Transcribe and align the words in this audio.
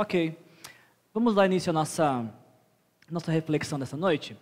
Ok. 0.00 0.34
Vamos 1.12 1.34
dar 1.34 1.44
início 1.44 1.68
à 1.68 1.72
nossa, 1.74 2.24
nossa 3.10 3.30
reflexão 3.30 3.78
dessa 3.78 3.98
noite. 3.98 4.34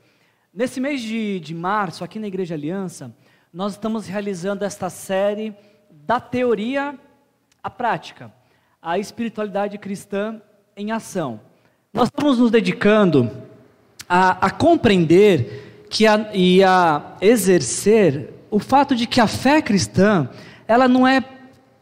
Nesse 0.54 0.78
mês 0.80 1.00
de, 1.00 1.40
de 1.40 1.52
março, 1.52 2.04
aqui 2.04 2.20
na 2.20 2.28
Igreja 2.28 2.54
Aliança, 2.54 3.12
nós 3.52 3.72
estamos 3.72 4.06
realizando 4.06 4.64
esta 4.64 4.88
série 4.88 5.52
da 5.90 6.20
teoria 6.20 6.96
à 7.60 7.68
prática, 7.68 8.32
a 8.80 9.00
espiritualidade 9.00 9.76
cristã 9.78 10.40
em 10.76 10.92
ação. 10.92 11.40
Nós 11.92 12.06
estamos 12.06 12.38
nos 12.38 12.52
dedicando 12.52 13.28
a, 14.08 14.46
a 14.46 14.50
compreender 14.52 15.86
que 15.90 16.06
a, 16.06 16.30
e 16.32 16.62
a 16.62 17.16
exercer 17.20 18.32
o 18.48 18.60
fato 18.60 18.94
de 18.94 19.08
que 19.08 19.20
a 19.20 19.26
fé 19.26 19.60
cristã 19.60 20.30
ela 20.68 20.86
não 20.86 21.04
é 21.04 21.20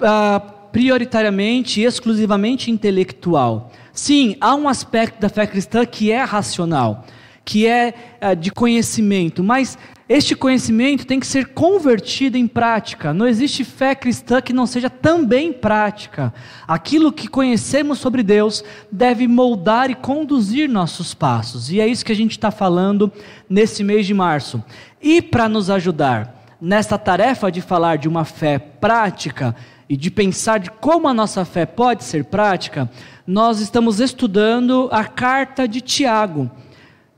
ah, 0.01 0.56
prioritariamente 0.77 1.81
e 1.81 1.85
exclusivamente 1.85 2.71
intelectual. 2.71 3.73
Sim, 3.95 4.37
há 4.39 4.55
um 4.55 4.69
aspecto 4.69 5.19
da 5.19 5.31
fé 5.31 5.47
cristã 5.47 5.87
que 5.87 6.13
é 6.13 6.23
racional, 6.23 7.07
que 7.47 7.67
é 7.67 7.95
uh, 8.21 8.37
de 8.37 8.51
conhecimento, 8.51 9.43
mas 9.43 9.79
este 10.07 10.37
conhecimento 10.37 11.07
tem 11.07 11.19
que 11.19 11.27
ser 11.27 11.55
convertido 11.55 12.37
em 12.37 12.47
prática. 12.47 13.15
Não 13.15 13.27
existe 13.27 13.65
fé 13.65 13.95
cristã 13.95 14.43
que 14.43 14.53
não 14.53 14.67
seja 14.67 14.91
também 14.91 15.51
prática. 15.51 16.31
Aquilo 16.69 17.11
que 17.11 17.27
conhecemos 17.27 17.99
sobre 17.99 18.23
Deus 18.23 18.63
deve 18.93 19.27
moldar 19.27 19.91
e 19.91 19.95
conduzir 19.95 20.69
nossos 20.69 21.15
passos. 21.15 21.73
E 21.73 21.81
é 21.81 21.89
isso 21.89 22.05
que 22.05 22.13
a 22.13 22.17
gente 22.17 22.33
está 22.33 22.51
falando 22.51 23.11
nesse 23.49 23.83
mês 23.83 24.05
de 24.05 24.13
março. 24.13 24.63
E 25.01 25.23
para 25.23 25.49
nos 25.49 25.71
ajudar 25.71 26.45
nesta 26.61 26.99
tarefa 26.99 27.51
de 27.51 27.63
falar 27.63 27.97
de 27.97 28.09
uma 28.09 28.27
fé 28.27 28.59
prática, 28.59 29.55
e 29.89 29.97
de 29.97 30.11
pensar 30.11 30.59
de 30.59 30.71
como 30.71 31.09
a 31.09 31.15
nossa 31.15 31.45
fé 31.45 31.65
pode 31.65 32.05
ser 32.05 32.25
prática, 32.25 32.91
nós 33.27 33.61
estamos 33.61 34.01
estudando 34.01 34.89
a 34.91 35.05
carta 35.05 35.67
de 35.67 35.81
Tiago, 35.81 36.51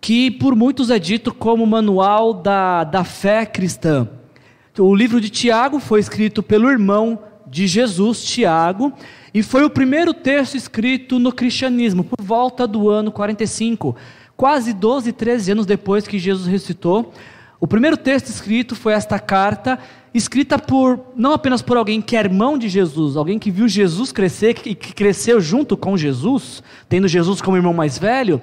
que 0.00 0.30
por 0.30 0.54
muitos 0.54 0.90
é 0.90 0.98
dito 0.98 1.32
como 1.32 1.66
manual 1.66 2.34
da, 2.34 2.84
da 2.84 3.04
fé 3.04 3.44
cristã. 3.46 4.08
O 4.78 4.94
livro 4.94 5.20
de 5.20 5.28
Tiago 5.28 5.80
foi 5.80 5.98
escrito 6.00 6.42
pelo 6.42 6.70
irmão 6.70 7.18
de 7.46 7.66
Jesus, 7.66 8.22
Tiago, 8.22 8.92
e 9.32 9.42
foi 9.42 9.64
o 9.64 9.70
primeiro 9.70 10.14
texto 10.14 10.56
escrito 10.56 11.18
no 11.18 11.32
cristianismo, 11.32 12.04
por 12.04 12.22
volta 12.24 12.66
do 12.66 12.88
ano 12.88 13.10
45, 13.10 13.96
quase 14.36 14.72
12, 14.72 15.12
13 15.12 15.52
anos 15.52 15.66
depois 15.66 16.06
que 16.06 16.18
Jesus 16.18 16.46
ressuscitou. 16.46 17.12
O 17.60 17.66
primeiro 17.66 17.96
texto 17.96 18.28
escrito 18.28 18.76
foi 18.76 18.92
esta 18.92 19.18
carta, 19.18 19.78
escrita 20.14 20.58
por 20.58 21.00
não 21.16 21.32
apenas 21.32 21.62
por 21.62 21.76
alguém 21.76 22.00
que 22.00 22.16
é 22.16 22.20
irmão 22.20 22.56
de 22.56 22.68
Jesus, 22.68 23.16
alguém 23.16 23.38
que 23.38 23.50
viu 23.50 23.68
Jesus 23.68 24.12
crescer 24.12 24.56
e 24.64 24.74
que 24.74 24.94
cresceu 24.94 25.40
junto 25.40 25.76
com 25.76 25.96
Jesus, 25.96 26.62
tendo 26.88 27.08
Jesus 27.08 27.40
como 27.40 27.56
irmão 27.56 27.74
mais 27.74 27.98
velho, 27.98 28.40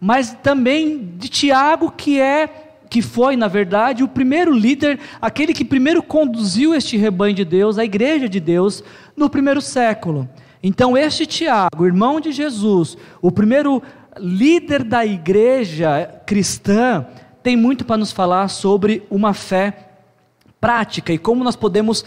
mas 0.00 0.36
também 0.42 1.12
de 1.16 1.28
Tiago, 1.28 1.90
que 1.90 2.20
é 2.20 2.64
que 2.88 3.02
foi, 3.02 3.36
na 3.36 3.48
verdade, 3.48 4.04
o 4.04 4.08
primeiro 4.08 4.52
líder, 4.52 5.00
aquele 5.20 5.52
que 5.52 5.64
primeiro 5.64 6.02
conduziu 6.02 6.74
este 6.74 6.96
rebanho 6.96 7.34
de 7.34 7.44
Deus, 7.44 7.78
a 7.78 7.84
igreja 7.84 8.28
de 8.28 8.38
Deus, 8.38 8.82
no 9.16 9.28
primeiro 9.28 9.60
século. 9.60 10.28
Então, 10.62 10.96
este 10.96 11.26
Tiago, 11.26 11.84
irmão 11.84 12.20
de 12.20 12.32
Jesus, 12.32 12.96
o 13.20 13.30
primeiro 13.30 13.82
líder 14.18 14.84
da 14.84 15.04
igreja 15.04 16.20
cristã, 16.26 17.06
tem 17.42 17.56
muito 17.56 17.84
para 17.84 17.96
nos 17.96 18.12
falar 18.12 18.48
sobre 18.48 19.02
uma 19.10 19.32
fé 19.34 19.85
prática 20.66 21.12
e 21.12 21.18
como 21.18 21.44
nós 21.44 21.54
podemos 21.54 22.04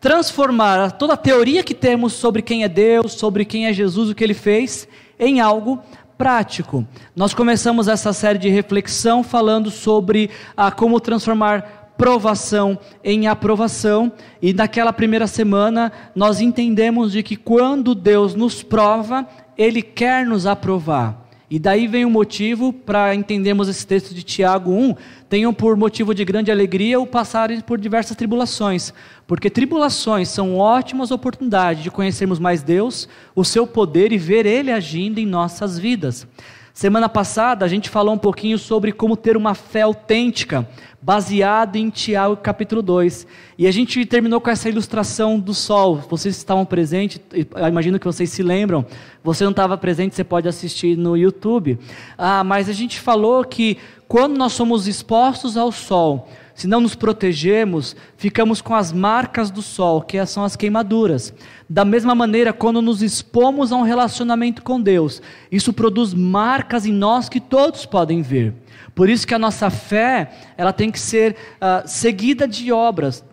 transformar 0.00 0.90
toda 0.90 1.12
a 1.12 1.16
teoria 1.16 1.62
que 1.62 1.72
temos 1.72 2.14
sobre 2.14 2.42
quem 2.42 2.64
é 2.64 2.68
Deus, 2.68 3.12
sobre 3.12 3.44
quem 3.44 3.68
é 3.68 3.72
Jesus, 3.72 4.10
o 4.10 4.14
que 4.16 4.24
ele 4.24 4.34
fez, 4.34 4.88
em 5.20 5.40
algo 5.40 5.78
prático. 6.18 6.84
Nós 7.14 7.32
começamos 7.32 7.86
essa 7.86 8.12
série 8.12 8.40
de 8.40 8.48
reflexão 8.48 9.22
falando 9.22 9.70
sobre 9.70 10.30
ah, 10.56 10.72
como 10.72 10.98
transformar 10.98 11.94
provação 11.96 12.76
em 13.04 13.28
aprovação, 13.28 14.10
e 14.40 14.52
naquela 14.52 14.92
primeira 14.92 15.28
semana 15.28 15.92
nós 16.12 16.40
entendemos 16.40 17.12
de 17.12 17.22
que 17.22 17.36
quando 17.36 17.94
Deus 17.94 18.34
nos 18.34 18.64
prova, 18.64 19.24
ele 19.56 19.80
quer 19.80 20.26
nos 20.26 20.44
aprovar. 20.44 21.21
E 21.52 21.58
daí 21.58 21.86
vem 21.86 22.02
o 22.06 22.10
motivo 22.10 22.72
para 22.72 23.14
entendermos 23.14 23.68
esse 23.68 23.86
texto 23.86 24.14
de 24.14 24.22
Tiago 24.22 24.72
1, 24.72 24.94
tenham 25.28 25.52
por 25.52 25.76
motivo 25.76 26.14
de 26.14 26.24
grande 26.24 26.50
alegria 26.50 26.98
o 26.98 27.06
passarem 27.06 27.60
por 27.60 27.78
diversas 27.78 28.16
tribulações, 28.16 28.90
porque 29.26 29.50
tribulações 29.50 30.30
são 30.30 30.56
ótimas 30.56 31.10
oportunidades 31.10 31.82
de 31.82 31.90
conhecermos 31.90 32.38
mais 32.38 32.62
Deus, 32.62 33.06
o 33.36 33.44
seu 33.44 33.66
poder 33.66 34.12
e 34.12 34.16
ver 34.16 34.46
Ele 34.46 34.72
agindo 34.72 35.18
em 35.18 35.26
nossas 35.26 35.78
vidas. 35.78 36.26
Semana 36.74 37.06
passada 37.06 37.66
a 37.66 37.68
gente 37.68 37.90
falou 37.90 38.14
um 38.14 38.18
pouquinho 38.18 38.56
sobre 38.58 38.92
como 38.92 39.14
ter 39.14 39.36
uma 39.36 39.54
fé 39.54 39.82
autêntica, 39.82 40.66
baseada 41.02 41.76
em 41.76 41.90
Tiago 41.90 42.34
capítulo 42.38 42.80
2. 42.80 43.26
E 43.58 43.66
a 43.66 43.70
gente 43.70 44.06
terminou 44.06 44.40
com 44.40 44.48
essa 44.48 44.70
ilustração 44.70 45.38
do 45.38 45.52
sol. 45.52 45.96
Vocês 46.08 46.34
estavam 46.34 46.64
presentes, 46.64 47.20
imagino 47.68 47.98
que 47.98 48.06
vocês 48.06 48.30
se 48.30 48.42
lembram. 48.42 48.86
Você 49.22 49.44
não 49.44 49.50
estava 49.50 49.76
presente, 49.76 50.14
você 50.14 50.24
pode 50.24 50.48
assistir 50.48 50.96
no 50.96 51.14
YouTube. 51.14 51.78
Ah, 52.16 52.42
mas 52.42 52.70
a 52.70 52.72
gente 52.72 52.98
falou 52.98 53.44
que 53.44 53.76
quando 54.08 54.38
nós 54.38 54.54
somos 54.54 54.88
expostos 54.88 55.58
ao 55.58 55.70
sol, 55.70 56.26
se 56.54 56.66
não 56.66 56.80
nos 56.80 56.94
protegermos, 56.94 57.96
ficamos 58.16 58.60
com 58.60 58.74
as 58.74 58.92
marcas 58.92 59.50
do 59.50 59.62
sol, 59.62 60.02
que 60.02 60.24
são 60.26 60.44
as 60.44 60.56
queimaduras. 60.56 61.32
Da 61.68 61.84
mesma 61.84 62.14
maneira, 62.14 62.52
quando 62.52 62.82
nos 62.82 63.02
expomos 63.02 63.72
a 63.72 63.76
um 63.76 63.82
relacionamento 63.82 64.62
com 64.62 64.80
Deus, 64.80 65.22
isso 65.50 65.72
produz 65.72 66.12
marcas 66.12 66.84
em 66.84 66.92
nós 66.92 67.28
que 67.28 67.40
todos 67.40 67.86
podem 67.86 68.22
ver. 68.22 68.54
Por 68.94 69.08
isso 69.08 69.26
que 69.26 69.34
a 69.34 69.38
nossa 69.38 69.70
fé, 69.70 70.32
ela 70.56 70.72
tem 70.72 70.90
que 70.90 71.00
ser 71.00 71.32
uh, 71.32 71.88
seguida 71.88 72.46
de 72.46 72.70
obras. 72.70 73.24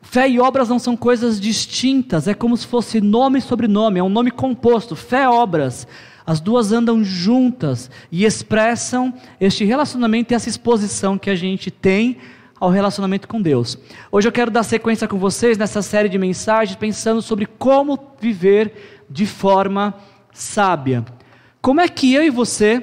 Fé 0.00 0.28
e 0.28 0.40
obras 0.40 0.68
não 0.68 0.78
são 0.78 0.96
coisas 0.96 1.40
distintas, 1.40 2.28
é 2.28 2.34
como 2.34 2.56
se 2.56 2.66
fosse 2.66 3.00
nome 3.00 3.38
e 3.38 3.42
sobrenome, 3.42 4.00
é 4.00 4.02
um 4.02 4.08
nome 4.08 4.30
composto. 4.30 4.94
Fé 4.94 5.24
e 5.24 5.26
obras. 5.26 5.86
As 6.26 6.40
duas 6.40 6.72
andam 6.72 7.04
juntas 7.04 7.90
e 8.10 8.24
expressam 8.24 9.12
este 9.38 9.62
relacionamento 9.64 10.32
e 10.32 10.34
essa 10.34 10.48
exposição 10.48 11.18
que 11.18 11.28
a 11.28 11.34
gente 11.34 11.70
tem 11.70 12.16
ao 12.64 12.70
relacionamento 12.70 13.28
com 13.28 13.42
Deus. 13.42 13.76
Hoje 14.10 14.26
eu 14.26 14.32
quero 14.32 14.50
dar 14.50 14.62
sequência 14.62 15.06
com 15.06 15.18
vocês 15.18 15.58
nessa 15.58 15.82
série 15.82 16.08
de 16.08 16.16
mensagens 16.16 16.74
pensando 16.74 17.20
sobre 17.20 17.44
como 17.44 17.98
viver 18.18 19.04
de 19.08 19.26
forma 19.26 19.92
sábia. 20.32 21.04
Como 21.60 21.82
é 21.82 21.88
que 21.88 22.14
eu 22.14 22.22
e 22.22 22.30
você 22.30 22.82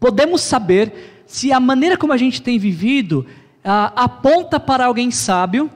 podemos 0.00 0.40
saber 0.40 1.22
se 1.28 1.52
a 1.52 1.60
maneira 1.60 1.96
como 1.96 2.12
a 2.12 2.16
gente 2.16 2.42
tem 2.42 2.58
vivido 2.58 3.24
ah, 3.62 3.92
aponta 3.94 4.58
para 4.58 4.86
alguém 4.86 5.12
sábio 5.12 5.70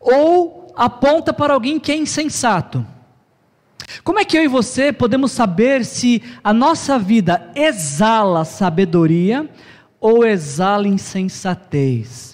ou 0.00 0.74
aponta 0.74 1.32
para 1.32 1.54
alguém 1.54 1.78
que 1.78 1.92
é 1.92 1.96
insensato? 1.96 2.84
Como 4.02 4.18
é 4.18 4.24
que 4.24 4.36
eu 4.36 4.42
e 4.42 4.48
você 4.48 4.92
podemos 4.92 5.30
saber 5.30 5.84
se 5.84 6.20
a 6.42 6.52
nossa 6.52 6.98
vida 6.98 7.52
exala 7.54 8.44
sabedoria 8.44 9.48
ou 10.00 10.26
exala 10.26 10.88
insensatez? 10.88 12.29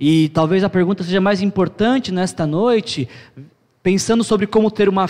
E 0.00 0.30
talvez 0.30 0.64
a 0.64 0.70
pergunta 0.70 1.04
seja 1.04 1.20
mais 1.20 1.42
importante 1.42 2.10
nesta 2.10 2.46
noite, 2.46 3.06
pensando 3.82 4.24
sobre 4.24 4.46
como 4.46 4.70
ter 4.70 4.88
uma 4.88 5.06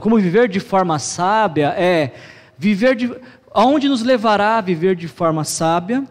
como 0.00 0.18
viver 0.18 0.48
de 0.48 0.60
forma 0.60 0.98
sábia, 0.98 1.68
é 1.68 2.12
viver 2.58 2.96
de 2.96 3.14
aonde 3.54 3.88
nos 3.88 4.02
levará 4.02 4.58
a 4.58 4.60
viver 4.60 4.96
de 4.96 5.06
forma 5.06 5.44
sábia? 5.44 6.04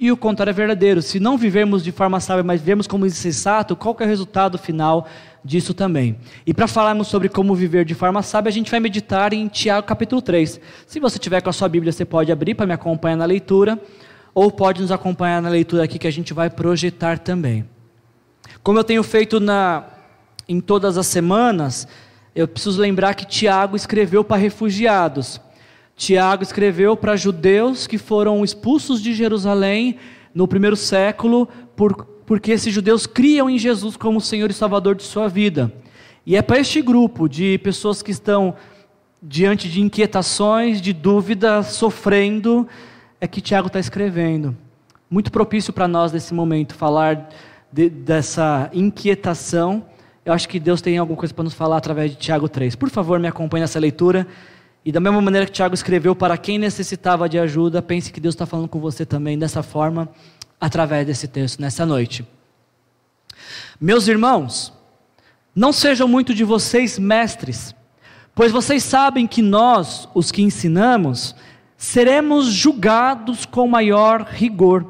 E 0.00 0.12
o 0.12 0.16
contrário 0.16 0.50
é 0.50 0.52
verdadeiro. 0.52 1.00
Se 1.00 1.18
não 1.18 1.38
vivermos 1.38 1.82
de 1.82 1.90
forma 1.90 2.20
sábia, 2.20 2.44
mas 2.44 2.60
vivemos 2.60 2.86
como 2.86 3.06
insensato, 3.06 3.74
qual 3.74 3.96
é 4.00 4.04
o 4.04 4.06
resultado 4.06 4.58
final 4.58 5.08
disso 5.42 5.72
também? 5.72 6.18
E 6.44 6.52
para 6.52 6.68
falarmos 6.68 7.08
sobre 7.08 7.28
como 7.28 7.54
viver 7.54 7.84
de 7.84 7.94
forma 7.94 8.20
sábia, 8.20 8.50
a 8.50 8.52
gente 8.52 8.70
vai 8.70 8.78
meditar 8.78 9.32
em 9.32 9.48
Tiago 9.48 9.86
capítulo 9.86 10.20
3. 10.20 10.60
Se 10.86 11.00
você 11.00 11.18
tiver 11.18 11.40
com 11.40 11.50
a 11.50 11.52
sua 11.52 11.68
Bíblia, 11.68 11.92
você 11.92 12.04
pode 12.04 12.30
abrir 12.30 12.54
para 12.54 12.66
me 12.66 12.74
acompanhar 12.74 13.16
na 13.16 13.24
leitura 13.24 13.80
ou 14.38 14.52
pode 14.52 14.80
nos 14.80 14.92
acompanhar 14.92 15.42
na 15.42 15.48
leitura 15.48 15.82
aqui 15.82 15.98
que 15.98 16.06
a 16.06 16.12
gente 16.12 16.32
vai 16.32 16.48
projetar 16.48 17.18
também. 17.18 17.68
Como 18.62 18.78
eu 18.78 18.84
tenho 18.84 19.02
feito 19.02 19.40
na, 19.40 19.82
em 20.48 20.60
todas 20.60 20.96
as 20.96 21.08
semanas, 21.08 21.88
eu 22.36 22.46
preciso 22.46 22.80
lembrar 22.80 23.14
que 23.14 23.26
Tiago 23.26 23.74
escreveu 23.74 24.22
para 24.22 24.36
refugiados. 24.36 25.40
Tiago 25.96 26.44
escreveu 26.44 26.96
para 26.96 27.16
judeus 27.16 27.88
que 27.88 27.98
foram 27.98 28.44
expulsos 28.44 29.02
de 29.02 29.12
Jerusalém 29.12 29.96
no 30.32 30.46
primeiro 30.46 30.76
século, 30.76 31.48
por, 31.74 32.04
porque 32.24 32.52
esses 32.52 32.72
judeus 32.72 33.08
criam 33.08 33.50
em 33.50 33.58
Jesus 33.58 33.96
como 33.96 34.20
Senhor 34.20 34.48
e 34.52 34.54
Salvador 34.54 34.94
de 34.94 35.02
sua 35.02 35.26
vida. 35.26 35.72
E 36.24 36.36
é 36.36 36.42
para 36.42 36.60
este 36.60 36.80
grupo 36.80 37.28
de 37.28 37.58
pessoas 37.58 38.02
que 38.02 38.12
estão 38.12 38.54
diante 39.20 39.68
de 39.68 39.80
inquietações, 39.80 40.80
de 40.80 40.92
dúvidas, 40.92 41.72
sofrendo, 41.72 42.68
é 43.20 43.26
que 43.26 43.40
Tiago 43.40 43.66
está 43.66 43.80
escrevendo. 43.80 44.56
Muito 45.10 45.32
propício 45.32 45.72
para 45.72 45.88
nós 45.88 46.12
nesse 46.12 46.32
momento 46.34 46.74
falar 46.74 47.28
de, 47.72 47.88
dessa 47.88 48.70
inquietação. 48.72 49.84
Eu 50.24 50.32
acho 50.32 50.48
que 50.48 50.60
Deus 50.60 50.80
tem 50.80 50.98
alguma 50.98 51.18
coisa 51.18 51.32
para 51.32 51.44
nos 51.44 51.54
falar 51.54 51.78
através 51.78 52.10
de 52.10 52.16
Tiago 52.16 52.48
3. 52.48 52.76
Por 52.76 52.90
favor, 52.90 53.18
me 53.18 53.28
acompanhe 53.28 53.62
nessa 53.62 53.78
leitura 53.78 54.26
E 54.84 54.92
da 54.92 55.00
mesma 55.00 55.20
maneira 55.20 55.46
que 55.46 55.52
Tiago 55.52 55.74
escreveu 55.74 56.14
para 56.14 56.36
quem 56.36 56.58
necessitava 56.58 57.28
de 57.28 57.38
ajuda, 57.38 57.82
pense 57.82 58.12
que 58.12 58.20
Deus 58.20 58.34
está 58.34 58.46
falando 58.46 58.68
com 58.68 58.78
você 58.78 59.04
também 59.04 59.38
dessa 59.38 59.62
forma, 59.62 60.08
através 60.60 61.06
desse 61.06 61.26
texto, 61.26 61.60
nessa 61.60 61.84
noite. 61.84 62.26
Meus 63.80 64.08
irmãos, 64.08 64.72
não 65.54 65.72
sejam 65.72 66.06
muito 66.06 66.32
de 66.32 66.44
vocês 66.44 66.98
mestres, 66.98 67.74
pois 68.34 68.52
vocês 68.52 68.82
sabem 68.82 69.26
que 69.26 69.42
nós, 69.42 70.08
os 70.14 70.30
que 70.30 70.42
ensinamos, 70.42 71.34
seremos 71.78 72.46
julgados 72.46 73.46
com 73.46 73.68
maior 73.68 74.22
rigor. 74.22 74.84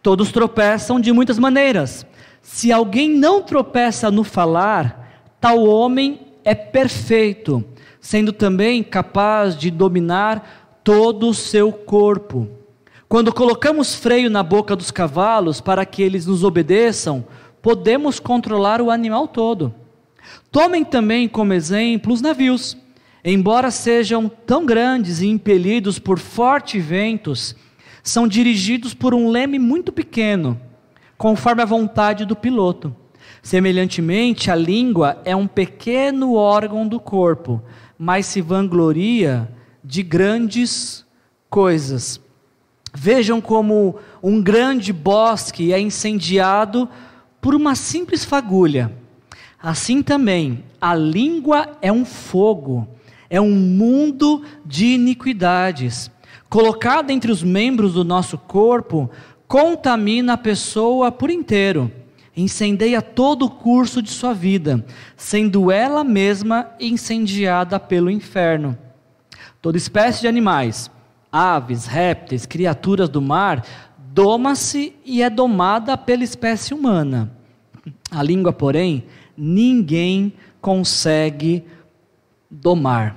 Todos 0.00 0.30
tropeçam 0.30 1.00
de 1.00 1.12
muitas 1.12 1.36
maneiras. 1.36 2.06
Se 2.40 2.70
alguém 2.72 3.10
não 3.10 3.42
tropeça 3.42 4.10
no 4.10 4.22
falar, 4.22 5.26
tal 5.40 5.64
homem 5.64 6.20
é 6.44 6.54
perfeito, 6.54 7.64
sendo 8.00 8.32
também 8.32 8.84
capaz 8.84 9.56
de 9.56 9.70
dominar 9.70 10.80
todo 10.84 11.28
o 11.28 11.34
seu 11.34 11.72
corpo. 11.72 12.48
Quando 13.08 13.34
colocamos 13.34 13.92
freio 13.92 14.30
na 14.30 14.44
boca 14.44 14.76
dos 14.76 14.92
cavalos 14.92 15.60
para 15.60 15.84
que 15.84 16.02
eles 16.02 16.24
nos 16.24 16.44
obedeçam, 16.44 17.24
podemos 17.60 18.20
controlar 18.20 18.80
o 18.80 18.90
animal 18.90 19.26
todo. 19.26 19.74
Tomem 20.52 20.84
também 20.84 21.28
como 21.28 21.52
exemplo 21.52 22.12
os 22.14 22.22
navios. 22.22 22.76
Embora 23.24 23.70
sejam 23.70 24.28
tão 24.28 24.64
grandes 24.64 25.20
e 25.20 25.26
impelidos 25.26 25.98
por 25.98 26.18
fortes 26.18 26.84
ventos, 26.84 27.54
são 28.02 28.26
dirigidos 28.26 28.94
por 28.94 29.14
um 29.14 29.28
leme 29.28 29.58
muito 29.58 29.92
pequeno, 29.92 30.58
conforme 31.18 31.62
a 31.62 31.66
vontade 31.66 32.24
do 32.24 32.34
piloto. 32.34 32.94
Semelhantemente, 33.42 34.50
a 34.50 34.54
língua 34.54 35.20
é 35.24 35.34
um 35.36 35.46
pequeno 35.46 36.34
órgão 36.34 36.86
do 36.86 36.98
corpo, 36.98 37.62
mas 37.98 38.26
se 38.26 38.40
vangloria 38.40 39.50
de 39.84 40.02
grandes 40.02 41.04
coisas. 41.48 42.20
Vejam 42.94 43.40
como 43.40 43.96
um 44.22 44.42
grande 44.42 44.92
bosque 44.92 45.72
é 45.72 45.80
incendiado 45.80 46.88
por 47.40 47.54
uma 47.54 47.74
simples 47.74 48.24
fagulha. 48.24 48.92
Assim 49.62 50.02
também, 50.02 50.64
a 50.80 50.94
língua 50.94 51.76
é 51.82 51.92
um 51.92 52.04
fogo, 52.04 52.88
é 53.30 53.40
um 53.40 53.54
mundo 53.54 54.42
de 54.66 54.86
iniquidades. 54.86 56.10
Colocada 56.50 57.12
entre 57.12 57.32
os 57.32 57.42
membros 57.42 57.94
do 57.94 58.04
nosso 58.04 58.36
corpo, 58.36 59.08
contamina 59.46 60.34
a 60.34 60.36
pessoa 60.36 61.10
por 61.10 61.30
inteiro 61.30 61.90
incendeia 62.36 63.02
todo 63.02 63.46
o 63.46 63.50
curso 63.50 64.02
de 64.02 64.10
sua 64.10 64.32
vida, 64.32 64.84
sendo 65.16 65.70
ela 65.70 66.04
mesma 66.04 66.68
incendiada 66.80 67.78
pelo 67.78 68.10
inferno. 68.10 68.76
Toda 69.60 69.76
espécie 69.76 70.22
de 70.22 70.28
animais, 70.28 70.90
aves, 71.30 71.86
répteis, 71.86 72.46
criaturas 72.46 73.08
do 73.08 73.20
mar, 73.20 73.64
doma-se 73.98 74.94
e 75.04 75.22
é 75.22 75.30
domada 75.30 75.96
pela 75.96 76.24
espécie 76.24 76.72
humana. 76.72 77.30
A 78.10 78.22
língua, 78.22 78.52
porém, 78.52 79.04
ninguém 79.36 80.32
consegue 80.60 81.64
domar. 82.50 83.16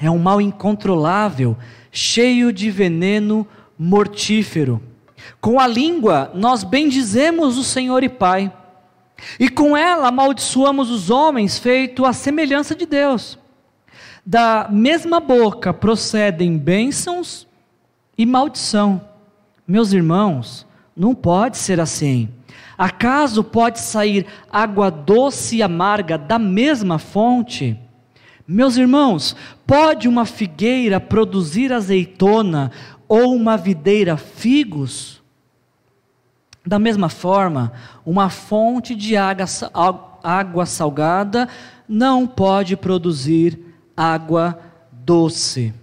É 0.00 0.10
um 0.10 0.18
mal 0.18 0.40
incontrolável, 0.40 1.56
cheio 1.90 2.52
de 2.52 2.70
veneno 2.70 3.46
mortífero. 3.78 4.80
Com 5.40 5.60
a 5.60 5.66
língua 5.66 6.30
nós 6.34 6.64
bendizemos 6.64 7.58
o 7.58 7.64
Senhor 7.64 8.02
e 8.02 8.08
Pai, 8.08 8.52
e 9.38 9.48
com 9.48 9.76
ela 9.76 10.08
amaldiçoamos 10.08 10.90
os 10.90 11.10
homens 11.10 11.58
feito 11.58 12.04
à 12.04 12.12
semelhança 12.12 12.74
de 12.74 12.86
Deus. 12.86 13.38
Da 14.24 14.68
mesma 14.70 15.18
boca 15.20 15.72
procedem 15.74 16.56
bênçãos 16.56 17.46
e 18.16 18.24
maldição. 18.24 19.00
Meus 19.66 19.92
irmãos, 19.92 20.66
não 20.96 21.14
pode 21.14 21.56
ser 21.58 21.80
assim. 21.80 22.28
Acaso 22.76 23.42
pode 23.42 23.80
sair 23.80 24.26
água 24.52 24.90
doce 24.90 25.56
e 25.56 25.62
amarga 25.62 26.16
da 26.16 26.38
mesma 26.38 26.98
fonte? 26.98 27.76
Meus 28.50 28.78
irmãos, 28.78 29.36
pode 29.66 30.08
uma 30.08 30.24
figueira 30.24 30.98
produzir 30.98 31.70
azeitona 31.70 32.72
ou 33.06 33.34
uma 33.34 33.58
videira 33.58 34.16
figos? 34.16 35.22
Da 36.66 36.78
mesma 36.78 37.10
forma, 37.10 37.74
uma 38.06 38.30
fonte 38.30 38.94
de 38.94 39.18
água, 39.18 39.44
água 40.22 40.64
salgada 40.64 41.46
não 41.86 42.26
pode 42.26 42.74
produzir 42.74 43.58
água 43.94 44.58
doce. 44.90 45.74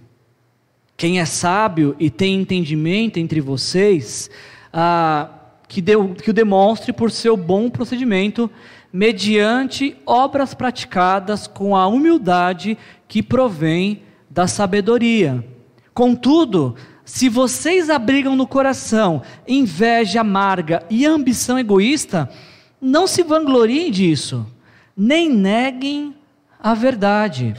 Quem 0.96 1.20
é 1.20 1.24
sábio 1.24 1.94
e 2.00 2.10
tem 2.10 2.40
entendimento 2.40 3.18
entre 3.18 3.40
vocês, 3.40 4.28
ah, 4.72 5.30
que, 5.68 5.80
deu, 5.80 6.14
que 6.14 6.30
o 6.30 6.34
demonstre 6.34 6.92
por 6.92 7.12
seu 7.12 7.36
bom 7.36 7.70
procedimento, 7.70 8.50
mediante 8.96 9.94
obras 10.06 10.54
praticadas 10.54 11.46
com 11.46 11.76
a 11.76 11.86
humildade 11.86 12.78
que 13.06 13.22
provém 13.22 14.02
da 14.30 14.46
sabedoria. 14.46 15.44
Contudo, 15.92 16.74
se 17.04 17.28
vocês 17.28 17.90
abrigam 17.90 18.34
no 18.34 18.46
coração 18.46 19.20
inveja 19.46 20.22
amarga 20.22 20.82
e 20.88 21.04
ambição 21.04 21.58
egoísta, 21.58 22.30
não 22.80 23.06
se 23.06 23.22
vangloriem 23.22 23.90
disso, 23.90 24.46
nem 24.96 25.28
neguem 25.28 26.14
a 26.58 26.72
verdade. 26.72 27.52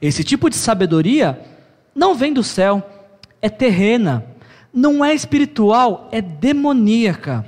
Esse 0.00 0.24
tipo 0.24 0.48
de 0.48 0.56
sabedoria 0.56 1.38
não 1.94 2.14
vem 2.14 2.32
do 2.32 2.42
céu, 2.42 2.82
é 3.42 3.50
terrena, 3.50 4.24
não 4.72 5.04
é 5.04 5.12
espiritual, 5.12 6.08
é 6.10 6.22
demoníaca. 6.22 7.44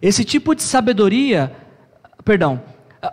Esse 0.00 0.24
tipo 0.24 0.54
de 0.54 0.62
sabedoria, 0.62 1.54
perdão, 2.24 2.69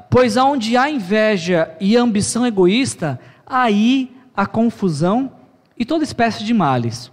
pois 0.10 0.38
onde 0.38 0.76
há 0.76 0.90
inveja 0.90 1.76
e 1.80 1.96
ambição 1.96 2.46
egoísta, 2.46 3.20
aí 3.46 4.16
há 4.36 4.46
confusão 4.46 5.32
e 5.78 5.86
toda 5.86 6.04
espécie 6.04 6.44
de 6.44 6.54
males. 6.54 7.12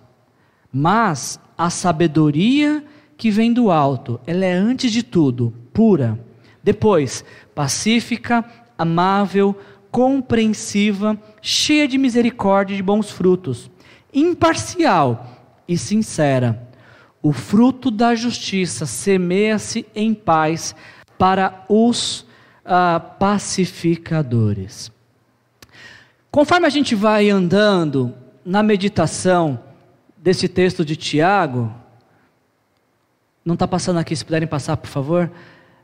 Mas 0.73 1.39
a 1.57 1.71
sabedoria 1.71 2.85
que 3.17 3.31
vem 3.31 3.53
do 3.53 3.71
alto, 3.71 4.21
ela 4.27 4.45
é 4.45 4.53
antes 4.53 4.91
de 4.91 5.03
tudo 5.03 5.55
pura. 5.73 6.19
Depois, 6.63 7.25
pacífica, 7.55 8.45
amável, 8.77 9.57
compreensiva, 9.91 11.17
cheia 11.41 11.87
de 11.87 11.97
misericórdia 11.99 12.75
e 12.75 12.77
de 12.79 12.83
bons 12.83 13.11
frutos, 13.11 13.71
imparcial 14.13 15.27
e 15.69 15.79
sincera. 15.79 16.69
O 17.23 17.33
fruto 17.33 17.91
da 17.91 18.15
justiça 18.15 18.87
semeia-se 18.87 19.87
em 19.95 20.13
paz 20.13 20.75
para 21.17 21.65
os 21.69 22.27
uh, 22.65 23.01
pacificadores. 23.19 24.91
Conforme 26.31 26.67
a 26.67 26.71
gente 26.71 26.95
vai 26.95 27.31
andando 27.31 28.15
na 28.45 28.63
meditação, 28.63 29.61
desse 30.25 30.49
texto 30.49 30.87
de 30.87 30.97
Tiago, 30.97 31.71
não 33.45 33.53
está 33.53 33.69
passando 33.69 33.99
aqui, 33.99 34.17
se 34.17 34.25
puderem 34.25 34.49
passar, 34.49 34.75
por 34.75 34.89
favor. 34.89 35.31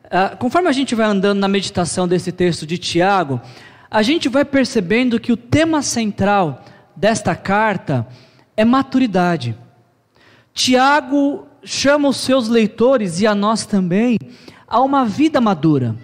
Uh, 0.06 0.34
conforme 0.38 0.66
a 0.66 0.72
gente 0.72 0.94
vai 0.94 1.04
andando 1.04 1.38
na 1.38 1.46
meditação 1.46 2.08
desse 2.08 2.32
texto 2.32 2.66
de 2.66 2.78
Tiago, 2.78 3.38
a 3.90 4.02
gente 4.02 4.30
vai 4.30 4.42
percebendo 4.42 5.20
que 5.20 5.30
o 5.30 5.36
tema 5.36 5.82
central 5.82 6.64
desta 6.96 7.36
carta 7.36 8.08
é 8.56 8.64
maturidade. 8.64 9.54
Tiago 10.54 11.46
chama 11.62 12.08
os 12.08 12.16
seus 12.16 12.48
leitores 12.48 13.20
e 13.20 13.26
a 13.26 13.34
nós 13.34 13.66
também 13.66 14.16
a 14.66 14.80
uma 14.80 15.04
vida 15.04 15.38
madura, 15.38 15.94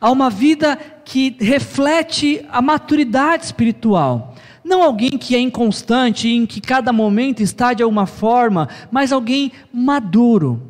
a 0.00 0.10
uma 0.10 0.30
vida 0.30 0.76
que 1.04 1.36
reflete 1.40 2.44
a 2.50 2.60
maturidade 2.60 3.44
espiritual. 3.44 4.34
Não 4.64 4.82
alguém 4.82 5.10
que 5.10 5.34
é 5.34 5.38
inconstante, 5.38 6.28
em 6.28 6.44
que 6.44 6.60
cada 6.60 6.92
momento 6.92 7.42
está 7.42 7.72
de 7.72 7.82
alguma 7.82 8.06
forma, 8.06 8.68
mas 8.90 9.12
alguém 9.12 9.50
maduro. 9.72 10.60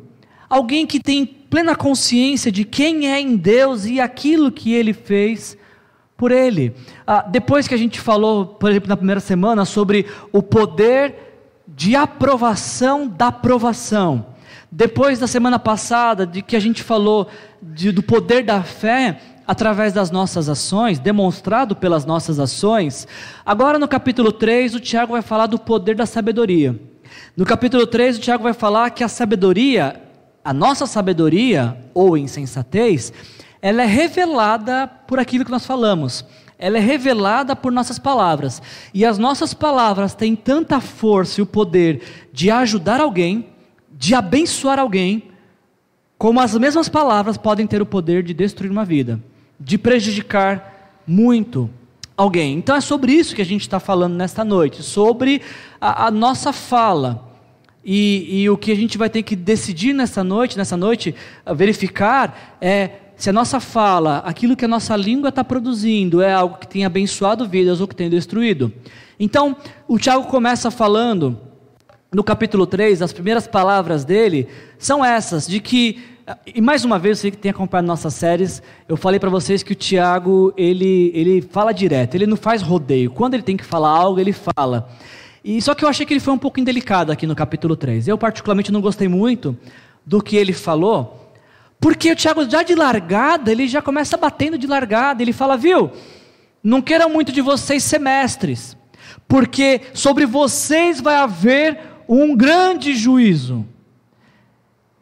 Alguém 0.49 0.87
que 0.87 0.99
tem 0.99 1.25
plena 1.25 1.75
consciência 1.75 2.51
de 2.51 2.63
quem 2.63 3.11
é 3.11 3.19
em 3.19 3.35
Deus 3.35 3.85
e 3.85 3.99
aquilo 3.99 4.51
que 4.51 4.73
ele 4.73 4.93
fez 4.93 5.57
por 6.15 6.31
ele. 6.31 6.73
Ah, 7.05 7.21
depois 7.21 7.67
que 7.67 7.73
a 7.73 7.77
gente 7.77 7.99
falou, 7.99 8.45
por 8.45 8.69
exemplo, 8.69 8.89
na 8.89 8.97
primeira 8.97 9.21
semana, 9.21 9.65
sobre 9.65 10.05
o 10.31 10.41
poder 10.41 11.15
de 11.67 11.95
aprovação 11.95 13.07
da 13.07 13.27
aprovação. 13.27 14.25
Depois 14.71 15.17
da 15.17 15.27
semana 15.27 15.57
passada, 15.57 16.27
de 16.27 16.41
que 16.41 16.55
a 16.55 16.59
gente 16.59 16.83
falou 16.83 17.27
de, 17.61 17.91
do 17.91 18.03
poder 18.03 18.43
da 18.43 18.61
fé, 18.61 19.19
através 19.47 19.91
das 19.93 20.11
nossas 20.11 20.47
ações, 20.47 20.99
demonstrado 20.99 21.75
pelas 21.75 22.05
nossas 22.05 22.39
ações. 22.39 23.07
Agora 23.43 23.79
no 23.79 23.87
capítulo 23.87 24.31
3, 24.31 24.75
o 24.75 24.79
Tiago 24.79 25.13
vai 25.13 25.23
falar 25.23 25.47
do 25.47 25.57
poder 25.57 25.95
da 25.95 26.05
sabedoria. 26.05 26.79
No 27.35 27.45
capítulo 27.45 27.87
3, 27.87 28.17
o 28.17 28.21
Tiago 28.21 28.43
vai 28.43 28.53
falar 28.53 28.91
que 28.91 29.03
a 29.03 29.07
sabedoria, 29.07 29.99
a 30.45 30.53
nossa 30.53 30.85
sabedoria, 30.85 31.75
ou 31.95 32.15
insensatez, 32.15 33.11
ela 33.59 33.81
é 33.81 33.87
revelada 33.87 34.85
por 34.85 35.17
aquilo 35.17 35.43
que 35.43 35.51
nós 35.51 35.65
falamos. 35.65 36.23
ela 36.59 36.77
é 36.77 36.81
revelada 36.81 37.55
por 37.55 37.71
nossas 37.71 37.97
palavras. 37.97 38.61
E 38.93 39.05
as 39.05 39.17
nossas 39.17 39.53
palavras 39.53 40.13
têm 40.13 40.35
tanta 40.35 40.81
força 40.81 41.39
e 41.39 41.43
o 41.43 41.47
poder 41.47 42.01
de 42.33 42.51
ajudar 42.51 42.99
alguém, 42.99 43.47
de 43.99 44.15
abençoar 44.15 44.79
alguém, 44.79 45.23
como 46.17 46.39
as 46.39 46.57
mesmas 46.57 46.87
palavras 46.87 47.35
podem 47.35 47.67
ter 47.67 47.81
o 47.81 47.85
poder 47.85 48.23
de 48.23 48.33
destruir 48.33 48.71
uma 48.71 48.85
vida, 48.85 49.19
de 49.59 49.77
prejudicar 49.77 51.01
muito 51.05 51.69
alguém. 52.15 52.57
Então 52.57 52.77
é 52.77 52.79
sobre 52.79 53.11
isso 53.11 53.35
que 53.35 53.41
a 53.41 53.45
gente 53.45 53.63
está 53.63 53.77
falando 53.77 54.15
nesta 54.15 54.45
noite, 54.45 54.81
sobre 54.83 55.41
a, 55.81 56.07
a 56.07 56.11
nossa 56.11 56.53
fala. 56.53 57.27
E, 57.83 58.41
e, 58.41 58.49
o 58.49 58.57
que 58.57 58.71
a 58.71 58.75
gente 58.75 58.97
vai 58.97 59.09
ter 59.09 59.21
que 59.21 59.35
decidir 59.35 59.91
nessa 59.91 60.23
noite, 60.23 60.57
nessa 60.57 60.77
noite, 60.77 61.13
verificar 61.55 62.57
é 62.61 62.91
se 63.17 63.29
a 63.29 63.33
nossa 63.33 63.59
fala, 63.59 64.19
aquilo 64.19 64.55
que 64.55 64.63
a 64.63 64.67
nossa 64.67 64.95
língua 64.95 65.27
está 65.27 65.43
produzindo, 65.43 66.21
é 66.21 66.31
algo 66.31 66.57
que 66.57 66.67
tem 66.67 66.85
abençoado 66.85 67.45
vidas 67.45 67.81
ou 67.81 67.87
que 67.87 67.95
tem 67.95 68.09
destruído. 68.09 68.71
Então, 69.19 69.57
o 69.89 69.99
Tiago 69.99 70.25
começa 70.27 70.71
falando, 70.71 71.37
no 72.11 72.23
capítulo 72.23 72.65
3, 72.65 73.01
as 73.01 73.13
primeiras 73.13 73.47
palavras 73.47 74.03
dele 74.03 74.47
são 74.77 75.03
essas, 75.05 75.47
de 75.47 75.59
que 75.59 75.99
e 76.45 76.61
mais 76.61 76.85
uma 76.85 76.99
vez, 76.99 77.19
você 77.19 77.31
que 77.31 77.37
tem 77.37 77.49
acompanhado 77.49 77.87
nossas 77.87 78.13
séries, 78.13 78.61
eu 78.87 78.95
falei 78.95 79.19
para 79.19 79.29
vocês 79.29 79.63
que 79.63 79.71
o 79.71 79.75
Tiago, 79.75 80.53
ele, 80.55 81.11
ele 81.15 81.41
fala 81.41 81.71
direto, 81.71 82.13
ele 82.13 82.27
não 82.27 82.37
faz 82.37 82.61
rodeio. 82.61 83.09
Quando 83.09 83.33
ele 83.33 83.41
tem 83.41 83.57
que 83.57 83.65
falar 83.65 83.89
algo, 83.89 84.19
ele 84.19 84.33
fala. 84.33 84.89
E 85.43 85.59
só 85.61 85.73
que 85.73 85.83
eu 85.83 85.89
achei 85.89 86.05
que 86.05 86.13
ele 86.13 86.19
foi 86.19 86.33
um 86.33 86.37
pouco 86.37 86.59
indelicado 86.59 87.11
aqui 87.11 87.25
no 87.25 87.35
capítulo 87.35 87.75
3. 87.75 88.07
Eu 88.07 88.17
particularmente 88.17 88.71
não 88.71 88.81
gostei 88.81 89.07
muito 89.07 89.57
do 90.05 90.21
que 90.21 90.35
ele 90.35 90.53
falou, 90.53 91.33
porque 91.79 92.11
o 92.11 92.15
Tiago 92.15 92.47
já 92.47 92.61
de 92.61 92.75
largada, 92.75 93.51
ele 93.51 93.67
já 93.67 93.81
começa 93.81 94.17
batendo 94.17 94.57
de 94.57 94.67
largada, 94.67 95.23
ele 95.23 95.33
fala, 95.33 95.57
viu? 95.57 95.89
Não 96.63 96.81
queiram 96.81 97.09
muito 97.09 97.31
de 97.31 97.41
vocês 97.41 97.83
semestres, 97.83 98.77
porque 99.27 99.81
sobre 99.93 100.25
vocês 100.25 101.01
vai 101.01 101.15
haver 101.15 101.79
um 102.11 102.35
grande 102.35 102.95
juízo. 102.95 103.63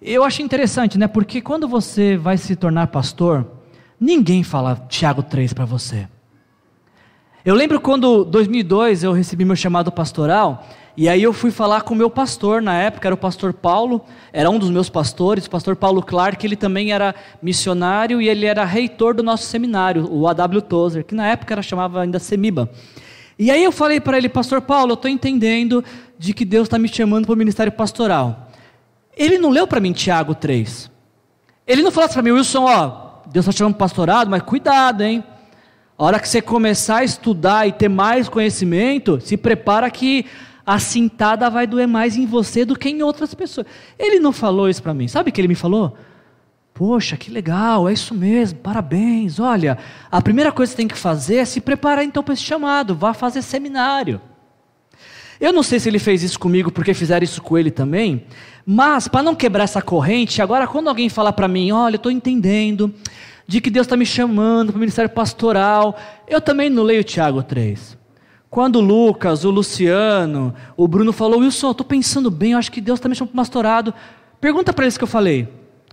Eu 0.02 0.26
achei 0.26 0.44
interessante, 0.44 0.98
né? 0.98 1.08
Porque 1.08 1.40
quando 1.40 1.66
você 1.66 2.18
vai 2.18 2.38
se 2.38 2.54
tornar 2.54 2.88
pastor, 2.88 3.48
ninguém 3.98 4.44
fala 4.44 4.76
Tiago 4.90 5.24
3 5.24 5.54
para 5.54 5.64
você. 5.64 6.06
Eu 7.46 7.56
lembro 7.56 7.80
quando, 7.80 8.26
2002, 8.26 9.06
eu 9.06 9.14
recebi 9.14 9.46
meu 9.46 9.56
chamado 9.56 9.90
pastoral, 9.90 10.68
e 10.98 11.08
aí 11.08 11.24
eu 11.24 11.32
fui 11.32 11.50
falar 11.50 11.84
com 11.84 11.94
o 11.94 11.98
meu 11.98 12.10
pastor, 12.10 12.62
na 12.62 12.76
época 12.76 13.08
era 13.08 13.16
o 13.16 13.18
pastor 13.18 13.54
Paulo, 13.54 14.04
era 14.34 14.50
um 14.50 14.60
dos 14.60 14.70
meus 14.70 14.90
pastores, 14.90 15.46
o 15.46 15.50
pastor 15.50 15.78
Paulo 15.78 16.04
Clark, 16.04 16.46
ele 16.46 16.58
também 16.58 16.92
era 16.92 17.16
missionário 17.42 18.22
e 18.22 18.28
ele 18.28 18.46
era 18.46 18.66
reitor 18.66 19.14
do 19.14 19.24
nosso 19.24 19.46
seminário, 19.46 20.12
o 20.12 20.28
A.W. 20.28 20.62
Tozer, 20.64 21.06
que 21.06 21.16
na 21.16 21.26
época 21.28 21.54
era 21.54 21.62
chamava 21.62 22.02
ainda 22.02 22.20
Semiba. 22.20 22.70
E 23.40 23.52
aí 23.52 23.64
eu 23.64 23.72
falei 23.72 24.00
para 24.00 24.18
ele, 24.18 24.28
pastor 24.28 24.62
Paulo, 24.62 24.94
eu 24.94 24.96
estou 24.96 25.10
entendendo 25.10 25.84
de 26.18 26.34
que 26.34 26.46
Deus 26.46 26.68
está 26.68 26.80
me 26.80 26.88
chamando 26.88 27.26
para 27.26 27.34
o 27.34 27.38
ministério 27.38 27.72
pastoral. 27.72 28.50
Ele 29.16 29.38
não 29.38 29.50
leu 29.50 29.68
para 29.68 29.80
mim 29.80 29.94
Tiago 29.94 30.36
3. 30.36 30.92
Ele 31.66 31.82
não 31.82 31.92
falou 31.92 32.06
assim 32.06 32.14
para 32.14 32.24
mim, 32.24 32.32
Wilson, 32.32 32.64
ó, 32.64 33.08
Deus 33.26 33.46
está 33.46 33.58
chamando 33.58 33.76
pastorado, 33.76 34.30
mas 34.30 34.42
cuidado, 34.42 35.04
hein? 35.04 35.24
A 35.98 36.04
hora 36.04 36.20
que 36.20 36.30
você 36.30 36.42
começar 36.42 36.98
a 36.98 37.04
estudar 37.04 37.68
e 37.68 37.72
ter 37.72 37.90
mais 37.90 38.30
conhecimento, 38.30 39.20
se 39.20 39.36
prepara 39.36 39.90
que 39.90 40.26
a 40.66 40.80
cintada 40.80 41.50
vai 41.50 41.66
doer 41.66 41.88
mais 41.88 42.16
em 42.16 42.26
você 42.26 42.64
do 42.64 42.78
que 42.78 42.90
em 42.90 43.02
outras 43.02 43.34
pessoas. 43.34 43.66
Ele 43.98 44.20
não 44.20 44.32
falou 44.32 44.70
isso 44.70 44.84
para 44.84 44.94
mim. 44.94 45.08
Sabe 45.08 45.30
o 45.30 45.34
que 45.34 45.42
ele 45.42 45.48
me 45.48 45.56
falou? 45.56 45.98
Poxa, 46.74 47.18
que 47.18 47.32
legal, 47.32 47.90
é 47.90 47.94
isso 47.94 48.14
mesmo, 48.14 48.60
parabéns. 48.60 49.40
Olha, 49.40 49.80
a 50.12 50.22
primeira 50.22 50.52
coisa 50.52 50.70
que 50.70 50.76
você 50.76 50.78
tem 50.78 50.88
que 50.88 50.98
fazer 50.98 51.38
é 51.38 51.46
se 51.46 51.60
preparar 51.60 52.04
então 52.04 52.22
para 52.22 52.36
esse 52.36 52.44
chamado, 52.44 52.94
vá 52.94 53.16
fazer 53.16 53.42
seminário. 53.42 54.22
Eu 55.40 55.54
não 55.54 55.62
sei 55.62 55.80
se 55.80 55.88
ele 55.88 56.00
fez 56.00 56.24
isso 56.24 56.40
comigo 56.40 56.72
porque 56.72 56.94
fizeram 56.94 57.24
isso 57.24 57.42
com 57.42 57.58
ele 57.58 57.70
também, 57.70 58.24
mas 58.66 59.08
para 59.08 59.22
não 59.22 59.36
quebrar 59.36 59.66
essa 59.66 59.82
corrente, 59.82 60.42
agora 60.42 60.66
quando 60.68 60.88
alguém 60.88 61.10
falar 61.10 61.34
para 61.34 61.48
mim, 61.48 61.72
olha, 61.72 61.96
eu 61.96 61.98
estou 61.98 62.12
entendendo 62.12 62.94
de 63.48 63.62
que 63.62 63.70
Deus 63.70 63.86
está 63.86 63.96
me 63.96 64.06
chamando 64.06 64.72
para 64.72 64.78
o 64.78 64.80
ministério 64.80 65.10
pastoral, 65.10 65.96
eu 66.28 66.42
também 66.42 66.70
não 66.70 66.84
leio 66.84 67.04
Tiago 67.04 67.44
3. 67.44 67.98
Quando 68.50 68.78
o 68.78 68.82
Lucas, 68.82 69.46
o 69.46 69.52
Luciano, 69.52 70.54
o 70.76 70.88
Bruno 70.88 71.14
falou, 71.14 71.40
Wilson, 71.40 71.72
estou 71.72 71.86
pensando 71.86 72.32
bem, 72.32 72.54
eu 72.54 72.58
acho 72.58 72.72
que 72.72 72.82
Deus 72.82 72.98
está 72.98 73.08
me 73.08 73.16
chamando 73.16 73.32
para 73.32 73.42
o 73.42 73.44
pastorado. 73.44 73.94
Pergunta 74.42 74.74
para 74.74 74.86
eles 74.86 74.98
que 74.98 75.04
eu 75.04 75.08
falei. 75.08 75.48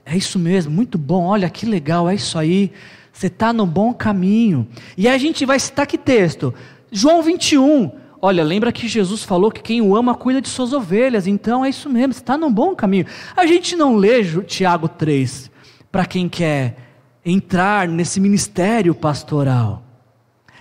É 0.07 0.17
isso 0.17 0.39
mesmo, 0.39 0.73
muito 0.73 0.97
bom, 0.97 1.25
olha 1.25 1.49
que 1.51 1.67
legal, 1.67 2.09
é 2.09 2.15
isso 2.15 2.39
aí. 2.39 2.73
Você 3.13 3.27
está 3.29 3.53
no 3.53 3.67
bom 3.67 3.93
caminho. 3.93 4.67
E 4.97 5.07
aí 5.07 5.15
a 5.15 5.19
gente 5.19 5.45
vai 5.47 5.59
citar 5.59 5.87
que 5.87 5.99
texto? 5.99 6.55
João 6.91 7.23
21. 7.23 8.04
Olha, 8.27 8.43
lembra 8.43 8.73
que 8.73 8.89
Jesus 8.89 9.23
falou 9.23 9.51
que 9.51 9.61
quem 9.61 9.83
o 9.83 9.95
ama 9.95 10.15
cuida 10.15 10.41
de 10.41 10.49
suas 10.49 10.73
ovelhas, 10.73 11.27
então 11.27 11.63
é 11.63 11.69
isso 11.69 11.91
mesmo, 11.91 12.13
está 12.13 12.39
num 12.39 12.51
bom 12.51 12.75
caminho. 12.75 13.05
A 13.37 13.45
gente 13.45 13.77
não 13.77 13.97
lê 13.97 14.25
Tiago 14.47 14.89
3 14.89 15.51
para 15.93 16.07
quem 16.07 16.27
quer 16.27 16.75
entrar 17.23 17.87
nesse 17.87 18.19
ministério 18.21 18.95
pastoral. 18.95 19.83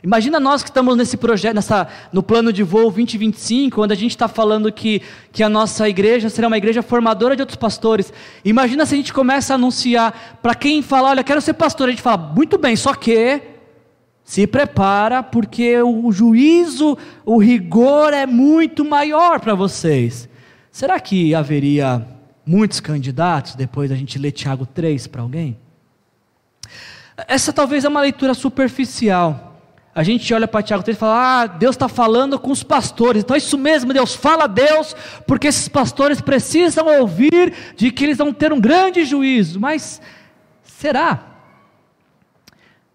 Imagina 0.03 0.41
nós 0.41 0.62
que 0.62 0.72
estamos 0.72 0.98
nesse 0.98 1.15
projeto, 1.15 1.55
nessa, 1.55 1.88
no 2.12 2.22
plano 2.22 2.51
de 2.51 2.63
voo 2.63 2.91
2025, 2.91 3.82
onde 3.82 3.93
a 3.93 3.96
gente 3.96 4.12
está 4.12 4.27
falando 4.27 4.70
que, 4.70 5.01
que 5.32 5.41
a 5.41 5.48
nossa 5.48 5.88
igreja 5.88 6.29
será 6.29 6.50
uma 6.50 6.58
igreja 6.58 6.82
formadora 6.82 7.34
de 7.34 7.43
outros 7.43 7.55
pastores. 7.55 8.12
Imagina 8.43 8.86
se 8.86 8.93
a 8.93 8.98
gente 8.98 9.13
começa 9.13 9.53
a 9.53 9.55
anunciar 9.55 10.38
para 10.41 10.53
quem 10.53 10.82
fala, 10.82 11.12
olha, 11.12 11.24
quero 11.24 11.39
ser 11.39 11.53
pastor, 11.53 11.88
a 11.88 11.91
gente 11.91 12.01
fala, 12.01 12.17
muito 12.17 12.58
bem, 12.58 12.75
só 12.75 12.93
que 12.93 13.52
se 14.24 14.48
prepara, 14.48 15.22
porque 15.22 15.82
o 15.82 16.12
juízo, 16.12 16.98
o 17.25 17.38
rigor 17.38 18.13
é 18.13 18.25
muito 18.25 18.86
maior 18.86 19.39
para 19.39 19.53
vocês. 19.53 20.30
Será 20.72 21.00
que 21.00 21.36
haveria 21.36 22.06
muitos 22.46 22.80
candidatos 22.80 23.56
depois 23.56 23.89
da 23.89 23.96
gente 23.96 24.18
ler 24.18 24.32
Tiago 24.32 24.65
3 24.65 25.08
para 25.08 25.22
alguém? 25.22 25.58
Essa 27.27 27.53
talvez 27.53 27.86
é 27.86 27.89
uma 27.89 28.01
leitura 28.01 28.34
superficial. 28.34 29.60
A 29.94 30.01
gente 30.01 30.34
olha 30.34 30.48
para 30.48 30.63
Tiago 30.63 30.84
3 30.84 30.98
e 30.98 31.00
fala: 31.00 31.42
Ah, 31.42 31.46
Deus 31.46 31.75
está 31.75 31.88
falando 31.88 32.39
com 32.39 32.51
os 32.51 32.63
pastores. 32.63 33.22
Então 33.24 33.36
é 33.36 33.38
isso 33.38 33.58
mesmo, 33.58 33.94
Deus 33.94 34.15
fala 34.15 34.46
a 34.46 34.48
Deus, 34.48 34.96
porque 35.27 35.48
esses 35.48 35.68
pastores 35.68 36.20
precisam 36.20 36.88
ouvir 37.00 37.53
de 37.75 37.92
que 37.92 38.03
eles 38.03 38.18
vão 38.18 38.34
ter 38.34 38.51
um 38.51 38.60
grande 38.60 39.06
juízo. 39.06 39.60
Mas 39.60 40.01
será? 40.63 41.32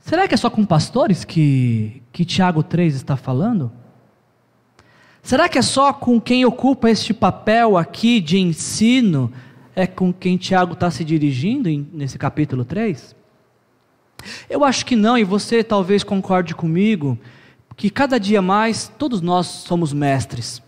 Será 0.08 0.26
que 0.26 0.32
é 0.32 0.38
só 0.38 0.48
com 0.48 0.64
pastores 0.64 1.22
que, 1.22 2.02
que 2.10 2.24
Tiago 2.24 2.62
3 2.62 2.94
está 2.94 3.14
falando? 3.14 3.70
Será 5.22 5.50
que 5.50 5.58
é 5.58 5.62
só 5.62 5.92
com 5.92 6.18
quem 6.18 6.46
ocupa 6.46 6.88
este 6.88 7.12
papel 7.12 7.76
aqui 7.76 8.18
de 8.18 8.38
ensino, 8.38 9.30
é 9.76 9.86
com 9.86 10.10
quem 10.10 10.38
Tiago 10.38 10.72
está 10.72 10.90
se 10.90 11.04
dirigindo 11.04 11.68
em, 11.68 11.86
nesse 11.92 12.16
capítulo 12.16 12.64
3? 12.64 13.14
Eu 14.48 14.64
acho 14.64 14.86
que 14.86 14.96
não, 14.96 15.18
e 15.18 15.24
você 15.24 15.62
talvez 15.62 16.02
concorde 16.02 16.54
comigo, 16.54 17.18
que 17.76 17.90
cada 17.90 18.18
dia 18.18 18.40
mais 18.40 18.90
todos 18.96 19.20
nós 19.20 19.46
somos 19.46 19.92
mestres. 19.92 20.62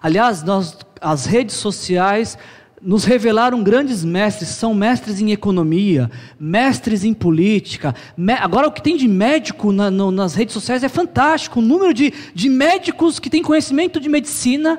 Aliás, 0.00 0.44
nós, 0.44 0.78
as 1.00 1.26
redes 1.26 1.56
sociais 1.56 2.38
nos 2.84 3.04
revelaram 3.04 3.62
grandes 3.62 4.04
mestres, 4.04 4.50
são 4.50 4.74
mestres 4.74 5.18
em 5.18 5.32
economia, 5.32 6.10
mestres 6.38 7.02
em 7.02 7.14
política. 7.14 7.94
Agora, 8.40 8.68
o 8.68 8.72
que 8.72 8.82
tem 8.82 8.94
de 8.94 9.08
médico 9.08 9.72
na, 9.72 9.90
no, 9.90 10.10
nas 10.10 10.34
redes 10.34 10.52
sociais 10.52 10.84
é 10.84 10.88
fantástico. 10.88 11.60
O 11.60 11.62
número 11.62 11.94
de, 11.94 12.12
de 12.34 12.48
médicos 12.50 13.18
que 13.18 13.30
têm 13.30 13.42
conhecimento 13.42 13.98
de 13.98 14.10
medicina 14.10 14.78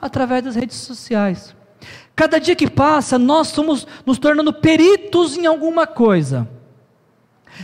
através 0.00 0.42
das 0.42 0.56
redes 0.56 0.78
sociais. 0.78 1.54
Cada 2.16 2.38
dia 2.38 2.56
que 2.56 2.70
passa, 2.70 3.18
nós 3.18 3.48
estamos 3.48 3.86
nos 4.06 4.18
tornando 4.18 4.52
peritos 4.52 5.36
em 5.36 5.44
alguma 5.44 5.86
coisa. 5.86 6.48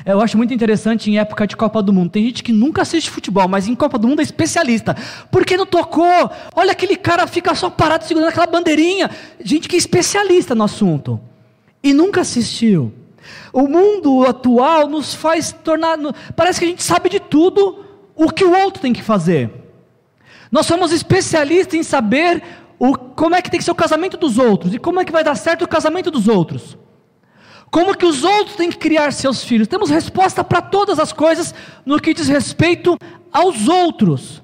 Eu 0.04 0.20
acho 0.20 0.36
muito 0.36 0.52
interessante 0.52 1.10
em 1.10 1.18
época 1.18 1.46
de 1.46 1.56
Copa 1.56 1.82
do 1.82 1.92
Mundo. 1.92 2.10
Tem 2.10 2.24
gente 2.24 2.42
que 2.42 2.52
nunca 2.52 2.82
assiste 2.82 3.10
futebol, 3.10 3.48
mas 3.48 3.66
em 3.66 3.74
Copa 3.74 3.98
do 3.98 4.06
Mundo 4.08 4.20
é 4.20 4.22
especialista. 4.22 4.94
Por 5.30 5.44
que 5.44 5.56
não 5.56 5.66
tocou? 5.66 6.30
Olha 6.54 6.72
aquele 6.72 6.96
cara 6.96 7.26
fica 7.26 7.54
só 7.54 7.70
parado 7.70 8.04
segurando 8.04 8.28
aquela 8.28 8.46
bandeirinha. 8.46 9.10
Gente 9.42 9.68
que 9.68 9.76
é 9.76 9.78
especialista 9.78 10.54
no 10.54 10.64
assunto 10.64 11.20
e 11.82 11.92
nunca 11.92 12.20
assistiu. 12.20 12.92
O 13.52 13.68
mundo 13.68 14.24
atual 14.26 14.88
nos 14.88 15.14
faz 15.14 15.52
tornar. 15.52 15.98
Parece 16.36 16.58
que 16.58 16.66
a 16.66 16.68
gente 16.68 16.82
sabe 16.82 17.08
de 17.08 17.20
tudo 17.20 17.84
o 18.14 18.30
que 18.30 18.44
o 18.44 18.52
outro 18.52 18.80
tem 18.82 18.92
que 18.92 19.02
fazer. 19.02 19.50
Nós 20.50 20.66
somos 20.66 20.92
especialistas 20.92 21.74
em 21.74 21.82
saber 21.82 22.42
o, 22.78 22.96
como 22.96 23.34
é 23.34 23.42
que 23.42 23.50
tem 23.50 23.58
que 23.58 23.64
ser 23.64 23.70
o 23.70 23.74
casamento 23.74 24.16
dos 24.16 24.38
outros 24.38 24.74
e 24.74 24.78
como 24.78 25.00
é 25.00 25.04
que 25.04 25.12
vai 25.12 25.24
dar 25.24 25.34
certo 25.34 25.64
o 25.64 25.68
casamento 25.68 26.10
dos 26.10 26.28
outros. 26.28 26.76
Como 27.70 27.96
que 27.96 28.06
os 28.06 28.24
outros 28.24 28.56
têm 28.56 28.70
que 28.70 28.78
criar 28.78 29.12
seus 29.12 29.42
filhos? 29.42 29.68
Temos 29.68 29.90
resposta 29.90 30.42
para 30.42 30.62
todas 30.62 30.98
as 30.98 31.12
coisas 31.12 31.54
no 31.84 32.00
que 32.00 32.14
diz 32.14 32.28
respeito 32.28 32.96
aos 33.32 33.68
outros. 33.68 34.42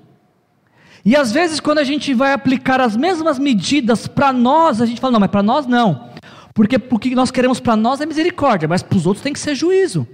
E 1.04 1.14
às 1.14 1.32
vezes, 1.32 1.60
quando 1.60 1.78
a 1.78 1.84
gente 1.84 2.14
vai 2.14 2.32
aplicar 2.32 2.80
as 2.80 2.96
mesmas 2.96 3.38
medidas 3.38 4.06
para 4.06 4.32
nós, 4.32 4.80
a 4.80 4.86
gente 4.86 5.00
fala, 5.00 5.12
não, 5.12 5.20
mas 5.20 5.30
para 5.30 5.42
nós 5.42 5.66
não. 5.66 6.08
Porque 6.54 6.76
o 6.76 6.98
que 6.98 7.14
nós 7.14 7.30
queremos 7.30 7.60
para 7.60 7.76
nós 7.76 8.00
é 8.00 8.06
misericórdia, 8.06 8.68
mas 8.68 8.82
para 8.82 8.96
os 8.96 9.06
outros 9.06 9.22
tem 9.22 9.32
que 9.32 9.40
ser 9.40 9.54
juízo. 9.54 10.06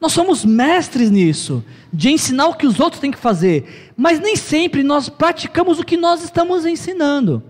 Nós 0.00 0.12
somos 0.12 0.44
mestres 0.44 1.10
nisso, 1.10 1.64
de 1.92 2.10
ensinar 2.10 2.46
o 2.48 2.54
que 2.54 2.66
os 2.66 2.78
outros 2.80 3.00
têm 3.00 3.10
que 3.10 3.18
fazer, 3.18 3.92
mas 3.96 4.18
nem 4.18 4.36
sempre 4.36 4.82
nós 4.82 5.08
praticamos 5.08 5.78
o 5.78 5.84
que 5.84 5.96
nós 5.96 6.22
estamos 6.22 6.66
ensinando. 6.66 7.42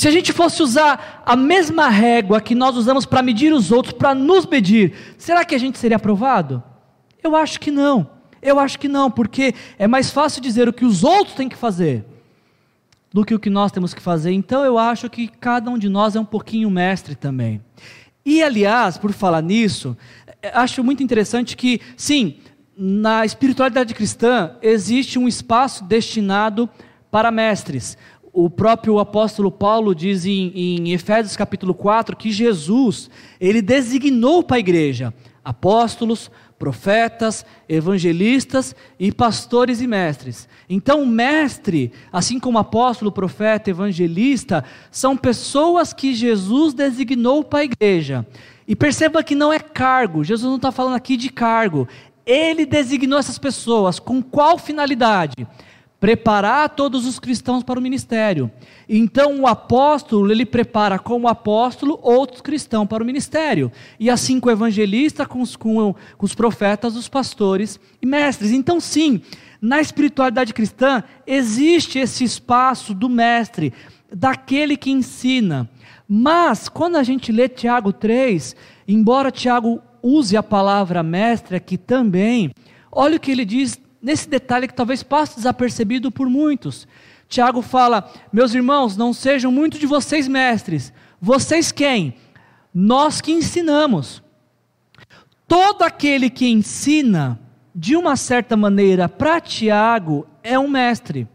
Se 0.00 0.08
a 0.08 0.10
gente 0.10 0.32
fosse 0.32 0.62
usar 0.62 1.22
a 1.26 1.36
mesma 1.36 1.90
régua 1.90 2.40
que 2.40 2.54
nós 2.54 2.74
usamos 2.74 3.04
para 3.04 3.22
medir 3.22 3.52
os 3.52 3.70
outros, 3.70 3.92
para 3.92 4.14
nos 4.14 4.46
medir, 4.46 4.94
será 5.18 5.44
que 5.44 5.54
a 5.54 5.58
gente 5.58 5.78
seria 5.78 5.98
aprovado? 5.98 6.62
Eu 7.22 7.36
acho 7.36 7.60
que 7.60 7.70
não. 7.70 8.08
Eu 8.40 8.58
acho 8.58 8.78
que 8.78 8.88
não, 8.88 9.10
porque 9.10 9.54
é 9.78 9.86
mais 9.86 10.10
fácil 10.10 10.40
dizer 10.40 10.66
o 10.66 10.72
que 10.72 10.86
os 10.86 11.04
outros 11.04 11.36
têm 11.36 11.50
que 11.50 11.54
fazer 11.54 12.02
do 13.12 13.26
que 13.26 13.34
o 13.34 13.38
que 13.38 13.50
nós 13.50 13.72
temos 13.72 13.92
que 13.92 14.00
fazer. 14.00 14.32
Então 14.32 14.64
eu 14.64 14.78
acho 14.78 15.10
que 15.10 15.28
cada 15.28 15.70
um 15.70 15.76
de 15.76 15.90
nós 15.90 16.16
é 16.16 16.20
um 16.20 16.24
pouquinho 16.24 16.70
mestre 16.70 17.14
também. 17.14 17.60
E 18.24 18.42
aliás, 18.42 18.96
por 18.96 19.12
falar 19.12 19.42
nisso, 19.42 19.94
acho 20.54 20.82
muito 20.82 21.02
interessante 21.02 21.54
que, 21.54 21.78
sim, 21.94 22.38
na 22.74 23.26
espiritualidade 23.26 23.92
cristã 23.92 24.52
existe 24.62 25.18
um 25.18 25.28
espaço 25.28 25.84
destinado 25.84 26.70
para 27.10 27.30
mestres. 27.30 27.98
O 28.32 28.48
próprio 28.48 28.98
apóstolo 28.98 29.50
Paulo 29.50 29.94
diz 29.94 30.24
em, 30.24 30.52
em 30.54 30.92
Efésios 30.92 31.36
capítulo 31.36 31.74
4 31.74 32.16
que 32.16 32.30
Jesus, 32.30 33.10
ele 33.40 33.60
designou 33.60 34.42
para 34.42 34.56
a 34.56 34.60
igreja 34.60 35.12
apóstolos, 35.44 36.30
profetas, 36.58 37.44
evangelistas 37.68 38.76
e 38.98 39.10
pastores 39.10 39.80
e 39.80 39.86
mestres. 39.86 40.48
Então, 40.68 41.06
mestre, 41.06 41.90
assim 42.12 42.38
como 42.38 42.58
apóstolo, 42.58 43.10
profeta, 43.10 43.70
evangelista, 43.70 44.62
são 44.90 45.16
pessoas 45.16 45.92
que 45.92 46.14
Jesus 46.14 46.74
designou 46.74 47.42
para 47.42 47.60
a 47.60 47.64
igreja. 47.64 48.26
E 48.68 48.76
perceba 48.76 49.24
que 49.24 49.34
não 49.34 49.52
é 49.52 49.58
cargo, 49.58 50.22
Jesus 50.22 50.48
não 50.48 50.56
está 50.56 50.70
falando 50.70 50.94
aqui 50.94 51.16
de 51.16 51.30
cargo. 51.30 51.88
Ele 52.24 52.64
designou 52.64 53.18
essas 53.18 53.38
pessoas 53.38 53.98
com 53.98 54.22
qual 54.22 54.58
finalidade? 54.58 55.48
Preparar 56.00 56.70
todos 56.70 57.06
os 57.06 57.20
cristãos 57.20 57.62
para 57.62 57.78
o 57.78 57.82
ministério. 57.82 58.50
Então 58.88 59.42
o 59.42 59.46
apóstolo, 59.46 60.32
ele 60.32 60.46
prepara 60.46 60.98
como 60.98 61.28
apóstolo 61.28 62.00
outros 62.02 62.40
cristãos 62.40 62.88
para 62.88 63.02
o 63.02 63.06
ministério. 63.06 63.70
E 64.00 64.08
assim 64.08 64.40
com 64.40 64.48
o 64.48 64.52
evangelista, 64.52 65.26
com 65.26 65.42
os, 65.42 65.54
com, 65.54 65.94
com 66.16 66.26
os 66.26 66.34
profetas, 66.34 66.96
os 66.96 67.06
pastores 67.06 67.78
e 68.00 68.06
mestres. 68.06 68.50
Então 68.50 68.80
sim, 68.80 69.20
na 69.60 69.78
espiritualidade 69.80 70.54
cristã 70.54 71.04
existe 71.26 71.98
esse 71.98 72.24
espaço 72.24 72.94
do 72.94 73.08
mestre, 73.08 73.74
daquele 74.10 74.78
que 74.78 74.90
ensina. 74.90 75.68
Mas 76.08 76.68
quando 76.68 76.96
a 76.96 77.02
gente 77.02 77.30
lê 77.30 77.46
Tiago 77.46 77.92
3, 77.92 78.56
embora 78.88 79.30
Tiago 79.30 79.80
use 80.02 80.34
a 80.34 80.42
palavra 80.42 81.02
mestre 81.02 81.56
aqui 81.56 81.76
também, 81.76 82.52
olha 82.90 83.18
o 83.18 83.20
que 83.20 83.30
ele 83.30 83.44
diz 83.44 83.78
nesse 84.02 84.28
detalhe 84.28 84.66
que 84.66 84.74
talvez 84.74 85.02
passe 85.02 85.36
desapercebido 85.36 86.10
por 86.10 86.28
muitos. 86.28 86.86
Tiago 87.28 87.62
fala: 87.62 88.10
Meus 88.32 88.54
irmãos, 88.54 88.96
não 88.96 89.12
sejam 89.12 89.52
muitos 89.52 89.78
de 89.78 89.86
vocês 89.86 90.26
mestres. 90.26 90.92
Vocês 91.20 91.70
quem? 91.70 92.14
Nós 92.74 93.20
que 93.20 93.32
ensinamos. 93.32 94.22
Todo 95.46 95.82
aquele 95.82 96.30
que 96.30 96.48
ensina, 96.48 97.38
de 97.74 97.96
uma 97.96 98.16
certa 98.16 98.56
maneira, 98.56 99.08
para 99.08 99.40
Tiago, 99.40 100.26
é 100.42 100.58
um 100.58 100.68
mestre. 100.68 101.28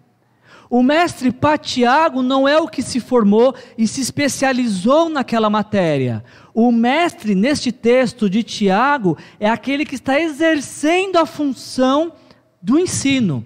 O 0.70 0.82
mestre 0.82 1.32
para 1.32 1.58
Tiago 1.58 2.22
não 2.24 2.48
é 2.48 2.60
o 2.60 2.68
que 2.68 2.82
se 2.82 3.00
formou 3.00 3.54
e 3.78 3.88
se 3.88 4.02
especializou 4.02 5.10
naquela 5.10 5.50
matéria. 5.50 6.24
O 6.54 6.72
mestre, 6.72 7.36
neste 7.36 7.72
texto 7.72 8.30
de 8.30 8.42
Tiago, 8.42 9.18
é 9.40 9.50
aquele 9.50 9.86
que 9.86 9.96
está 9.96 10.20
exercendo 10.20 11.18
a 11.18 11.26
função 11.26 12.14
do 12.66 12.80
ensino. 12.80 13.46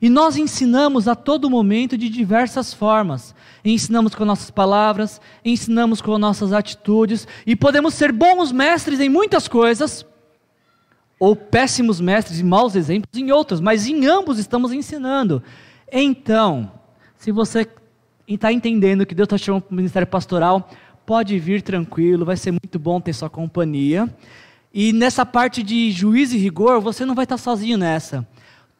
E 0.00 0.10
nós 0.10 0.36
ensinamos 0.36 1.06
a 1.06 1.14
todo 1.14 1.48
momento 1.48 1.96
de 1.96 2.08
diversas 2.08 2.74
formas. 2.74 3.32
Ensinamos 3.64 4.12
com 4.12 4.24
nossas 4.24 4.50
palavras, 4.50 5.20
ensinamos 5.44 6.00
com 6.00 6.18
nossas 6.18 6.52
atitudes, 6.52 7.28
e 7.46 7.54
podemos 7.54 7.94
ser 7.94 8.10
bons 8.10 8.50
mestres 8.50 8.98
em 8.98 9.08
muitas 9.08 9.46
coisas, 9.46 10.04
ou 11.16 11.36
péssimos 11.36 12.00
mestres 12.00 12.40
e 12.40 12.42
maus 12.42 12.74
exemplos 12.74 13.16
em 13.16 13.30
outras, 13.30 13.60
mas 13.60 13.86
em 13.86 14.04
ambos 14.06 14.40
estamos 14.40 14.72
ensinando. 14.72 15.40
Então, 15.92 16.72
se 17.16 17.30
você 17.30 17.68
está 18.26 18.52
entendendo 18.52 19.06
que 19.06 19.14
Deus 19.14 19.26
está 19.26 19.38
chamando 19.38 19.62
para 19.62 19.72
o 19.72 19.76
ministério 19.76 20.08
pastoral, 20.08 20.68
pode 21.06 21.38
vir 21.38 21.62
tranquilo, 21.62 22.24
vai 22.24 22.36
ser 22.36 22.50
muito 22.50 22.80
bom 22.80 23.00
ter 23.00 23.12
sua 23.12 23.30
companhia. 23.30 24.12
E 24.72 24.92
nessa 24.92 25.26
parte 25.26 25.62
de 25.62 25.90
juízo 25.90 26.34
e 26.34 26.38
rigor, 26.38 26.80
você 26.80 27.04
não 27.04 27.14
vai 27.14 27.24
estar 27.24 27.36
sozinho 27.36 27.76
nessa. 27.76 28.26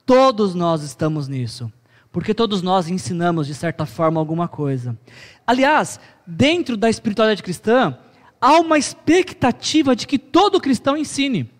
Todos 0.06 0.54
nós 0.54 0.82
estamos 0.82 1.28
nisso. 1.28 1.70
Porque 2.10 2.34
todos 2.34 2.62
nós 2.62 2.88
ensinamos, 2.88 3.46
de 3.46 3.54
certa 3.54 3.86
forma, 3.86 4.20
alguma 4.20 4.48
coisa. 4.48 4.98
Aliás, 5.46 6.00
dentro 6.26 6.76
da 6.76 6.90
espiritualidade 6.90 7.42
cristã, 7.42 7.96
há 8.40 8.58
uma 8.58 8.78
expectativa 8.78 9.94
de 9.94 10.06
que 10.06 10.18
todo 10.18 10.60
cristão 10.60 10.96
ensine. 10.96 11.50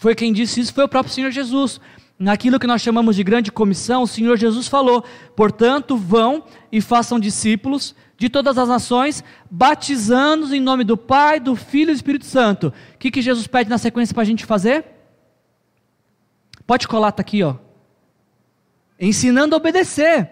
Foi 0.00 0.14
quem 0.14 0.32
disse 0.32 0.60
isso, 0.60 0.74
foi 0.74 0.84
o 0.84 0.88
próprio 0.88 1.14
Senhor 1.14 1.30
Jesus. 1.30 1.80
Naquilo 2.18 2.58
que 2.58 2.66
nós 2.66 2.82
chamamos 2.82 3.16
de 3.16 3.24
grande 3.24 3.50
comissão, 3.50 4.02
o 4.02 4.06
Senhor 4.06 4.36
Jesus 4.36 4.68
falou: 4.68 5.02
portanto, 5.34 5.96
vão 5.96 6.44
e 6.70 6.80
façam 6.80 7.18
discípulos 7.18 7.94
de 8.20 8.28
todas 8.28 8.58
as 8.58 8.68
nações, 8.68 9.24
batizando-os 9.50 10.52
em 10.52 10.60
nome 10.60 10.84
do 10.84 10.94
Pai, 10.94 11.40
do 11.40 11.56
Filho 11.56 11.88
e 11.90 11.94
do 11.94 11.96
Espírito 11.96 12.26
Santo. 12.26 12.66
O 12.66 12.98
que, 12.98 13.10
que 13.10 13.22
Jesus 13.22 13.46
pede 13.46 13.70
na 13.70 13.78
sequência 13.78 14.12
para 14.12 14.24
a 14.24 14.26
gente 14.26 14.44
fazer? 14.44 14.84
Pode 16.66 16.86
colar, 16.86 17.08
está 17.08 17.22
aqui, 17.22 17.42
ó. 17.42 17.56
Ensinando 19.00 19.54
a 19.54 19.56
obedecer. 19.56 20.30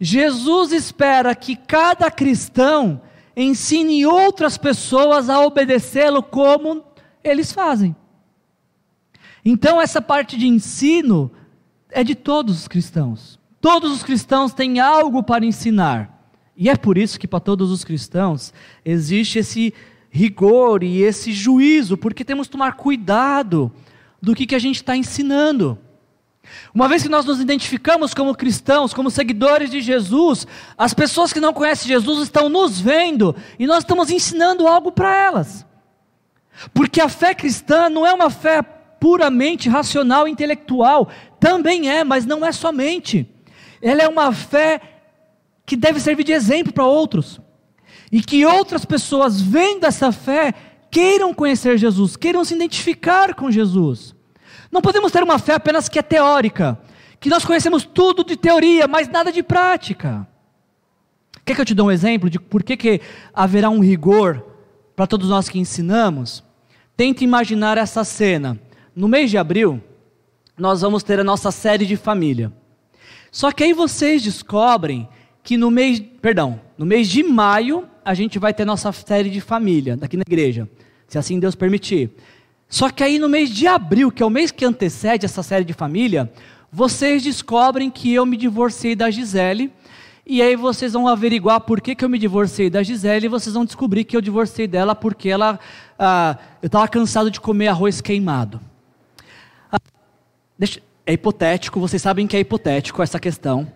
Jesus 0.00 0.72
espera 0.72 1.36
que 1.36 1.54
cada 1.54 2.10
cristão 2.10 3.00
ensine 3.36 4.04
outras 4.04 4.58
pessoas 4.58 5.30
a 5.30 5.38
obedecê-lo 5.38 6.20
como 6.20 6.82
eles 7.22 7.52
fazem. 7.52 7.94
Então, 9.44 9.80
essa 9.80 10.02
parte 10.02 10.36
de 10.36 10.48
ensino 10.48 11.30
é 11.90 12.02
de 12.02 12.16
todos 12.16 12.58
os 12.58 12.66
cristãos. 12.66 13.38
Todos 13.60 13.92
os 13.92 14.02
cristãos 14.02 14.52
têm 14.52 14.80
algo 14.80 15.22
para 15.22 15.46
ensinar. 15.46 16.11
E 16.56 16.68
é 16.68 16.76
por 16.76 16.98
isso 16.98 17.18
que 17.18 17.26
para 17.26 17.40
todos 17.40 17.70
os 17.70 17.84
cristãos 17.84 18.52
existe 18.84 19.38
esse 19.38 19.74
rigor 20.10 20.82
e 20.82 21.02
esse 21.02 21.32
juízo, 21.32 21.96
porque 21.96 22.24
temos 22.24 22.46
que 22.46 22.52
tomar 22.52 22.74
cuidado 22.74 23.72
do 24.20 24.34
que, 24.34 24.46
que 24.46 24.54
a 24.54 24.58
gente 24.58 24.76
está 24.76 24.96
ensinando. 24.96 25.78
Uma 26.74 26.88
vez 26.88 27.02
que 27.02 27.08
nós 27.08 27.24
nos 27.24 27.40
identificamos 27.40 28.12
como 28.12 28.34
cristãos, 28.34 28.92
como 28.92 29.10
seguidores 29.10 29.70
de 29.70 29.80
Jesus, 29.80 30.46
as 30.76 30.92
pessoas 30.92 31.32
que 31.32 31.40
não 31.40 31.52
conhecem 31.52 31.88
Jesus 31.88 32.22
estão 32.24 32.48
nos 32.48 32.78
vendo 32.80 33.34
e 33.58 33.66
nós 33.66 33.78
estamos 33.78 34.10
ensinando 34.10 34.66
algo 34.66 34.92
para 34.92 35.16
elas. 35.16 35.64
Porque 36.74 37.00
a 37.00 37.08
fé 37.08 37.34
cristã 37.34 37.88
não 37.88 38.06
é 38.06 38.12
uma 38.12 38.28
fé 38.28 38.62
puramente 38.62 39.68
racional 39.68 40.28
e 40.28 40.30
intelectual, 40.30 41.08
também 41.40 41.90
é, 41.90 42.04
mas 42.04 42.26
não 42.26 42.44
é 42.44 42.52
somente. 42.52 43.28
Ela 43.80 44.02
é 44.02 44.08
uma 44.08 44.32
fé 44.32 44.80
que 45.72 45.76
deve 45.76 45.98
servir 46.00 46.24
de 46.24 46.32
exemplo 46.32 46.70
para 46.70 46.84
outros. 46.84 47.40
E 48.10 48.20
que 48.20 48.44
outras 48.44 48.84
pessoas, 48.84 49.40
vendo 49.40 49.86
essa 49.86 50.12
fé, 50.12 50.52
queiram 50.90 51.32
conhecer 51.32 51.78
Jesus, 51.78 52.14
queiram 52.14 52.44
se 52.44 52.54
identificar 52.54 53.34
com 53.34 53.50
Jesus. 53.50 54.14
Não 54.70 54.82
podemos 54.82 55.10
ter 55.10 55.22
uma 55.22 55.38
fé 55.38 55.54
apenas 55.54 55.88
que 55.88 55.98
é 55.98 56.02
teórica, 56.02 56.78
que 57.18 57.30
nós 57.30 57.42
conhecemos 57.42 57.86
tudo 57.86 58.22
de 58.22 58.36
teoria, 58.36 58.86
mas 58.86 59.08
nada 59.08 59.32
de 59.32 59.42
prática. 59.42 60.28
Quer 61.42 61.54
que 61.54 61.62
eu 61.62 61.64
te 61.64 61.74
dê 61.74 61.80
um 61.80 61.90
exemplo 61.90 62.28
de 62.28 62.38
por 62.38 62.62
que, 62.62 62.76
que 62.76 63.00
haverá 63.32 63.70
um 63.70 63.80
rigor 63.80 64.44
para 64.94 65.06
todos 65.06 65.30
nós 65.30 65.48
que 65.48 65.58
ensinamos? 65.58 66.44
Tente 66.94 67.24
imaginar 67.24 67.78
essa 67.78 68.04
cena. 68.04 68.60
No 68.94 69.08
mês 69.08 69.30
de 69.30 69.38
abril, 69.38 69.80
nós 70.54 70.82
vamos 70.82 71.02
ter 71.02 71.18
a 71.18 71.24
nossa 71.24 71.50
série 71.50 71.86
de 71.86 71.96
família. 71.96 72.52
Só 73.30 73.50
que 73.50 73.64
aí 73.64 73.72
vocês 73.72 74.22
descobrem 74.22 75.08
que 75.42 75.56
no 75.56 75.70
mês, 75.70 76.00
perdão, 76.20 76.60
no 76.78 76.86
mês 76.86 77.08
de 77.08 77.22
maio 77.22 77.88
a 78.04 78.14
gente 78.14 78.38
vai 78.38 78.52
ter 78.52 78.64
nossa 78.64 78.90
série 78.92 79.30
de 79.30 79.40
família 79.40 79.96
daqui 79.96 80.16
na 80.16 80.24
igreja, 80.26 80.68
se 81.08 81.18
assim 81.18 81.38
Deus 81.38 81.54
permitir. 81.54 82.10
Só 82.68 82.88
que 82.90 83.04
aí 83.04 83.18
no 83.18 83.28
mês 83.28 83.50
de 83.50 83.66
abril, 83.66 84.10
que 84.10 84.22
é 84.22 84.26
o 84.26 84.30
mês 84.30 84.50
que 84.50 84.64
antecede 84.64 85.26
essa 85.26 85.42
série 85.42 85.64
de 85.64 85.72
família, 85.72 86.32
vocês 86.72 87.22
descobrem 87.22 87.90
que 87.90 88.12
eu 88.14 88.24
me 88.24 88.36
divorciei 88.36 88.96
da 88.96 89.10
Gisele. 89.10 89.70
E 90.24 90.40
aí 90.40 90.56
vocês 90.56 90.94
vão 90.94 91.06
averiguar 91.06 91.60
por 91.60 91.80
que, 91.80 91.94
que 91.94 92.04
eu 92.04 92.08
me 92.08 92.18
divorciei 92.18 92.70
da 92.70 92.82
Gisele 92.82 93.26
e 93.26 93.28
vocês 93.28 93.54
vão 93.54 93.64
descobrir 93.64 94.04
que 94.04 94.16
eu 94.16 94.20
divorciei 94.20 94.66
dela 94.66 94.94
porque 94.94 95.28
ela, 95.28 95.60
ah, 95.98 96.38
eu 96.62 96.68
estava 96.68 96.88
cansado 96.88 97.30
de 97.30 97.40
comer 97.40 97.68
arroz 97.68 98.00
queimado. 98.00 98.60
Ah, 99.70 99.78
deixa, 100.58 100.80
é 101.04 101.12
hipotético, 101.12 101.78
vocês 101.78 102.00
sabem 102.00 102.26
que 102.26 102.36
é 102.36 102.40
hipotético 102.40 103.02
essa 103.02 103.20
questão. 103.20 103.70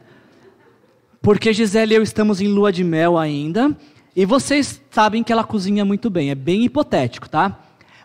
Porque 1.20 1.52
Gisele 1.52 1.94
e 1.94 1.96
eu 1.96 2.02
estamos 2.02 2.40
em 2.40 2.48
lua 2.48 2.72
de 2.72 2.84
mel 2.84 3.18
ainda, 3.18 3.76
e 4.14 4.24
vocês 4.24 4.80
sabem 4.90 5.22
que 5.22 5.32
ela 5.32 5.44
cozinha 5.44 5.84
muito 5.84 6.08
bem, 6.08 6.30
é 6.30 6.34
bem 6.34 6.64
hipotético, 6.64 7.28
tá? 7.28 7.58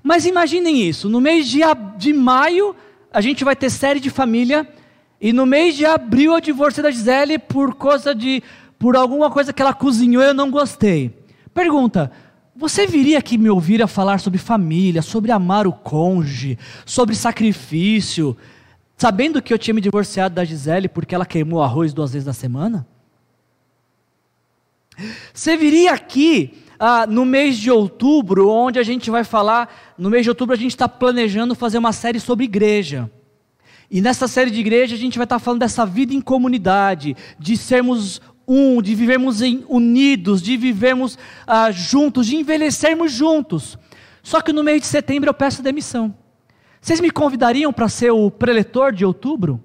Mas 0.04 0.26
imaginem 0.26 0.82
isso: 0.82 1.08
no 1.08 1.21
mês 1.21 1.47
de, 1.47 1.62
de 1.97 2.13
maio, 2.13 2.76
a 3.13 3.21
gente 3.21 3.43
vai 3.43 3.56
ter 3.56 3.69
série 3.69 4.00
de 4.00 4.10
família, 4.10 4.67
e 5.19 5.32
no 5.32 5.45
mês 5.45 5.76
de 5.76 5.86
abril 5.86 6.34
eu 6.34 6.41
divorciei 6.41 6.84
da 6.84 6.91
Gisele 6.91 7.38
por 7.38 7.76
causa 7.76 8.13
de. 8.13 8.41
por 8.78 8.95
alguma 8.95 9.30
coisa 9.30 9.54
que 9.54 9.62
ela 9.62 9.74
cozinhou 9.74 10.24
e 10.24 10.28
eu 10.28 10.34
não 10.34 10.50
gostei. 10.50 11.13
Pergunta: 11.54 12.12
você 12.56 12.86
viria 12.86 13.19
aqui 13.19 13.38
me 13.38 13.50
ouvir 13.50 13.82
a 13.82 13.88
falar 13.88 14.19
sobre 14.19 14.38
família, 14.38 15.02
sobre 15.02 15.32
amar 15.32 15.65
o 15.65 15.71
cônjuge, 15.71 16.58
sobre 16.86 17.15
sacrifício, 17.15 18.36
sabendo 18.97 19.41
que 19.41 19.54
eu 19.54 19.58
tinha 19.58 19.74
me 19.74 19.82
divorciado 19.82 20.36
da 20.36 20.43
Gisele 20.43 20.89
porque 20.89 21.15
ela 21.15 21.26
queimou 21.26 21.62
arroz 21.63 21.93
duas 21.93 22.13
vezes 22.13 22.26
na 22.26 22.34
semana? 22.34 22.86
Você 25.33 25.55
viria 25.57 25.93
aqui 25.93 26.53
ah, 26.79 27.05
no 27.05 27.25
mês 27.25 27.57
de 27.57 27.69
outubro, 27.69 28.49
onde 28.49 28.79
a 28.79 28.83
gente 28.83 29.11
vai 29.11 29.23
falar, 29.23 29.93
no 29.97 30.09
mês 30.09 30.23
de 30.23 30.29
outubro 30.29 30.55
a 30.55 30.57
gente 30.57 30.71
está 30.71 30.89
planejando 30.89 31.53
fazer 31.53 31.77
uma 31.77 31.93
série 31.93 32.19
sobre 32.19 32.45
igreja. 32.45 33.09
E 33.89 34.01
nessa 34.01 34.27
série 34.27 34.49
de 34.49 34.59
igreja 34.59 34.95
a 34.95 34.97
gente 34.97 35.17
vai 35.17 35.25
estar 35.25 35.35
tá 35.35 35.39
falando 35.39 35.59
dessa 35.59 35.85
vida 35.85 36.13
em 36.13 36.21
comunidade, 36.21 37.15
de 37.37 37.55
sermos 37.57 38.21
um, 38.47 38.81
de 38.81 38.95
vivermos 38.95 39.41
em, 39.41 39.63
unidos, 39.69 40.41
de 40.41 40.57
vivermos 40.57 41.17
ah, 41.45 41.71
juntos, 41.71 42.25
de 42.25 42.35
envelhecermos 42.35 43.11
juntos. 43.11 43.77
Só 44.23 44.41
que 44.41 44.51
no 44.51 44.63
mês 44.63 44.81
de 44.81 44.87
setembro 44.87 45.29
eu 45.29 45.33
peço 45.33 45.61
demissão. 45.61 46.15
Vocês 46.81 46.99
me 46.99 47.11
convidariam 47.11 47.71
para 47.71 47.87
ser 47.87 48.11
o 48.11 48.31
preletor 48.31 48.91
de 48.91 49.05
outubro? 49.05 49.63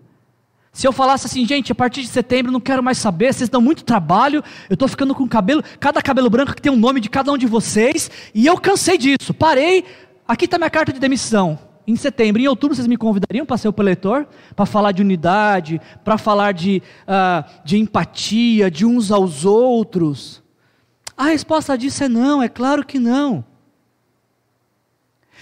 Se 0.77 0.87
eu 0.87 0.93
falasse 0.93 1.25
assim, 1.25 1.47
gente, 1.47 1.73
a 1.73 1.75
partir 1.75 2.03
de 2.03 2.09
setembro 2.09 2.53
não 2.53 2.61
quero 2.61 2.83
mais 2.83 2.99
saber, 2.99 3.33
vocês 3.33 3.49
dão 3.49 3.63
muito 3.63 3.83
trabalho, 3.83 4.45
eu 4.69 4.75
estou 4.75 4.87
ficando 4.87 5.15
com 5.15 5.27
cabelo, 5.27 5.65
cada 5.81 6.03
cabelo 6.03 6.29
branco 6.29 6.55
que 6.55 6.61
tem 6.61 6.71
um 6.71 6.77
nome 6.77 7.01
de 7.01 7.09
cada 7.09 7.33
um 7.33 7.39
de 7.39 7.47
vocês, 7.47 8.11
e 8.35 8.45
eu 8.45 8.59
cansei 8.59 8.99
disso, 8.99 9.33
parei, 9.33 9.87
aqui 10.29 10.45
está 10.45 10.59
minha 10.59 10.69
carta 10.69 10.93
de 10.93 11.01
demissão. 11.01 11.59
Em 11.87 11.97
setembro, 11.97 12.43
em 12.43 12.47
outubro, 12.47 12.77
vocês 12.77 12.87
me 12.87 12.99
convidariam 12.99 13.47
para 13.47 13.57
ser 13.57 13.69
o 13.69 13.73
preletor? 13.73 14.27
Para 14.55 14.67
falar 14.67 14.93
de 14.93 15.01
unidade, 15.01 15.81
para 16.05 16.19
falar 16.19 16.53
de, 16.53 16.83
uh, 17.09 17.43
de 17.65 17.79
empatia, 17.79 18.71
de 18.71 18.85
uns 18.85 19.11
aos 19.11 19.47
outros? 19.47 20.43
A 21.17 21.25
resposta 21.29 21.79
disso 21.79 22.05
é 22.05 22.09
não, 22.09 22.43
é 22.43 22.51
claro 22.51 22.85
que 22.85 22.99
não. 22.99 23.43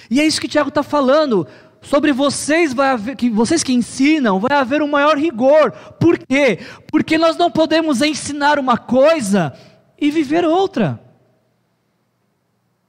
E 0.08 0.20
é 0.20 0.24
isso 0.24 0.40
que 0.40 0.46
Tiago 0.46 0.68
está 0.68 0.84
falando 0.84 1.46
sobre 1.84 2.12
vocês 2.12 2.72
vai 2.72 2.88
haver, 2.88 3.16
que 3.16 3.30
vocês 3.30 3.62
que 3.62 3.72
ensinam, 3.72 4.40
vai 4.40 4.56
haver 4.56 4.82
um 4.82 4.88
maior 4.88 5.16
rigor. 5.16 5.70
Por 6.00 6.18
quê? 6.18 6.58
Porque 6.90 7.16
nós 7.16 7.36
não 7.36 7.50
podemos 7.50 8.02
ensinar 8.02 8.58
uma 8.58 8.76
coisa 8.76 9.52
e 10.00 10.10
viver 10.10 10.44
outra. 10.44 11.00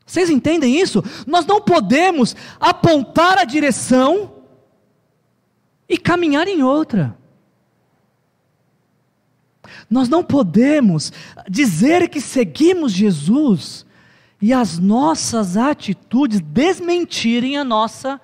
Vocês 0.05 0.29
entendem 0.29 0.79
isso? 0.79 1.03
Nós 1.27 1.45
não 1.45 1.61
podemos 1.61 2.35
apontar 2.59 3.37
a 3.37 3.43
direção 3.43 4.31
e 5.89 5.97
caminhar 5.97 6.47
em 6.47 6.63
outra. 6.63 7.17
Nós 9.89 10.07
não 10.07 10.23
podemos 10.23 11.11
dizer 11.49 12.07
que 12.07 12.21
seguimos 12.21 12.91
Jesus 12.91 13.85
e 14.41 14.53
as 14.53 14.79
nossas 14.79 15.57
atitudes 15.57 16.39
desmentirem 16.39 17.57
a 17.57 17.63
nossa 17.63 18.21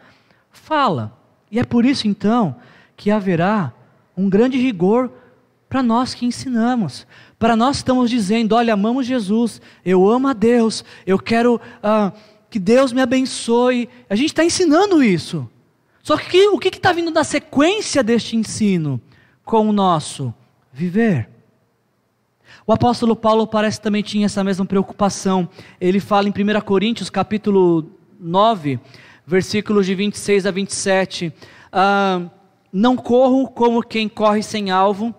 fala. 0.51 1.17
E 1.49 1.59
é 1.59 1.63
por 1.63 1.85
isso 1.85 2.07
então 2.07 2.55
que 2.95 3.11
haverá 3.11 3.73
um 4.15 4.29
grande 4.29 4.57
rigor 4.57 5.11
para 5.67 5.81
nós 5.81 6.13
que 6.13 6.25
ensinamos. 6.25 7.07
Para 7.39 7.55
nós 7.55 7.77
estamos 7.77 8.09
dizendo: 8.09 8.55
olha, 8.55 8.73
amamos 8.73 9.05
Jesus, 9.05 9.61
eu 9.85 10.09
amo 10.09 10.27
a 10.27 10.33
Deus, 10.33 10.83
eu 11.05 11.17
quero 11.17 11.59
ah, 11.81 12.11
que 12.49 12.59
Deus 12.59 12.91
me 12.91 13.01
abençoe. 13.01 13.89
A 14.09 14.15
gente 14.15 14.27
está 14.27 14.43
ensinando 14.43 15.03
isso. 15.03 15.49
Só 16.03 16.17
que 16.17 16.47
o 16.47 16.59
que 16.59 16.69
está 16.69 16.91
vindo 16.91 17.11
na 17.11 17.23
sequência 17.23 18.03
deste 18.03 18.35
ensino 18.35 18.99
com 19.45 19.69
o 19.69 19.73
nosso 19.73 20.33
viver? 20.73 21.29
O 22.65 22.73
apóstolo 22.73 23.15
Paulo 23.15 23.47
parece 23.47 23.79
também 23.81 24.03
tinha 24.03 24.25
essa 24.25 24.43
mesma 24.43 24.65
preocupação. 24.65 25.47
Ele 25.79 25.99
fala 25.99 26.27
em 26.27 26.31
1 26.31 26.61
Coríntios 26.61 27.09
capítulo 27.09 27.91
9, 28.19 28.79
versículos 29.31 29.85
de 29.85 29.95
26 29.95 30.45
a 30.45 30.51
27. 30.51 31.33
Ah, 31.71 32.29
não 32.71 32.97
corro 32.97 33.47
como 33.47 33.81
quem 33.81 34.09
corre 34.09 34.43
sem 34.43 34.69
alvo, 34.69 35.15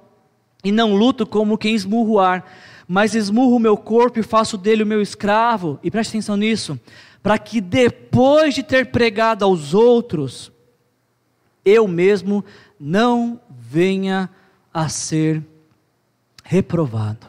e 0.62 0.70
não 0.70 0.94
luto 0.94 1.26
como 1.26 1.56
quem 1.56 1.74
esmurro 1.74 2.12
o 2.12 2.20
ar, 2.20 2.46
mas 2.86 3.14
esmurro 3.14 3.56
o 3.56 3.58
meu 3.58 3.74
corpo 3.74 4.20
e 4.20 4.22
faço 4.22 4.58
dele 4.58 4.82
o 4.82 4.86
meu 4.86 5.00
escravo. 5.00 5.80
E 5.82 5.90
preste 5.90 6.10
atenção 6.10 6.36
nisso, 6.36 6.78
para 7.22 7.38
que 7.38 7.58
depois 7.58 8.54
de 8.54 8.62
ter 8.62 8.86
pregado 8.86 9.46
aos 9.46 9.72
outros, 9.72 10.52
eu 11.64 11.88
mesmo 11.88 12.44
não 12.78 13.40
venha 13.48 14.28
a 14.74 14.90
ser 14.90 15.42
reprovado. 16.44 17.28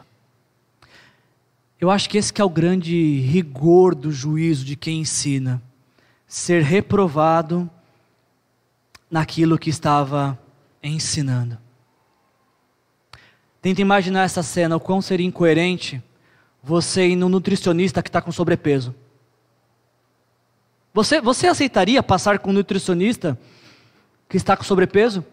Eu 1.80 1.90
acho 1.90 2.10
que 2.10 2.18
esse 2.18 2.32
que 2.32 2.42
é 2.42 2.44
o 2.44 2.50
grande 2.50 3.20
rigor 3.20 3.94
do 3.94 4.12
juízo 4.12 4.66
de 4.66 4.76
quem 4.76 5.00
ensina 5.00 5.62
ser 6.34 6.64
reprovado 6.64 7.70
naquilo 9.08 9.56
que 9.56 9.70
estava 9.70 10.36
ensinando. 10.82 11.56
Tenta 13.62 13.80
imaginar 13.80 14.24
essa 14.24 14.42
cena, 14.42 14.74
o 14.74 14.80
quão 14.80 15.00
seria 15.00 15.24
incoerente 15.24 16.02
você 16.60 17.06
ir 17.06 17.14
no 17.14 17.28
nutricionista 17.28 18.02
que 18.02 18.08
está 18.08 18.20
com 18.20 18.32
sobrepeso. 18.32 18.92
Você, 20.92 21.20
você 21.20 21.46
aceitaria 21.46 22.02
passar 22.02 22.40
com 22.40 22.50
um 22.50 22.54
nutricionista 22.54 23.38
que 24.28 24.36
está 24.36 24.56
com 24.56 24.64
sobrepeso? 24.64 25.24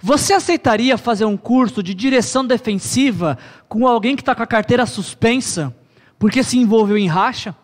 Você 0.00 0.32
aceitaria 0.32 0.96
fazer 0.96 1.26
um 1.26 1.36
curso 1.36 1.82
de 1.82 1.92
direção 1.92 2.42
defensiva 2.42 3.36
com 3.68 3.86
alguém 3.86 4.16
que 4.16 4.22
está 4.22 4.34
com 4.34 4.42
a 4.42 4.46
carteira 4.46 4.86
suspensa 4.86 5.76
porque 6.18 6.42
se 6.42 6.56
envolveu 6.56 6.96
em 6.96 7.06
racha? 7.06 7.54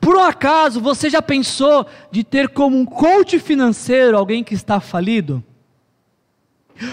Por 0.00 0.16
um 0.16 0.22
acaso 0.22 0.80
você 0.80 1.08
já 1.08 1.22
pensou 1.22 1.86
de 2.10 2.24
ter 2.24 2.48
como 2.48 2.76
um 2.76 2.84
coach 2.84 3.38
financeiro 3.38 4.16
alguém 4.16 4.42
que 4.42 4.54
está 4.54 4.80
falido? 4.80 5.42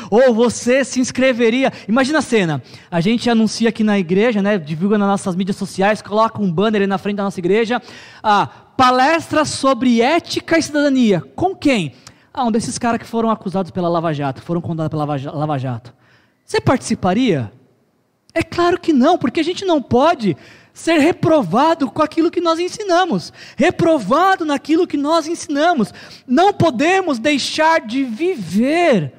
Ou 0.10 0.34
você 0.34 0.84
se 0.84 1.00
inscreveria? 1.00 1.72
Imagina 1.88 2.20
a 2.20 2.22
cena: 2.22 2.62
a 2.92 3.00
gente 3.00 3.30
anuncia 3.30 3.70
aqui 3.70 3.84
na 3.84 3.98
igreja, 3.98 4.42
né, 4.42 4.58
divulga 4.58 4.98
nas 4.98 5.08
nossas 5.08 5.36
mídias 5.36 5.56
sociais, 5.56 6.02
coloca 6.02 6.42
um 6.42 6.52
banner 6.52 6.88
na 6.88 6.98
frente 6.98 7.18
da 7.18 7.24
nossa 7.24 7.40
igreja, 7.40 7.82
a 8.22 8.48
palestra 8.48 9.46
sobre 9.46 10.02
ética 10.02 10.58
e 10.58 10.62
cidadania. 10.62 11.22
Com 11.36 11.56
quem? 11.56 11.94
Ah, 12.34 12.46
um 12.46 12.52
desses 12.52 12.78
caras 12.78 13.00
que 13.00 13.08
foram 13.08 13.32
acusados 13.32 13.72
pela 13.72 13.90
Lava 13.90 14.14
Jato, 14.14 14.42
foram 14.42 14.62
condenados 14.62 14.92
pela 14.92 15.06
Lava 15.34 15.58
Jato. 15.58 15.94
Você 16.46 16.62
participaria? 16.62 17.52
É 18.34 18.44
claro 18.44 18.80
que 18.80 18.94
não, 18.94 19.18
porque 19.18 19.40
a 19.40 19.44
gente 19.44 19.66
não 19.66 19.82
pode 19.82 20.38
ser 20.78 21.00
reprovado 21.00 21.90
com 21.90 22.04
aquilo 22.04 22.30
que 22.30 22.40
nós 22.40 22.60
ensinamos, 22.60 23.34
reprovado 23.56 24.46
naquilo 24.46 24.86
que 24.86 24.96
nós 24.96 25.28
ensinamos. 25.28 25.92
Não 26.28 26.54
podemos 26.54 27.18
deixar 27.18 27.82
de 27.82 28.04
viver 28.04 29.12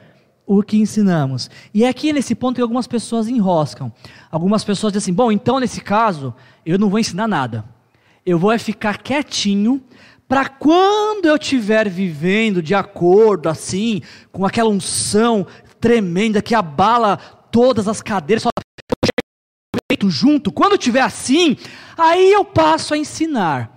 o 0.47 0.62
que 0.62 0.79
ensinamos. 0.79 1.51
E 1.75 1.83
é 1.83 1.88
aqui 1.88 2.12
nesse 2.12 2.33
ponto 2.37 2.55
que 2.55 2.62
algumas 2.62 2.87
pessoas 2.87 3.27
enroscam. 3.27 3.92
Algumas 4.31 4.62
pessoas 4.62 4.92
dizem 4.92 5.07
assim: 5.07 5.12
bom, 5.12 5.33
então 5.33 5.59
nesse 5.59 5.81
caso, 5.81 6.33
eu 6.64 6.79
não 6.79 6.88
vou 6.88 7.01
ensinar 7.01 7.27
nada. 7.27 7.64
Eu 8.25 8.38
vou 8.38 8.53
é 8.53 8.59
ficar 8.59 8.99
quietinho 8.99 9.83
para 10.29 10.49
quando 10.49 11.27
eu 11.27 11.35
estiver 11.35 11.88
vivendo 11.88 12.62
de 12.62 12.75
acordo 12.75 13.49
assim, 13.49 14.01
com 14.31 14.47
aquela 14.47 14.71
unção 14.71 15.44
tremenda 15.81 16.40
que 16.40 16.55
abala 16.55 17.16
todas 17.51 17.88
as 17.88 18.01
cadeiras, 18.01 18.44
junto, 20.09 20.53
quando 20.53 20.77
tiver 20.77 21.01
assim, 21.01 21.57
aí 21.96 22.31
eu 22.33 22.44
passo 22.44 22.92
a 22.92 22.98
ensinar. 22.98 23.74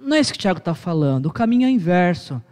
Não 0.00 0.16
é 0.16 0.20
isso 0.20 0.32
que 0.32 0.38
o 0.38 0.40
Tiago 0.40 0.58
está 0.58 0.74
falando, 0.74 1.26
o 1.26 1.32
caminho 1.32 1.66
é 1.66 1.70
inverso. 1.70 2.42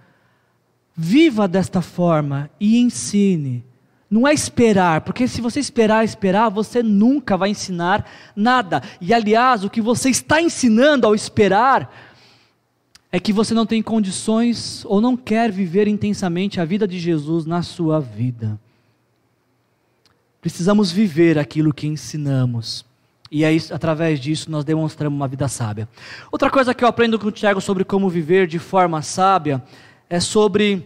Viva 0.95 1.49
desta 1.49 1.83
forma 1.83 2.49
e 2.61 2.79
ensine. 2.79 3.65
Não 4.09 4.29
é 4.29 4.33
esperar, 4.33 5.01
porque 5.01 5.27
se 5.27 5.41
você 5.41 5.59
esperar, 5.59 6.05
esperar, 6.05 6.49
você 6.51 6.83
nunca 6.83 7.37
vai 7.37 7.51
ensinar 7.51 8.09
nada. 8.37 8.83
E 9.01 9.13
aliás, 9.13 9.65
o 9.65 9.71
que 9.71 9.81
você 9.81 10.11
está 10.11 10.41
ensinando 10.41 11.07
ao 11.07 11.15
esperar 11.15 11.93
é 13.11 13.19
que 13.19 13.33
você 13.33 13.55
não 13.55 13.67
tem 13.67 13.83
condições 13.83 14.85
ou 14.85 15.01
não 15.01 15.17
quer 15.17 15.51
viver 15.51 15.89
intensamente 15.89 16.61
a 16.61 16.65
vida 16.65 16.87
de 16.87 16.99
Jesus 16.99 17.45
na 17.45 17.63
sua 17.63 17.99
vida. 17.99 18.59
Precisamos 20.41 20.93
viver 20.93 21.39
aquilo 21.39 21.75
que 21.75 21.87
ensinamos. 21.87 22.89
E 23.31 23.45
aí, 23.45 23.63
através 23.71 24.19
disso, 24.19 24.51
nós 24.51 24.65
demonstramos 24.65 25.17
uma 25.17 25.29
vida 25.29 25.47
sábia. 25.47 25.89
Outra 26.33 26.51
coisa 26.51 26.75
que 26.75 26.83
eu 26.83 26.89
aprendo 26.89 27.17
com 27.17 27.29
o 27.29 27.33
Tiago 27.33 27.61
sobre 27.61 27.85
como 27.85 28.09
viver 28.09 28.49
de 28.49 28.59
forma 28.59 29.03
sábia 29.03 29.63
é 30.09 30.19
sobre 30.19 30.85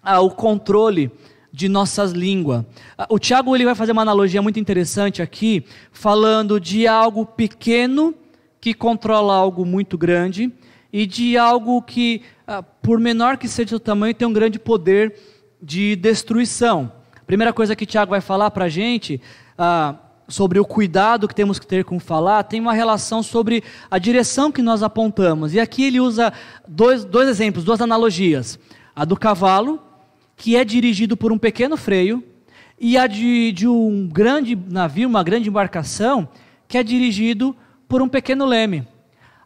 ah, 0.00 0.20
o 0.20 0.30
controle 0.30 1.10
de 1.52 1.68
nossas 1.68 2.12
línguas. 2.12 2.64
Ah, 2.96 3.06
o 3.10 3.18
Tiago 3.18 3.56
ele 3.56 3.64
vai 3.64 3.74
fazer 3.74 3.90
uma 3.90 4.02
analogia 4.02 4.40
muito 4.40 4.60
interessante 4.60 5.20
aqui, 5.20 5.64
falando 5.90 6.60
de 6.60 6.86
algo 6.86 7.26
pequeno 7.26 8.14
que 8.60 8.72
controla 8.72 9.34
algo 9.34 9.66
muito 9.66 9.98
grande 9.98 10.52
e 10.92 11.06
de 11.06 11.36
algo 11.36 11.82
que, 11.82 12.22
ah, 12.46 12.62
por 12.62 13.00
menor 13.00 13.36
que 13.36 13.48
seja 13.48 13.74
o 13.74 13.80
tamanho, 13.80 14.14
tem 14.14 14.28
um 14.28 14.32
grande 14.32 14.60
poder 14.60 15.12
de 15.60 15.96
destruição. 15.96 16.92
Primeira 17.26 17.52
coisa 17.52 17.74
que 17.74 17.84
Tiago 17.84 18.10
vai 18.10 18.20
falar 18.20 18.52
para 18.52 18.66
a 18.66 18.68
gente 18.68 19.20
ah, 19.58 19.96
sobre 20.28 20.58
o 20.58 20.64
cuidado 20.64 21.28
que 21.28 21.34
temos 21.34 21.58
que 21.58 21.66
ter 21.66 21.84
com 21.84 22.00
falar 22.00 22.44
tem 22.44 22.60
uma 22.60 22.72
relação 22.72 23.22
sobre 23.22 23.62
a 23.90 23.98
direção 23.98 24.50
que 24.50 24.62
nós 24.62 24.82
apontamos. 24.82 25.54
E 25.54 25.60
aqui 25.60 25.84
ele 25.84 26.00
usa 26.00 26.32
dois, 26.66 27.04
dois 27.04 27.28
exemplos, 27.28 27.64
duas 27.64 27.80
analogias: 27.80 28.58
a 28.94 29.04
do 29.04 29.16
cavalo, 29.16 29.80
que 30.36 30.56
é 30.56 30.64
dirigido 30.64 31.16
por 31.16 31.32
um 31.32 31.38
pequeno 31.38 31.76
freio, 31.76 32.22
e 32.78 32.96
a 32.96 33.06
de, 33.06 33.52
de 33.52 33.68
um 33.68 34.08
grande 34.08 34.56
navio, 34.56 35.08
uma 35.08 35.22
grande 35.22 35.48
embarcação, 35.48 36.28
que 36.66 36.78
é 36.78 36.82
dirigido 36.82 37.54
por 37.88 38.02
um 38.02 38.08
pequeno 38.08 38.44
leme. 38.44 38.86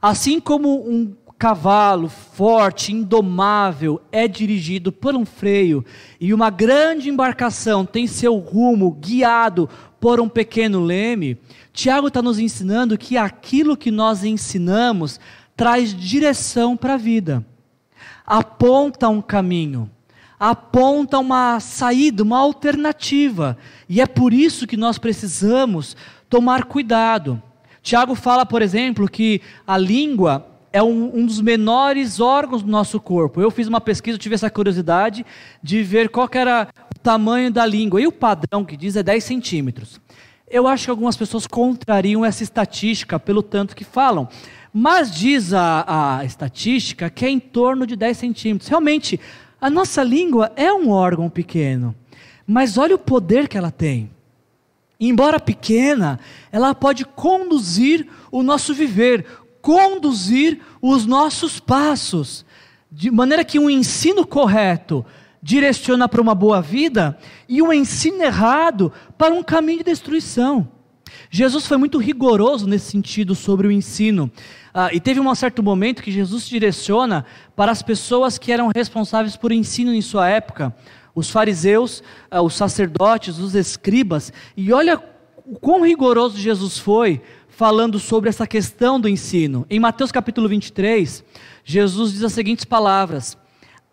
Assim 0.01 0.41
como 0.41 0.89
um 0.89 1.13
cavalo 1.39 2.09
forte, 2.09 2.93
indomável, 2.93 4.01
é 4.11 4.27
dirigido 4.27 4.91
por 4.91 5.15
um 5.15 5.25
freio, 5.25 5.85
e 6.21 6.35
uma 6.35 6.51
grande 6.51 7.09
embarcação 7.09 7.87
tem 7.87 8.07
seu 8.07 8.37
rumo 8.39 8.91
guiado 8.91 9.69
por 10.01 10.21
um 10.21 10.29
pequeno 10.29 10.81
leme, 10.81 11.39
Tiago 11.73 12.09
está 12.09 12.23
nos 12.23 12.39
ensinando 12.39 12.99
que 12.99 13.17
aquilo 13.17 13.77
que 13.77 13.91
nós 13.91 14.25
ensinamos 14.25 15.19
traz 15.57 15.95
direção 15.95 16.77
para 16.77 16.95
a 16.95 16.99
vida, 16.99 17.45
aponta 18.25 19.09
um 19.09 19.21
caminho, 19.21 19.91
aponta 20.39 21.19
uma 21.19 21.59
saída, 21.59 22.23
uma 22.23 22.39
alternativa, 22.39 23.59
e 23.89 24.01
é 24.01 24.07
por 24.07 24.33
isso 24.33 24.67
que 24.67 24.77
nós 24.77 24.99
precisamos 24.99 25.97
tomar 26.29 26.65
cuidado. 26.65 27.43
Tiago 27.83 28.15
fala, 28.15 28.45
por 28.45 28.63
exemplo, 28.63 29.09
que 29.09 29.41
a 29.67 29.77
língua 29.77 30.47
é 30.73 30.83
um, 30.83 31.17
um, 31.17 31.27
dos 31.27 31.41
menores 31.41 32.21
órgãos 32.21 32.63
do 32.63 32.71
nosso 32.71 33.01
corpo. 33.01 33.41
Eu 33.41 33.51
fiz 33.51 33.67
uma 33.67 33.81
pesquisa, 33.81 34.19
tive 34.19 34.35
essa 34.35 34.51
curiosidade 34.51 35.25
de 35.63 35.83
ver 35.83 36.09
qual 36.11 36.29
era 36.33 36.69
tamanho 37.03 37.51
da 37.51 37.65
língua. 37.65 38.01
E 38.01 38.07
o 38.07 38.13
padrão 38.13 38.65
que 38.65 38.77
diz 38.77 38.97
é 38.97 39.03
10 39.03 39.25
centímetros. 39.25 40.01
Eu 40.51 40.67
acho 40.67 40.85
que 40.85 40.91
algumas 40.91 41.17
pessoas 41.17 41.47
contrariam 41.47 42.25
essa 42.25 42.43
estatística 42.43 43.19
pelo 43.19 43.43
tanto 43.43 43.77
que 43.77 43.85
falam. 43.85 44.29
Mas 44.73 45.15
diz 45.15 45.53
a, 45.53 46.19
a 46.19 46.25
estatística 46.25 47.11
que 47.11 47.25
é 47.25 47.31
em 47.31 47.41
torno 47.41 47.87
de 47.87 47.97
10 47.97 48.17
centímetros. 48.17 48.69
Realmente, 48.69 49.21
a 49.61 49.69
nossa 49.69 50.03
língua 50.03 50.53
é 50.57 50.73
um 50.73 50.91
órgão 50.91 51.29
pequeno. 51.29 51.95
Mas 52.47 52.79
olha 52.79 52.95
o 52.95 52.99
poder 52.99 53.49
que 53.49 53.59
ela 53.59 53.71
tem. 53.71 54.11
Embora 55.01 55.39
pequena, 55.39 56.19
ela 56.51 56.75
pode 56.75 57.05
conduzir 57.05 58.09
o 58.33 58.43
nosso 58.43 58.75
viver, 58.75 59.25
conduzir 59.61 60.61
os 60.83 61.07
nossos 61.07 61.61
passos, 61.61 62.45
de 62.91 63.11
maneira 63.11 63.45
que 63.45 63.59
um 63.59 63.71
ensino 63.71 64.27
correto 64.27 65.05
direciona 65.43 66.09
para 66.09 66.21
uma 66.21 66.35
boa 66.35 66.61
vida 66.61 67.17
e 67.49 67.63
um 67.63 67.73
ensino 67.73 68.23
errado 68.23 68.93
para 69.17 69.35
um 69.35 69.43
caminho 69.43 69.79
de 69.79 69.85
destruição. 69.85 70.69
Jesus 71.31 71.67
foi 71.67 71.77
muito 71.77 71.99
rigoroso 71.99 72.67
nesse 72.67 72.91
sentido 72.91 73.35
sobre 73.35 73.67
o 73.67 73.73
ensino. 73.73 74.31
Ah, 74.75 74.91
e 74.93 75.01
teve 75.01 75.21
um 75.21 75.35
certo 75.35 75.63
momento 75.63 76.03
que 76.03 76.13
Jesus 76.13 76.47
direciona 76.47 77.25
para 77.57 77.73
as 77.73 77.83
pessoas 77.83 78.39
que 78.39 78.53
eram 78.53 78.71
responsáveis 78.75 79.37
por 79.37 79.53
ensino 79.53 79.93
em 79.93 80.03
sua 80.03 80.29
época 80.29 80.75
os 81.15 81.31
fariseus, 81.31 82.03
ah, 82.31 82.43
os 82.43 82.55
sacerdotes, 82.55 83.39
os 83.39 83.55
escribas, 83.55 84.33
e 84.57 84.73
olha 84.73 85.03
o 85.45 85.59
quão 85.59 85.83
rigoroso 85.83 86.39
Jesus 86.39 86.79
foi 86.79 87.21
falando 87.49 87.99
sobre 87.99 88.29
essa 88.29 88.47
questão 88.47 89.01
do 89.01 89.09
ensino. 89.09 89.67
Em 89.69 89.81
Mateus 89.81 90.13
capítulo 90.13 90.49
23, 90.49 91.25
Jesus 91.65 92.13
diz 92.13 92.23
as 92.23 92.33
seguintes 92.33 92.65
palavras: 92.65 93.37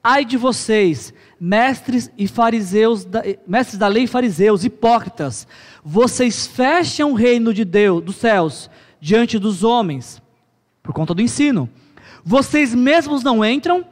Ai 0.04 0.24
de 0.24 0.38
vocês, 0.38 1.14
mestres 1.40 2.10
e 2.18 2.28
fariseus, 2.28 3.08
mestres 3.48 3.78
da 3.78 3.88
lei 3.88 4.04
e 4.04 4.08
fariseus, 4.08 4.64
hipócritas, 4.64 5.48
vocês 5.84 6.48
fecham 6.48 7.12
o 7.12 7.16
reino 7.16 7.54
de 7.54 7.66
Deus, 7.66 8.04
dos 8.04 8.16
céus, 8.16 8.70
diante 9.00 9.38
dos 9.38 9.64
homens, 9.64 10.22
por 10.82 10.94
conta 10.94 11.14
do 11.14 11.22
ensino. 11.22 11.70
Vocês 12.24 12.74
mesmos 12.74 13.24
não 13.24 13.44
entram, 13.44 13.86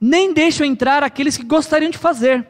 nem 0.00 0.32
deixam 0.32 0.66
entrar 0.66 1.02
aqueles 1.02 1.36
que 1.36 1.44
gostariam 1.44 1.90
de 1.90 1.98
fazer. 1.98 2.46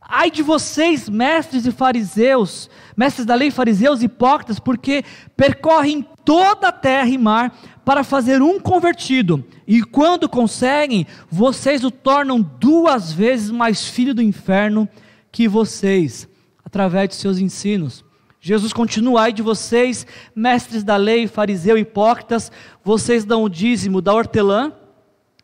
Ai 0.00 0.30
de 0.30 0.42
vocês, 0.42 1.08
mestres 1.08 1.66
e 1.66 1.72
fariseus, 1.72 2.70
mestres 2.96 3.26
da 3.26 3.34
lei, 3.34 3.50
fariseus 3.50 4.02
hipócritas, 4.02 4.58
porque 4.58 5.04
percorrem 5.36 6.06
toda 6.28 6.68
a 6.68 6.72
terra 6.72 7.08
e 7.08 7.16
mar 7.16 7.58
para 7.86 8.04
fazer 8.04 8.42
um 8.42 8.60
convertido, 8.60 9.42
e 9.66 9.82
quando 9.82 10.28
conseguem, 10.28 11.06
vocês 11.30 11.82
o 11.84 11.90
tornam 11.90 12.38
duas 12.38 13.10
vezes 13.10 13.50
mais 13.50 13.86
filho 13.86 14.12
do 14.12 14.20
inferno 14.20 14.86
que 15.32 15.48
vocês, 15.48 16.28
através 16.62 17.08
de 17.08 17.14
seus 17.14 17.38
ensinos. 17.38 18.04
Jesus 18.42 18.74
continua, 18.74 19.22
ai 19.22 19.32
de 19.32 19.40
vocês, 19.40 20.06
mestres 20.36 20.84
da 20.84 20.96
lei, 20.96 21.26
fariseu 21.26 21.78
hipócritas, 21.78 22.52
vocês 22.84 23.24
dão 23.24 23.42
o 23.42 23.48
dízimo 23.48 24.02
da 24.02 24.12
hortelã, 24.12 24.70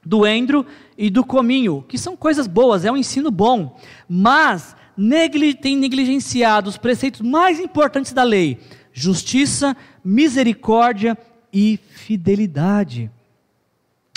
do 0.05 0.27
endro 0.27 0.67
e 0.99 1.09
do 1.09 1.25
cominho, 1.25 1.83
que 1.89 1.97
são 1.97 2.15
coisas 2.15 2.47
boas, 2.47 2.85
é 2.85 2.93
um 2.93 2.97
ensino 2.99 3.31
bom, 3.31 3.75
mas 4.07 4.77
negli 4.95 5.55
tem 5.55 5.79
negligenciado 5.79 6.69
os 6.69 6.77
preceitos 6.77 7.23
mais 7.23 7.59
importantes 7.59 8.13
da 8.13 8.23
lei: 8.23 8.61
justiça, 8.93 9.75
misericórdia 10.05 11.17
e 11.53 11.79
fidelidade. 11.89 13.11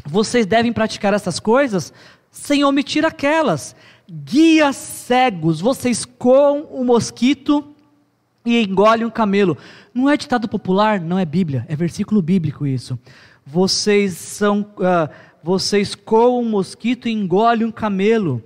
Vocês 0.05 0.45
devem 0.45 0.73
praticar 0.73 1.13
essas 1.13 1.39
coisas 1.39 1.93
sem 2.31 2.63
omitir 2.63 3.05
aquelas. 3.05 3.75
Guias 4.09 4.75
cegos, 4.75 5.59
vocês 5.59 6.05
com 6.05 6.61
o 6.61 6.83
mosquito 6.83 7.75
e 8.45 8.63
engolem 8.63 9.05
um 9.05 9.09
camelo. 9.09 9.57
Não 9.93 10.09
é 10.09 10.15
ditado 10.15 10.47
popular, 10.47 10.99
não 11.01 11.19
é 11.19 11.25
Bíblia, 11.25 11.65
é 11.67 11.75
versículo 11.75 12.21
bíblico 12.21 12.65
isso. 12.65 12.97
Vocês 13.45 14.13
são. 14.13 14.61
Uh, 14.77 15.27
vocês 15.43 15.95
coam 15.95 16.41
um 16.41 16.49
mosquito 16.49 17.07
e 17.07 17.13
engolem 17.13 17.65
um 17.65 17.71
camelo, 17.71 18.43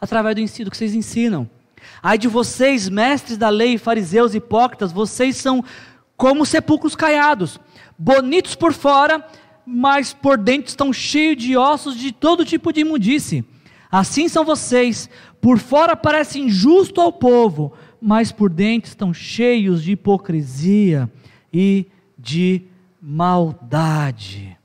através 0.00 0.36
do 0.36 0.40
ensino 0.40 0.70
que 0.70 0.76
vocês 0.76 0.94
ensinam. 0.94 1.48
Ai 2.02 2.16
de 2.16 2.28
vocês, 2.28 2.88
mestres 2.88 3.36
da 3.36 3.48
lei, 3.48 3.78
fariseus 3.78 4.34
hipócritas, 4.34 4.92
vocês 4.92 5.36
são 5.36 5.64
como 6.24 6.46
sepulcros 6.46 6.96
caiados, 6.96 7.60
bonitos 7.98 8.54
por 8.54 8.72
fora, 8.72 9.22
mas 9.66 10.14
por 10.14 10.38
dentro 10.38 10.68
estão 10.68 10.90
cheios 10.90 11.36
de 11.36 11.54
ossos 11.54 11.98
de 11.98 12.12
todo 12.12 12.46
tipo 12.46 12.72
de 12.72 12.80
imundície. 12.80 13.44
Assim 13.92 14.26
são 14.26 14.42
vocês, 14.42 15.10
por 15.38 15.58
fora 15.58 15.94
parecem 15.94 16.48
justo 16.48 16.98
ao 16.98 17.12
povo, 17.12 17.74
mas 18.00 18.32
por 18.32 18.48
dentro 18.48 18.88
estão 18.88 19.12
cheios 19.12 19.82
de 19.82 19.92
hipocrisia 19.92 21.12
e 21.52 21.88
de 22.18 22.62
maldade. 23.02 24.56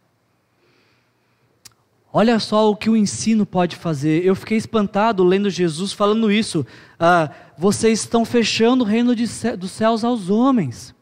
Olha 2.13 2.39
só 2.39 2.71
o 2.71 2.75
que 2.77 2.89
o 2.89 2.95
ensino 2.95 3.45
pode 3.45 3.75
fazer. 3.75 4.25
Eu 4.25 4.33
fiquei 4.33 4.57
espantado 4.57 5.25
lendo 5.25 5.49
Jesus 5.49 5.91
falando 5.91 6.31
isso. 6.31 6.65
Ah, 6.97 7.29
vocês 7.57 7.99
estão 7.99 8.23
fechando 8.23 8.85
o 8.85 8.87
reino 8.87 9.13
de, 9.13 9.25
dos 9.57 9.71
céus 9.71 10.05
aos 10.05 10.29
homens. 10.29 10.97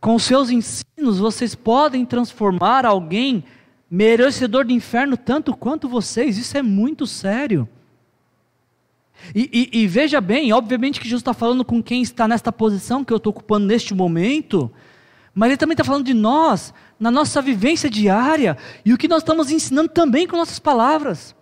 Com 0.00 0.18
seus 0.18 0.50
ensinos, 0.50 1.18
vocês 1.18 1.54
podem 1.54 2.04
transformar 2.04 2.86
alguém 2.86 3.44
merecedor 3.90 4.64
do 4.64 4.72
inferno 4.72 5.16
tanto 5.16 5.56
quanto 5.56 5.88
vocês. 5.88 6.38
Isso 6.38 6.56
é 6.56 6.62
muito 6.62 7.06
sério. 7.06 7.68
E, 9.34 9.70
e, 9.72 9.80
e 9.80 9.86
veja 9.86 10.20
bem, 10.20 10.52
obviamente 10.52 11.00
que 11.00 11.06
Jesus 11.06 11.20
está 11.20 11.34
falando 11.34 11.64
com 11.64 11.82
quem 11.82 12.02
está 12.02 12.28
nesta 12.28 12.52
posição 12.52 13.04
que 13.04 13.12
eu 13.12 13.16
estou 13.16 13.30
ocupando 13.30 13.66
neste 13.66 13.92
momento. 13.92 14.70
Mas 15.34 15.50
ele 15.50 15.56
também 15.56 15.74
está 15.74 15.84
falando 15.84 16.06
de 16.06 16.14
nós, 16.14 16.72
na 16.98 17.10
nossa 17.10 17.42
vivência 17.42 17.90
diária, 17.90 18.56
e 18.84 18.92
o 18.92 18.98
que 18.98 19.08
nós 19.08 19.22
estamos 19.22 19.50
ensinando 19.50 19.88
também 19.88 20.26
com 20.26 20.36
nossas 20.36 20.58
palavras. 20.58 21.34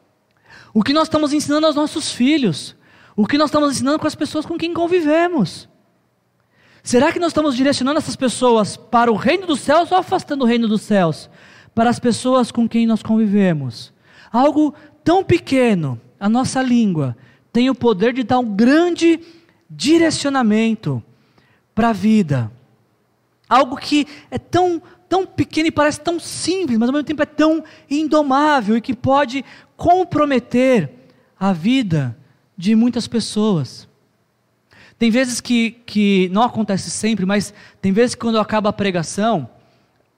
O 0.73 0.83
que 0.83 0.93
nós 0.93 1.05
estamos 1.05 1.33
ensinando 1.33 1.67
aos 1.67 1.77
nossos 1.77 2.11
filhos. 2.11 2.75
O 3.15 3.27
que 3.27 3.39
nós 3.39 3.49
estamos 3.49 3.73
ensinando 3.73 3.99
com 3.99 4.07
as 4.07 4.15
pessoas 4.15 4.47
com 4.47 4.59
quem 4.59 4.73
convivemos. 4.73 5.69
Será 6.87 7.13
que 7.13 7.19
nós 7.19 7.31
estamos 7.31 7.57
direcionando 7.57 7.99
essas 7.99 8.15
pessoas 8.15 8.77
para 8.77 9.11
o 9.11 9.17
reino 9.17 9.45
dos 9.45 9.59
céus 9.59 9.91
ou 9.91 9.99
afastando 9.99 10.45
o 10.45 10.47
reino 10.47 10.69
dos 10.69 10.83
céus? 10.83 11.29
Para 11.75 11.91
as 11.91 11.99
pessoas 11.99 12.53
com 12.53 12.69
quem 12.69 12.87
nós 12.87 13.03
convivemos. 13.03 13.93
Algo 14.31 14.73
tão 15.03 15.25
pequeno, 15.25 16.01
a 16.21 16.29
nossa 16.29 16.63
língua, 16.63 17.17
tem 17.53 17.69
o 17.69 17.75
poder 17.75 18.13
de 18.13 18.23
dar 18.23 18.39
um 18.39 18.55
grande 18.55 19.19
direcionamento 19.69 21.03
para 21.75 21.89
a 21.89 21.93
vida. 21.93 22.53
Algo 23.49 23.77
que 23.77 24.07
é 24.31 24.39
tão, 24.39 24.81
tão 25.09 25.27
pequeno 25.27 25.67
e 25.67 25.73
parece 25.73 26.01
tão 26.01 26.21
simples, 26.21 26.79
mas 26.79 26.89
ao 26.89 26.93
mesmo 26.93 27.05
tempo 27.05 27.21
é 27.21 27.27
tão 27.27 27.65
indomável 27.91 28.77
e 28.77 28.81
que 28.81 28.95
pode 28.95 29.45
comprometer 29.77 30.89
a 31.37 31.53
vida 31.53 32.17
de 32.57 32.77
muitas 32.77 33.09
pessoas. 33.09 33.86
Tem 34.99 35.11
vezes 35.11 35.41
que, 35.41 35.73
que 35.85 36.29
não 36.33 36.43
acontece 36.43 36.91
sempre, 36.91 37.27
mas 37.27 37.53
tem 37.83 37.93
vezes 37.93 38.15
que 38.15 38.21
quando 38.21 38.39
acaba 38.39 38.71
a 38.71 38.73
pregação, 38.73 39.49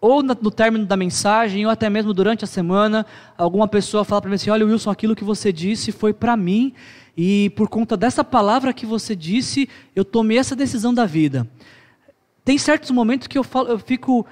ou 0.00 0.22
no 0.22 0.50
término 0.50 0.86
da 0.86 0.96
mensagem, 0.96 1.66
ou 1.66 1.72
até 1.72 1.90
mesmo 1.90 2.14
durante 2.14 2.44
a 2.44 2.46
semana, 2.46 3.04
alguma 3.36 3.66
pessoa 3.66 4.04
fala 4.04 4.20
para 4.20 4.28
mim 4.30 4.36
assim: 4.36 4.50
Olha, 4.50 4.64
Wilson, 4.64 4.90
aquilo 4.90 5.16
que 5.16 5.24
você 5.24 5.52
disse 5.52 5.90
foi 5.90 6.12
para 6.12 6.36
mim, 6.36 6.72
e 7.16 7.50
por 7.50 7.68
conta 7.68 7.96
dessa 7.96 8.22
palavra 8.22 8.72
que 8.72 8.86
você 8.86 9.16
disse, 9.16 9.68
eu 9.96 10.04
tomei 10.04 10.38
essa 10.38 10.54
decisão 10.54 10.94
da 10.94 11.04
vida. 11.04 11.48
Tem 12.44 12.56
certos 12.56 12.92
momentos 12.92 13.26
que 13.26 13.36
eu, 13.36 13.42
falo, 13.42 13.68
eu 13.68 13.78
fico 13.78 14.24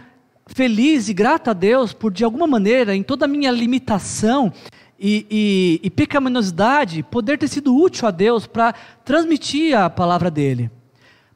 feliz 0.46 1.08
e 1.08 1.14
grato 1.14 1.50
a 1.50 1.52
Deus 1.52 1.92
por, 1.92 2.12
de 2.12 2.22
alguma 2.22 2.46
maneira, 2.46 2.94
em 2.94 3.02
toda 3.02 3.24
a 3.24 3.28
minha 3.28 3.50
limitação 3.50 4.52
e, 4.98 5.26
e, 5.30 5.80
e 5.82 5.90
pecaminosidade, 5.90 7.02
poder 7.02 7.38
ter 7.38 7.48
sido 7.48 7.76
útil 7.76 8.08
a 8.08 8.10
Deus 8.10 8.46
para 8.46 8.74
transmitir 9.04 9.76
a 9.76 9.90
palavra 9.90 10.30
dele. 10.30 10.70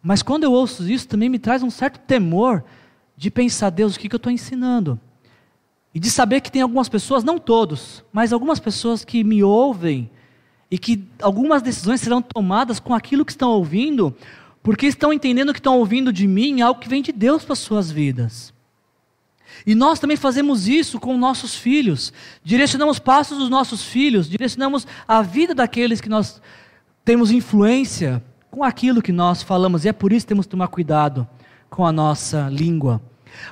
Mas 0.03 0.23
quando 0.23 0.45
eu 0.45 0.53
ouço 0.53 0.89
isso, 0.91 1.07
também 1.07 1.29
me 1.29 1.39
traz 1.39 1.63
um 1.63 1.71
certo 1.71 1.99
temor 2.01 2.65
de 3.17 3.31
pensar, 3.31 3.71
Deus, 3.71 3.95
o 3.95 3.99
que, 3.99 4.09
que 4.09 4.15
eu 4.15 4.19
estou 4.19 4.33
ensinando? 4.33 4.99
E 5.95 6.01
de 6.01 6.11
saber 6.11 6.41
que 6.41 6.51
tem 6.51 6.63
algumas 6.63 6.89
pessoas, 6.89 7.23
não 7.23 7.39
todos, 7.39 8.03
mas 8.13 8.33
algumas 8.33 8.59
pessoas 8.59 9.05
que 9.05 9.23
me 9.23 9.43
ouvem 9.43 10.11
e 10.71 10.79
que 10.79 11.05
algumas 11.21 11.61
decisões 11.61 12.01
serão 12.01 12.23
tomadas 12.23 12.81
com 12.81 12.95
aquilo 12.95 13.25
que 13.25 13.33
estão 13.33 13.51
ouvindo, 13.51 14.15
porque 14.63 14.87
estão 14.87 15.13
entendendo 15.13 15.53
que 15.53 15.59
estão 15.59 15.79
ouvindo 15.79 16.13
de 16.13 16.27
mim 16.27 16.63
algo 16.63 16.81
que 16.81 16.89
vem 16.89 17.03
de 17.03 17.13
Deus 17.13 17.45
para 17.45 17.55
as 17.55 17.59
suas 17.59 17.91
vidas. 17.91 18.55
E 19.67 19.75
nós 19.75 19.99
também 19.99 20.17
fazemos 20.17 20.69
isso 20.69 20.99
com 20.99 21.17
nossos 21.17 21.55
filhos. 21.55 22.13
Direcionamos 22.43 22.99
passos 22.99 23.39
dos 23.39 23.51
nossos 23.51 23.83
filhos, 23.83 24.29
direcionamos 24.29 24.87
a 25.07 25.23
vida 25.23 25.55
daqueles 25.55 26.01
que 26.01 26.09
nós 26.09 26.41
temos 27.05 27.31
influência 27.31 28.23
com 28.51 28.65
aquilo 28.65 29.03
que 29.03 29.13
nós 29.13 29.43
falamos. 29.43 29.85
E 29.85 29.89
é 29.89 29.93
por 29.93 30.13
isso 30.13 30.27
que 30.27 30.29
temos 30.29 30.47
que 30.47 30.51
tomar 30.51 30.69
cuidado 30.69 31.27
com 31.69 31.87
a 31.87 31.93
nossa 31.93 32.49
língua. 32.51 33.01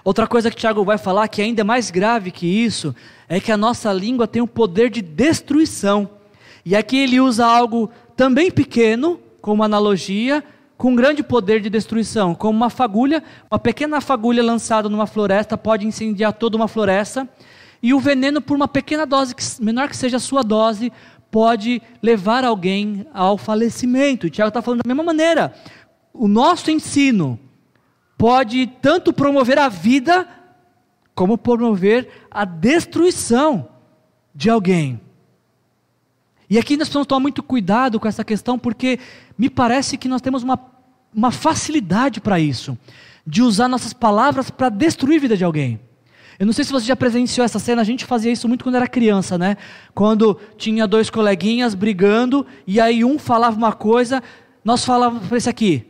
Outra 0.05 0.27
coisa 0.27 0.51
que 0.51 0.57
Tiago 0.57 0.85
vai 0.85 0.99
falar, 0.99 1.29
que 1.29 1.41
é 1.41 1.45
ainda 1.45 1.63
mais 1.65 1.91
grave 1.91 2.31
que 2.31 2.47
isso, 2.47 2.95
é 3.29 3.39
que 3.39 3.53
a 3.53 3.57
nossa 3.57 3.93
língua 3.93 4.27
tem 4.27 4.43
o 4.43 4.47
poder 4.47 4.91
de 4.91 5.01
destruição. 5.01 6.11
E 6.65 6.75
aqui 6.75 6.97
ele 6.97 7.21
usa 7.21 7.47
algo 7.47 7.91
também 8.17 8.51
pequeno, 8.51 9.21
como 9.41 9.63
analogia, 9.63 10.43
com 10.79 10.95
grande 10.95 11.25
poder 11.25 11.61
de 11.61 11.69
destruição, 11.69 12.37
como 12.37 12.57
uma 12.57 12.71
fagulha, 12.71 13.23
uma 13.51 13.59
pequena 13.59 14.01
fagulha 14.01 14.43
lançada 14.43 14.89
numa 14.89 15.09
floresta 15.09 15.59
pode 15.59 15.85
incendiar 15.85 16.33
toda 16.33 16.57
uma 16.57 16.69
floresta, 16.69 17.29
e 17.83 17.93
o 17.93 17.99
veneno, 17.99 18.41
por 18.41 18.57
uma 18.57 18.69
pequena 18.69 19.05
dose, 19.05 19.35
menor 19.61 19.89
que 19.89 19.97
seja 19.97 20.17
a 20.17 20.21
sua 20.21 20.43
dose, 20.43 20.93
pode 21.31 21.83
levar 22.01 22.45
alguém 22.45 23.05
ao 23.13 23.37
falecimento. 23.37 24.27
E 24.27 24.31
Tiago 24.31 24.49
está 24.49 24.63
falando 24.63 24.83
da 24.83 24.89
mesma 24.89 25.03
maneira. 25.03 25.53
O 26.13 26.27
nosso 26.27 26.71
ensino, 26.71 27.39
pode 28.17 28.67
tanto 28.81 29.13
promover 29.13 29.59
a 29.59 29.69
vida, 29.69 30.29
como 31.15 31.39
promover 31.39 32.09
a 32.31 32.45
destruição 32.45 33.69
de 34.35 34.51
alguém. 34.51 35.01
E 36.49 36.59
aqui 36.59 36.77
nós 36.77 36.89
precisamos 36.89 37.07
tomar 37.07 37.21
muito 37.21 37.43
cuidado 37.43 38.01
com 38.01 38.09
essa 38.09 38.25
questão, 38.25 38.59
porque 38.59 38.99
me 39.37 39.51
parece 39.51 39.97
que 39.97 40.09
nós 40.09 40.21
temos 40.21 40.43
uma, 40.43 40.59
uma 41.15 41.31
facilidade 41.31 42.21
para 42.21 42.41
isso, 42.41 42.77
de 43.27 43.43
usar 43.43 43.69
nossas 43.69 43.93
palavras 43.93 44.51
para 44.51 44.69
destruir 44.69 45.19
a 45.19 45.21
vida 45.21 45.37
de 45.37 45.45
alguém. 45.45 45.79
Eu 46.39 46.47
não 46.47 46.53
sei 46.53 46.65
se 46.65 46.73
você 46.73 46.87
já 46.87 46.97
presenciou 46.97 47.45
essa 47.45 47.59
cena, 47.59 47.83
a 47.83 47.85
gente 47.85 48.05
fazia 48.05 48.31
isso 48.31 48.49
muito 48.49 48.63
quando 48.63 48.77
era 48.77 48.87
criança, 48.87 49.37
né? 49.37 49.57
Quando 49.95 50.39
tinha 50.57 50.87
dois 50.87 51.11
coleguinhas 51.11 51.75
brigando, 51.75 52.47
e 52.67 52.81
aí 52.81 53.05
um 53.05 53.19
falava 53.19 53.57
uma 53.57 53.73
coisa, 53.73 54.23
nós 54.65 54.85
falávamos 54.85 55.27
para 55.27 55.37
esse 55.37 55.49
aqui, 55.49 55.89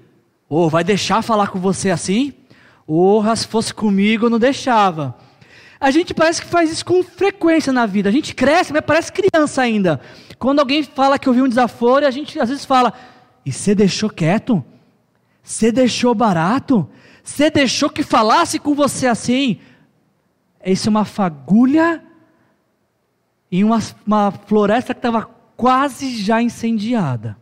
Ô, 0.50 0.64
oh, 0.64 0.68
vai 0.70 0.82
deixar 0.82 1.20
falar 1.20 1.48
com 1.48 1.58
você 1.58 1.90
assim? 1.90 2.32
Porra, 2.86 3.36
se 3.36 3.46
fosse 3.46 3.74
comigo, 3.74 4.30
não 4.30 4.38
deixava. 4.38 5.14
A 5.80 5.90
gente 5.90 6.12
parece 6.12 6.42
que 6.42 6.48
faz 6.48 6.72
isso 6.72 6.84
com 6.84 7.02
frequência 7.02 7.72
na 7.72 7.86
vida. 7.86 8.08
A 8.08 8.12
gente 8.12 8.34
cresce, 8.34 8.72
mas 8.72 8.82
parece 8.84 9.12
criança 9.12 9.62
ainda. 9.62 10.00
Quando 10.38 10.58
alguém 10.58 10.82
fala 10.82 11.18
que 11.18 11.28
ouviu 11.28 11.44
um 11.44 11.48
desaforo, 11.48 12.06
a 12.06 12.10
gente 12.10 12.38
às 12.38 12.48
vezes 12.48 12.64
fala: 12.64 12.92
E 13.46 13.52
você 13.52 13.74
deixou 13.74 14.10
quieto? 14.10 14.64
Você 15.42 15.70
deixou 15.70 16.14
barato? 16.14 16.88
Você 17.22 17.50
deixou 17.50 17.90
que 17.90 18.02
falasse 18.02 18.58
com 18.58 18.74
você 18.74 19.06
assim? 19.06 19.60
Isso 20.64 20.88
é 20.88 20.90
uma 20.90 21.04
fagulha 21.04 22.02
em 23.50 23.64
uma, 23.64 23.78
uma 24.06 24.30
floresta 24.30 24.92
que 24.92 24.98
estava 24.98 25.28
quase 25.56 26.22
já 26.22 26.42
incendiada. 26.42 27.36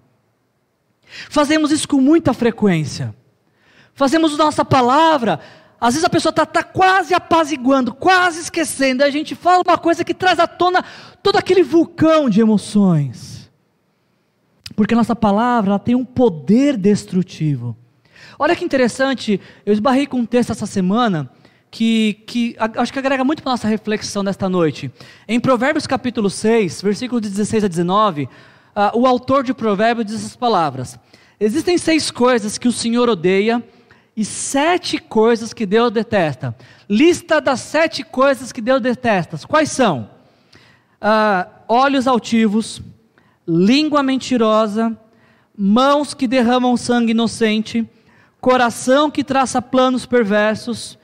Fazemos 1.30 1.70
isso 1.70 1.88
com 1.88 2.00
muita 2.00 2.32
frequência. 2.32 3.14
Fazemos 3.94 4.36
nossa 4.36 4.64
palavra. 4.64 5.40
Às 5.80 5.94
vezes 5.94 6.04
a 6.04 6.10
pessoa 6.10 6.30
está 6.30 6.46
tá 6.46 6.62
quase 6.62 7.14
apaziguando, 7.14 7.92
quase 7.92 8.40
esquecendo. 8.40 9.04
A 9.04 9.10
gente 9.10 9.34
fala 9.34 9.62
uma 9.66 9.76
coisa 9.76 10.04
que 10.04 10.14
traz 10.14 10.38
à 10.38 10.46
tona 10.46 10.84
todo 11.22 11.36
aquele 11.36 11.62
vulcão 11.62 12.30
de 12.30 12.40
emoções. 12.40 13.50
Porque 14.74 14.94
a 14.94 14.96
nossa 14.96 15.14
palavra 15.14 15.72
ela 15.72 15.78
tem 15.78 15.94
um 15.94 16.04
poder 16.04 16.76
destrutivo. 16.76 17.76
Olha 18.38 18.56
que 18.56 18.64
interessante, 18.64 19.40
eu 19.64 19.72
esbarrei 19.72 20.06
com 20.06 20.18
um 20.18 20.26
texto 20.26 20.50
essa 20.50 20.66
semana 20.66 21.30
que, 21.70 22.14
que 22.26 22.56
acho 22.58 22.92
que 22.92 22.98
agrega 22.98 23.24
muito 23.24 23.42
para 23.42 23.52
a 23.52 23.54
nossa 23.54 23.68
reflexão 23.68 24.24
desta 24.24 24.48
noite. 24.48 24.90
Em 25.28 25.38
Provérbios 25.38 25.86
capítulo 25.86 26.30
6, 26.30 26.82
versículos 26.82 27.22
16 27.22 27.64
a 27.64 27.68
19, 27.68 28.24
uh, 28.24 28.98
o 28.98 29.06
autor 29.06 29.42
de 29.42 29.52
Provérbios 29.52 30.06
diz 30.06 30.16
essas 30.16 30.36
palavras: 30.36 30.98
Existem 31.38 31.76
seis 31.76 32.10
coisas 32.10 32.56
que 32.56 32.68
o 32.68 32.72
Senhor 32.72 33.08
odeia 33.08 33.62
e 34.16 34.24
sete 34.24 34.98
coisas 34.98 35.52
que 35.52 35.66
Deus 35.66 35.92
detesta. 35.92 36.56
Lista 36.88 37.40
das 37.40 37.60
sete 37.60 38.02
coisas 38.02 38.50
que 38.50 38.62
Deus 38.62 38.80
detesta. 38.80 39.36
Quais 39.46 39.70
são? 39.70 40.08
Uh, 41.02 41.50
olhos 41.68 42.06
altivos, 42.06 42.80
língua 43.46 44.02
mentirosa, 44.02 44.98
mãos 45.56 46.14
que 46.14 46.26
derramam 46.26 46.76
sangue 46.78 47.10
inocente, 47.10 47.86
coração 48.40 49.10
que 49.10 49.22
traça 49.22 49.60
planos 49.60 50.06
perversos, 50.06 50.98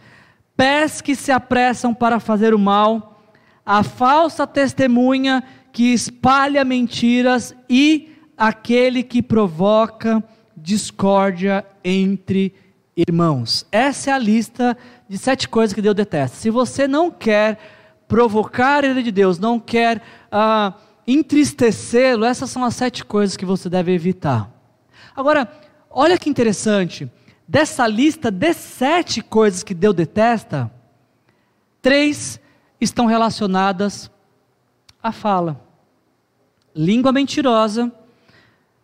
pés 0.57 1.03
que 1.03 1.15
se 1.15 1.31
apressam 1.31 1.93
para 1.93 2.19
fazer 2.19 2.55
o 2.55 2.59
mal, 2.59 3.23
a 3.65 3.83
falsa 3.83 4.47
testemunha 4.47 5.45
que 5.71 5.93
espalha 5.93 6.65
mentiras 6.65 7.55
e 7.69 8.11
aquele 8.37 9.03
que 9.03 9.23
provoca 9.23 10.23
discórdia 10.57 11.65
entre 11.85 12.55
irmãos. 12.97 13.67
Essa 13.73 14.11
é 14.11 14.13
a 14.13 14.19
lista 14.19 14.77
de 15.09 15.19
sete 15.19 15.49
coisas 15.49 15.75
que 15.75 15.83
Deus 15.83 15.95
detesta. 15.95 16.37
Se 16.37 16.51
você 16.51 16.87
não 16.87 17.11
quer 17.11 17.59
provocar 18.07 18.85
a 18.85 18.89
ira 18.89 19.03
de 19.03 19.11
Deus, 19.11 19.39
não 19.39 19.59
quer 19.59 20.03
ah, 20.31 20.75
entristecê-lo, 21.07 22.25
essas 22.25 22.51
são 22.51 22.65
as 22.65 22.75
sete 22.75 23.05
coisas 23.05 23.37
que 23.37 23.45
você 23.45 23.69
deve 23.69 23.93
evitar. 23.93 24.51
Agora, 25.17 25.51
olha 25.91 26.19
que 26.19 26.29
interessante. 26.29 27.11
Dessa 27.47 27.87
lista 27.87 28.31
de 28.31 28.53
sete 28.55 29.23
coisas 29.23 29.63
que 29.63 29.75
Deus 29.75 29.95
detesta, 29.95 30.71
três 31.81 32.41
estão 32.81 33.07
relacionadas 33.07 34.11
a 35.03 35.13
fala. 35.13 35.61
Língua 36.75 37.13
mentirosa, 37.13 37.93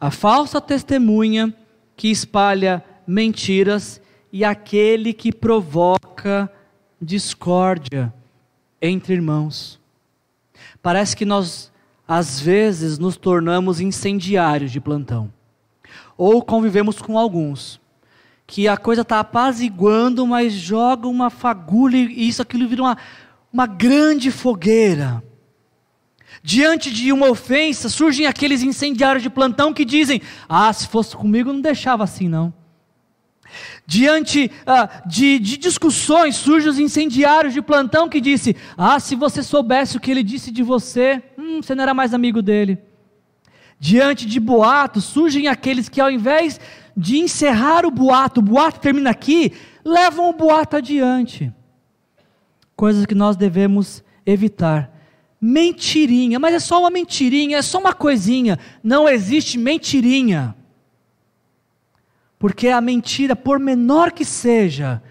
a 0.01 0.11
falsa 0.11 0.61
testemunha 0.61 1.55
que 1.97 2.09
espalha 2.11 2.85
mentiras 3.09 4.03
e 4.31 4.45
aquele 4.45 5.15
que 5.15 5.33
provoca 5.33 6.53
discórdia 7.01 8.13
entre 8.83 9.15
irmãos. 9.15 9.81
Parece 10.83 11.17
que 11.17 11.25
nós, 11.25 11.73
às 12.07 12.39
vezes, 12.39 12.99
nos 12.99 13.17
tornamos 13.17 13.81
incendiários 13.81 14.71
de 14.71 14.81
plantão. 14.81 15.33
Ou 16.19 16.43
convivemos 16.43 17.01
com 17.01 17.19
alguns, 17.19 17.81
que 18.47 18.69
a 18.69 18.77
coisa 18.77 19.03
está 19.03 19.21
apaziguando, 19.21 20.27
mas 20.27 20.53
joga 20.53 21.09
uma 21.09 21.31
fagulha 21.31 21.97
e 21.97 22.29
isso, 22.29 22.43
aquilo 22.43 22.69
vira 22.69 22.83
uma, 22.83 22.99
uma 23.51 23.67
grande 23.67 24.31
fogueira. 24.31 25.23
Diante 26.43 26.93
de 26.93 27.11
uma 27.13 27.29
ofensa, 27.29 27.89
surgem 27.89 28.27
aqueles 28.27 28.63
incendiários 28.63 29.23
de 29.23 29.31
plantão 29.31 29.73
que 29.73 29.85
dizem: 29.85 30.21
Ah, 30.49 30.73
se 30.73 30.87
fosse 30.87 31.17
comigo, 31.17 31.53
não 31.53 31.61
deixava 31.61 32.05
assim, 32.05 32.29
não. 32.29 32.53
Diante 33.91 34.51
ah, 34.67 35.01
de, 35.07 35.39
de, 35.39 35.57
discussões, 35.57 36.37
surgem 36.37 36.69
os 36.69 36.79
incendiários 36.79 37.55
de 37.55 37.63
plantão 37.63 38.07
que 38.07 38.21
disse: 38.21 38.55
Ah, 38.77 39.01
se 39.01 39.17
você 39.17 39.43
soubesse 39.43 39.97
o 39.97 40.01
que 40.01 40.11
ele 40.11 40.23
disse 40.23 40.51
de 40.51 40.63
você, 40.63 41.23
hum, 41.39 41.63
você 41.63 41.75
não 41.75 41.85
era 41.85 41.95
mais 41.95 42.13
amigo 42.13 42.43
dele. 42.43 42.77
Diante 43.81 44.27
de 44.27 44.39
boatos, 44.39 45.05
surgem 45.05 45.49
aqueles 45.49 45.89
que, 45.89 46.03
ao 46.03 46.11
invés 46.11 46.61
de 46.95 47.17
encerrar 47.17 47.87
o 47.87 47.91
boato, 47.91 48.41
o 48.41 48.43
boato 48.43 48.79
termina 48.79 49.09
aqui, 49.09 49.55
levam 49.83 50.29
o 50.29 50.35
boato 50.35 50.77
adiante. 50.77 51.51
Coisas 52.77 53.07
que 53.07 53.15
nós 53.15 53.39
devemos 53.39 54.05
evitar 54.27 54.93
mentirinha, 55.41 56.39
mas 56.39 56.53
é 56.53 56.59
só 56.59 56.79
uma 56.79 56.91
mentirinha, 56.91 57.57
é 57.57 57.63
só 57.63 57.79
uma 57.79 57.95
coisinha. 57.95 58.59
Não 58.83 59.09
existe 59.09 59.57
mentirinha. 59.57 60.55
Porque 62.39 62.69
a 62.69 62.81
mentira, 62.81 63.35
por 63.35 63.59
menor 63.59 64.13
que 64.13 64.25
seja, 64.25 65.03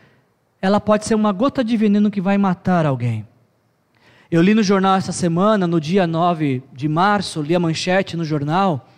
ela 0.62 0.80
pode 0.80 1.06
ser 1.06 1.16
uma 1.16 1.32
gota 1.32 1.64
de 1.64 1.76
veneno 1.76 2.10
que 2.10 2.22
vai 2.22 2.38
matar 2.38 2.86
alguém. 2.86 3.28
Eu 4.30 4.42
li 4.42 4.54
no 4.54 4.64
jornal 4.64 4.96
essa 4.96 5.12
semana, 5.12 5.68
no 5.68 5.80
dia 5.80 6.06
9 6.06 6.64
de 6.74 6.88
março, 6.88 7.42
li 7.42 7.56
a 7.56 7.60
manchete 7.60 8.18
no 8.18 8.26
jornal, 8.26 8.90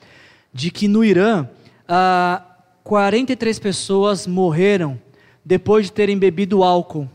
de 0.53 0.71
que 0.71 0.87
no 0.87 1.03
Irã, 1.03 1.47
ah, 1.87 2.43
43 2.83 3.59
pessoas 3.59 4.25
morreram 4.25 4.99
depois 5.45 5.85
de 5.85 5.91
terem 5.91 6.17
bebido 6.17 6.63
álcool, 6.63 7.09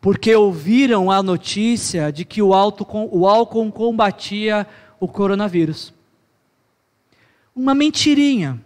porque 0.00 0.34
ouviram 0.34 1.10
a 1.10 1.22
notícia 1.22 2.12
de 2.12 2.24
que 2.24 2.40
o, 2.40 2.50
o 2.50 3.26
álcool 3.26 3.72
combatia 3.72 4.66
o 5.00 5.08
coronavírus. 5.08 5.92
Uma 7.54 7.74
mentirinha, 7.74 8.60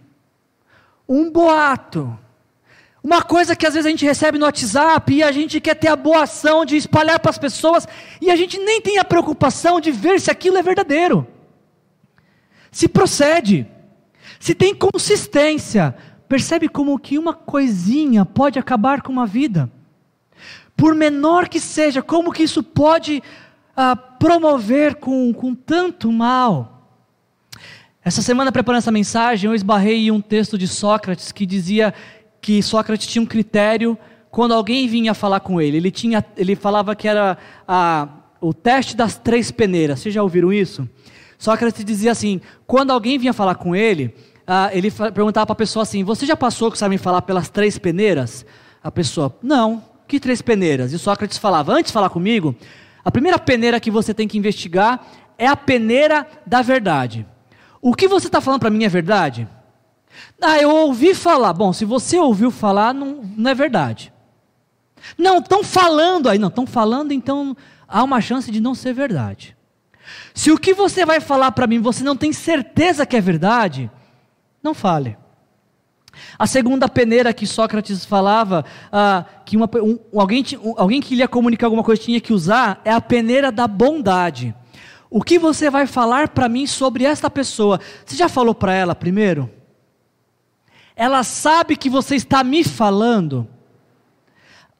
um 1.07 1.29
boato, 1.29 2.17
uma 3.03 3.21
coisa 3.21 3.55
que 3.55 3.67
às 3.67 3.73
vezes 3.75 3.85
a 3.85 3.89
gente 3.89 4.03
recebe 4.03 4.39
no 4.39 4.45
WhatsApp 4.45 5.13
e 5.13 5.21
a 5.21 5.31
gente 5.31 5.61
quer 5.61 5.75
ter 5.75 5.89
a 5.89 5.95
boa 5.95 6.23
ação 6.23 6.65
de 6.65 6.75
espalhar 6.75 7.19
para 7.19 7.29
as 7.29 7.37
pessoas 7.37 7.87
e 8.19 8.31
a 8.31 8.35
gente 8.35 8.57
nem 8.57 8.81
tem 8.81 8.97
a 8.97 9.05
preocupação 9.05 9.79
de 9.79 9.91
ver 9.91 10.19
se 10.19 10.31
aquilo 10.31 10.57
é 10.57 10.63
verdadeiro. 10.63 11.27
Se 12.71 12.87
procede, 12.87 13.67
se 14.39 14.55
tem 14.55 14.73
consistência, 14.73 15.95
percebe 16.27 16.67
como 16.67 16.97
que 16.97 17.19
uma 17.19 17.33
coisinha 17.33 18.25
pode 18.25 18.57
acabar 18.57 19.01
com 19.01 19.11
uma 19.11 19.27
vida. 19.27 19.71
Por 20.75 20.95
menor 20.95 21.47
que 21.47 21.59
seja, 21.59 22.01
como 22.01 22.33
que 22.33 22.43
isso 22.43 22.63
pode 22.63 23.21
ah, 23.77 23.95
promover 23.95 24.95
com, 24.95 25.31
com 25.33 25.53
tanto 25.53 26.11
mal. 26.11 26.74
Essa 28.05 28.21
semana, 28.21 28.51
preparando 28.51 28.77
essa 28.77 28.91
mensagem, 28.91 29.49
eu 29.49 29.55
esbarrei 29.55 30.05
em 30.05 30.11
um 30.11 30.21
texto 30.21 30.59
de 30.59 30.67
Sócrates 30.67 31.31
que 31.31 31.43
dizia 31.43 31.91
que 32.39 32.61
Sócrates 32.61 33.07
tinha 33.07 33.19
um 33.19 33.25
critério 33.25 33.97
quando 34.29 34.53
alguém 34.53 34.87
vinha 34.87 35.15
falar 35.15 35.39
com 35.39 35.59
ele. 35.59 35.77
Ele, 35.77 35.89
tinha, 35.89 36.23
ele 36.37 36.55
falava 36.55 36.95
que 36.95 37.07
era 37.07 37.35
a, 37.67 38.07
o 38.39 38.53
teste 38.53 38.95
das 38.95 39.15
três 39.17 39.49
peneiras. 39.49 40.01
Vocês 40.01 40.13
já 40.13 40.21
ouviram 40.21 40.53
isso? 40.53 40.87
Sócrates 41.39 41.83
dizia 41.83 42.11
assim: 42.11 42.39
quando 42.67 42.91
alguém 42.91 43.17
vinha 43.17 43.33
falar 43.33 43.55
com 43.55 43.75
ele, 43.75 44.13
ah, 44.45 44.69
ele 44.71 44.91
perguntava 44.91 45.47
para 45.47 45.53
a 45.53 45.55
pessoa 45.55 45.81
assim: 45.81 46.03
Você 46.03 46.27
já 46.27 46.37
passou 46.37 46.71
que 46.71 46.77
sabe 46.77 46.99
falar 46.99 47.23
pelas 47.23 47.49
três 47.49 47.79
peneiras? 47.79 48.45
A 48.83 48.91
pessoa: 48.91 49.35
Não. 49.41 49.83
Que 50.07 50.19
três 50.19 50.43
peneiras? 50.43 50.93
E 50.93 50.99
Sócrates 50.99 51.39
falava: 51.39 51.73
Antes 51.73 51.87
de 51.87 51.93
falar 51.93 52.11
comigo, 52.11 52.55
a 53.03 53.09
primeira 53.09 53.39
peneira 53.39 53.79
que 53.79 53.89
você 53.89 54.13
tem 54.13 54.27
que 54.27 54.37
investigar 54.37 55.03
é 55.39 55.47
a 55.47 55.55
peneira 55.55 56.27
da 56.45 56.61
verdade. 56.61 57.25
O 57.85 57.93
que 57.93 58.07
você 58.07 58.25
está 58.25 58.41
falando 58.41 58.61
para 58.61 58.71
mim 58.71 58.83
é 58.83 58.89
verdade? 58.89 59.47
Ah, 60.41 60.57
eu 60.57 60.71
ouvi 60.71 61.13
falar. 61.13 61.53
Bom, 61.53 61.71
se 61.71 61.85
você 61.85 62.17
ouviu 62.17 62.49
falar, 62.49 62.95
não, 62.95 63.21
não 63.37 63.51
é 63.51 63.53
verdade. 63.53 64.11
Não, 65.15 65.37
estão 65.37 65.63
falando 65.63 66.27
aí. 66.27 66.39
Não, 66.39 66.47
estão 66.47 66.65
falando, 66.65 67.11
então 67.11 67.55
há 67.87 68.03
uma 68.03 68.19
chance 68.21 68.49
de 68.49 68.59
não 68.59 68.73
ser 68.73 68.91
verdade. 68.91 69.55
Se 70.33 70.51
o 70.51 70.57
que 70.57 70.73
você 70.73 71.05
vai 71.05 71.19
falar 71.19 71.51
para 71.51 71.67
mim 71.67 71.79
você 71.79 72.03
não 72.03 72.17
tem 72.17 72.33
certeza 72.33 73.05
que 73.05 73.15
é 73.15 73.21
verdade, 73.21 73.91
não 74.63 74.73
fale. 74.73 75.15
A 76.39 76.47
segunda 76.47 76.89
peneira 76.89 77.35
que 77.35 77.45
Sócrates 77.45 78.03
falava, 78.03 78.65
ah, 78.91 79.25
que 79.45 79.55
uma, 79.55 79.69
um, 79.75 79.99
alguém, 80.19 80.43
um, 80.59 80.73
alguém 80.75 80.99
que 80.99 81.13
lhe 81.13 81.27
comunicar 81.27 81.67
alguma 81.67 81.83
coisa 81.83 82.01
tinha 82.01 82.19
que 82.19 82.33
usar, 82.33 82.81
é 82.83 82.91
a 82.91 82.99
peneira 82.99 83.51
da 83.51 83.67
bondade. 83.67 84.55
O 85.09 85.21
que 85.21 85.39
você 85.39 85.69
vai 85.69 85.87
falar 85.87 86.29
para 86.29 86.49
mim 86.49 86.67
sobre 86.67 87.03
esta 87.05 87.29
pessoa? 87.29 87.79
Você 88.05 88.15
já 88.15 88.27
falou 88.27 88.55
para 88.55 88.73
ela 88.73 88.95
primeiro? 88.95 89.49
ela 90.95 91.23
sabe 91.23 91.75
que 91.75 91.89
você 91.89 92.15
está 92.15 92.43
me 92.43 92.63
falando. 92.63 93.47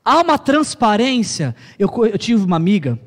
Há 0.04 0.22
uma 0.22 0.38
transparência. 0.38 1.56
Eu, 1.78 1.92
eu 2.06 2.18
tive 2.18 2.44
uma 2.44 2.56
amiga, 2.56 2.98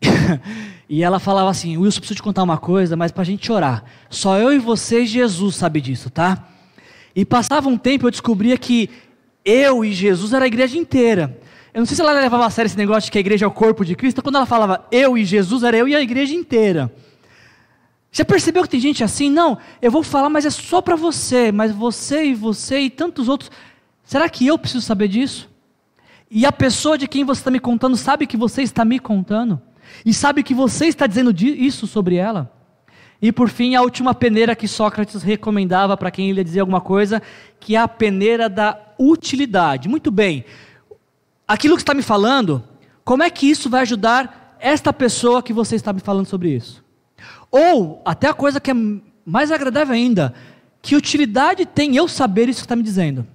e 0.88 1.02
ela 1.02 1.18
falava 1.18 1.50
assim: 1.50 1.76
Wilson, 1.76 2.00
preciso 2.00 2.16
te 2.16 2.22
contar 2.22 2.42
uma 2.42 2.58
coisa, 2.58 2.96
mas 2.96 3.10
para 3.10 3.22
a 3.22 3.26
gente 3.26 3.50
orar. 3.50 3.84
Só 4.10 4.38
eu 4.38 4.52
e 4.52 4.58
você 4.58 5.02
e 5.02 5.06
Jesus 5.06 5.56
sabe 5.56 5.80
disso, 5.80 6.10
tá? 6.10 6.48
E 7.14 7.24
passava 7.24 7.68
um 7.68 7.78
tempo 7.78 8.06
eu 8.06 8.10
descobria 8.10 8.58
que 8.58 8.90
eu 9.44 9.84
e 9.84 9.92
Jesus 9.92 10.32
era 10.32 10.44
a 10.44 10.48
igreja 10.48 10.76
inteira. 10.76 11.40
Eu 11.74 11.78
não 11.80 11.86
sei 11.86 11.96
se 11.96 12.02
ela 12.02 12.12
levava 12.12 12.44
a 12.44 12.50
sério 12.50 12.66
esse 12.66 12.76
negócio 12.76 13.04
de 13.06 13.10
que 13.10 13.18
a 13.18 13.20
igreja 13.20 13.46
é 13.46 13.48
o 13.48 13.50
corpo 13.50 13.84
de 13.84 13.96
Cristo. 13.96 14.22
Quando 14.22 14.36
ela 14.36 14.44
falava 14.44 14.86
eu 14.92 15.16
e 15.16 15.24
Jesus, 15.24 15.62
era 15.62 15.76
eu 15.76 15.88
e 15.88 15.96
a 15.96 16.02
igreja 16.02 16.34
inteira. 16.34 16.92
Já 18.10 18.26
percebeu 18.26 18.62
que 18.62 18.68
tem 18.68 18.80
gente 18.80 19.02
assim? 19.02 19.30
Não, 19.30 19.56
eu 19.80 19.90
vou 19.90 20.02
falar, 20.02 20.28
mas 20.28 20.44
é 20.44 20.50
só 20.50 20.82
para 20.82 20.96
você, 20.96 21.50
mas 21.50 21.72
você 21.72 22.24
e 22.24 22.34
você 22.34 22.80
e 22.80 22.90
tantos 22.90 23.26
outros. 23.26 23.50
Será 24.04 24.28
que 24.28 24.46
eu 24.46 24.58
preciso 24.58 24.84
saber 24.84 25.08
disso? 25.08 25.48
E 26.30 26.44
a 26.44 26.52
pessoa 26.52 26.98
de 26.98 27.08
quem 27.08 27.24
você 27.24 27.40
está 27.40 27.50
me 27.50 27.58
contando 27.58 27.96
sabe 27.96 28.26
que 28.26 28.36
você 28.36 28.60
está 28.62 28.84
me 28.84 28.98
contando? 28.98 29.58
E 30.04 30.12
sabe 30.12 30.42
que 30.42 30.52
você 30.52 30.86
está 30.86 31.06
dizendo 31.06 31.34
isso 31.42 31.86
sobre 31.86 32.16
ela? 32.16 32.52
E 33.20 33.32
por 33.32 33.48
fim, 33.48 33.76
a 33.76 33.82
última 33.82 34.14
peneira 34.14 34.54
que 34.54 34.68
Sócrates 34.68 35.22
recomendava 35.22 35.96
para 35.96 36.10
quem 36.10 36.30
ia 36.32 36.44
dizer 36.44 36.60
alguma 36.60 36.82
coisa, 36.82 37.22
que 37.58 37.76
é 37.76 37.78
a 37.78 37.88
peneira 37.88 38.48
da 38.48 38.78
utilidade. 38.98 39.88
Muito 39.88 40.10
bem, 40.10 40.44
aquilo 41.52 41.76
que 41.76 41.82
está 41.82 41.92
me 41.92 42.02
falando, 42.02 42.64
como 43.04 43.22
é 43.22 43.28
que 43.28 43.46
isso 43.50 43.68
vai 43.68 43.82
ajudar 43.82 44.56
esta 44.58 44.90
pessoa 44.90 45.42
que 45.42 45.52
você 45.52 45.76
está 45.76 45.92
me 45.92 46.00
falando 46.00 46.24
sobre 46.24 46.48
isso? 46.48 46.82
Ou, 47.50 48.00
até 48.06 48.26
a 48.26 48.32
coisa 48.32 48.58
que 48.58 48.70
é 48.70 48.74
mais 49.24 49.52
agradável 49.52 49.94
ainda, 49.94 50.32
que 50.80 50.96
utilidade 50.96 51.66
tem 51.66 51.94
eu 51.94 52.08
saber 52.08 52.48
isso 52.48 52.60
que 52.60 52.64
está 52.64 52.74
me 52.74 52.82
dizendo? 52.82 53.26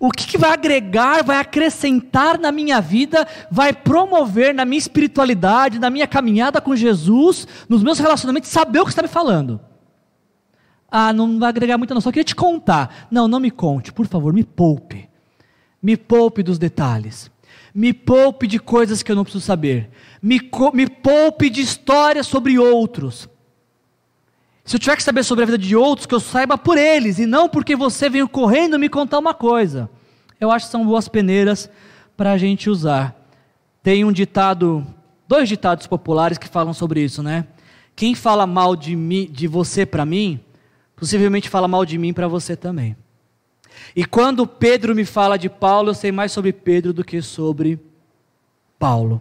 O 0.00 0.10
que, 0.10 0.26
que, 0.26 0.38
vai 0.38 0.50
agregar, 0.50 1.22
vai 1.22 1.36
acrescentar 1.36 2.38
na 2.38 2.50
minha 2.50 2.80
vida, 2.80 3.28
vai 3.50 3.74
promover 3.74 4.54
na 4.54 4.64
minha 4.64 4.78
espiritualidade, 4.78 5.78
na 5.78 5.90
minha 5.90 6.06
caminhada 6.06 6.58
com 6.58 6.74
Jesus, 6.74 7.46
nos 7.68 7.82
meus 7.82 7.98
relacionamentos, 7.98 8.48
saber 8.48 8.80
o 8.80 8.84
que 8.84 8.92
está 8.92 9.02
me 9.02 9.08
falando? 9.08 9.60
Ah, 10.90 11.12
não 11.12 11.38
vai 11.38 11.50
agregar 11.50 11.76
muito, 11.76 11.92
não, 11.92 12.00
só 12.00 12.10
queria 12.10 12.24
te 12.24 12.34
contar. 12.34 13.08
Não, 13.10 13.28
não 13.28 13.38
me 13.38 13.50
conte, 13.50 13.92
por 13.92 14.06
favor, 14.06 14.32
me 14.32 14.42
poupe. 14.42 15.07
Me 15.82 15.96
poupe 15.96 16.42
dos 16.42 16.58
detalhes. 16.58 17.30
Me 17.74 17.92
poupe 17.92 18.46
de 18.46 18.58
coisas 18.58 19.02
que 19.02 19.12
eu 19.12 19.16
não 19.16 19.24
preciso 19.24 19.44
saber. 19.44 19.90
Me, 20.20 20.40
me 20.74 20.88
poupe 20.88 21.48
de 21.48 21.60
histórias 21.60 22.26
sobre 22.26 22.58
outros. 22.58 23.28
Se 24.64 24.76
eu 24.76 24.80
tiver 24.80 24.96
que 24.96 25.02
saber 25.02 25.22
sobre 25.22 25.44
a 25.44 25.46
vida 25.46 25.58
de 25.58 25.74
outros, 25.74 26.06
que 26.06 26.14
eu 26.14 26.20
saiba 26.20 26.58
por 26.58 26.76
eles, 26.76 27.18
e 27.18 27.24
não 27.24 27.48
porque 27.48 27.74
você 27.74 28.10
veio 28.10 28.28
correndo 28.28 28.78
me 28.78 28.88
contar 28.88 29.18
uma 29.18 29.32
coisa. 29.32 29.88
Eu 30.40 30.50
acho 30.50 30.66
que 30.66 30.72
são 30.72 30.84
boas 30.84 31.08
peneiras 31.08 31.70
para 32.16 32.32
a 32.32 32.38
gente 32.38 32.68
usar. 32.68 33.16
Tem 33.82 34.04
um 34.04 34.12
ditado, 34.12 34.86
dois 35.26 35.48
ditados 35.48 35.86
populares 35.86 36.36
que 36.36 36.48
falam 36.48 36.74
sobre 36.74 37.02
isso, 37.02 37.22
né? 37.22 37.46
Quem 37.96 38.14
fala 38.14 38.46
mal 38.46 38.76
de, 38.76 38.94
mim, 38.94 39.28
de 39.30 39.48
você 39.48 39.86
para 39.86 40.04
mim, 40.04 40.38
possivelmente 40.94 41.48
fala 41.48 41.66
mal 41.66 41.86
de 41.86 41.96
mim 41.96 42.12
para 42.12 42.28
você 42.28 42.54
também. 42.54 42.96
E 43.94 44.04
quando 44.04 44.46
Pedro 44.46 44.94
me 44.94 45.04
fala 45.04 45.36
de 45.36 45.48
Paulo, 45.48 45.90
eu 45.90 45.94
sei 45.94 46.12
mais 46.12 46.32
sobre 46.32 46.52
Pedro 46.52 46.92
do 46.92 47.04
que 47.04 47.20
sobre 47.22 47.78
Paulo. 48.78 49.20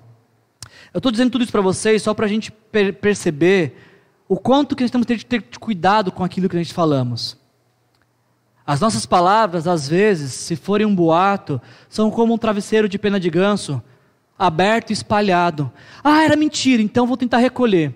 Eu 0.93 0.99
estou 0.99 1.11
dizendo 1.11 1.31
tudo 1.31 1.43
isso 1.43 1.51
para 1.51 1.61
vocês 1.61 2.01
só 2.01 2.13
para 2.13 2.25
a 2.25 2.29
gente 2.29 2.51
per 2.51 2.93
perceber 2.93 3.75
o 4.27 4.37
quanto 4.37 4.75
que 4.75 4.83
nós 4.83 4.91
temos 4.91 5.07
que 5.07 5.25
ter 5.25 5.43
cuidado 5.59 6.11
com 6.11 6.23
aquilo 6.23 6.49
que 6.49 6.55
a 6.55 6.61
gente 6.61 6.73
falamos. 6.73 7.37
As 8.65 8.81
nossas 8.81 9.05
palavras, 9.05 9.65
às 9.65 9.87
vezes, 9.87 10.33
se 10.33 10.55
forem 10.55 10.85
um 10.85 10.93
boato, 10.93 11.61
são 11.87 12.11
como 12.11 12.33
um 12.33 12.37
travesseiro 12.37 12.89
de 12.89 12.99
pena 12.99 13.17
de 13.17 13.29
ganso, 13.29 13.81
aberto 14.37 14.89
e 14.89 14.93
espalhado. 14.93 15.71
Ah, 16.03 16.23
era 16.23 16.35
mentira, 16.35 16.81
então 16.81 17.07
vou 17.07 17.15
tentar 17.15 17.37
recolher. 17.37 17.95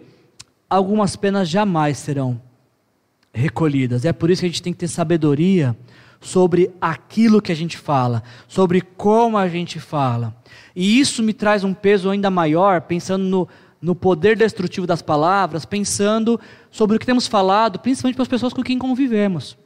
Algumas 0.69 1.17
penas 1.17 1.49
jamais 1.49 1.97
serão 1.97 2.41
recolhidas. 3.33 4.05
É 4.05 4.13
por 4.13 4.29
isso 4.29 4.41
que 4.41 4.45
a 4.45 4.49
gente 4.49 4.61
tem 4.61 4.71
que 4.71 4.79
ter 4.79 4.87
sabedoria 4.87 5.75
sobre 6.21 6.71
aquilo 6.79 7.41
que 7.41 7.51
a 7.51 7.55
gente 7.55 7.77
fala, 7.77 8.21
sobre 8.47 8.79
como 8.79 9.37
a 9.37 9.49
gente 9.49 9.79
fala. 9.79 10.35
E 10.75 10.99
isso 10.99 11.23
me 11.23 11.33
traz 11.33 11.63
um 11.63 11.73
peso 11.73 12.11
ainda 12.11 12.29
maior, 12.29 12.81
pensando 12.81 13.23
no, 13.23 13.47
no 13.81 13.95
poder 13.95 14.37
destrutivo 14.37 14.85
das 14.85 15.01
palavras, 15.01 15.65
pensando 15.65 16.39
sobre 16.69 16.95
o 16.95 16.99
que 16.99 17.05
temos 17.05 17.25
falado, 17.25 17.79
principalmente 17.79 18.15
para 18.15 18.23
as 18.23 18.29
pessoas 18.29 18.53
com 18.53 18.61
quem 18.61 18.77
convivemos. 18.77 19.57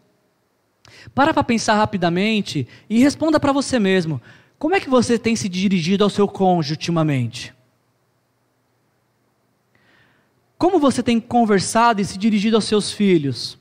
Para 1.13 1.33
para 1.33 1.43
pensar 1.43 1.75
rapidamente 1.75 2.65
e 2.89 2.99
responda 2.99 3.37
para 3.39 3.51
você 3.51 3.77
mesmo: 3.77 4.21
como 4.57 4.75
é 4.75 4.79
que 4.79 4.89
você 4.89 5.19
tem 5.19 5.35
se 5.35 5.49
dirigido 5.49 6.05
ao 6.05 6.09
seu 6.09 6.27
cônjuge 6.27 6.73
ultimamente? 6.73 7.53
Como 10.57 10.79
você 10.79 11.03
tem 11.03 11.19
conversado 11.19 11.99
e 11.99 12.05
se 12.05 12.17
dirigido 12.17 12.55
aos 12.55 12.63
seus 12.63 12.91
filhos, 12.91 13.59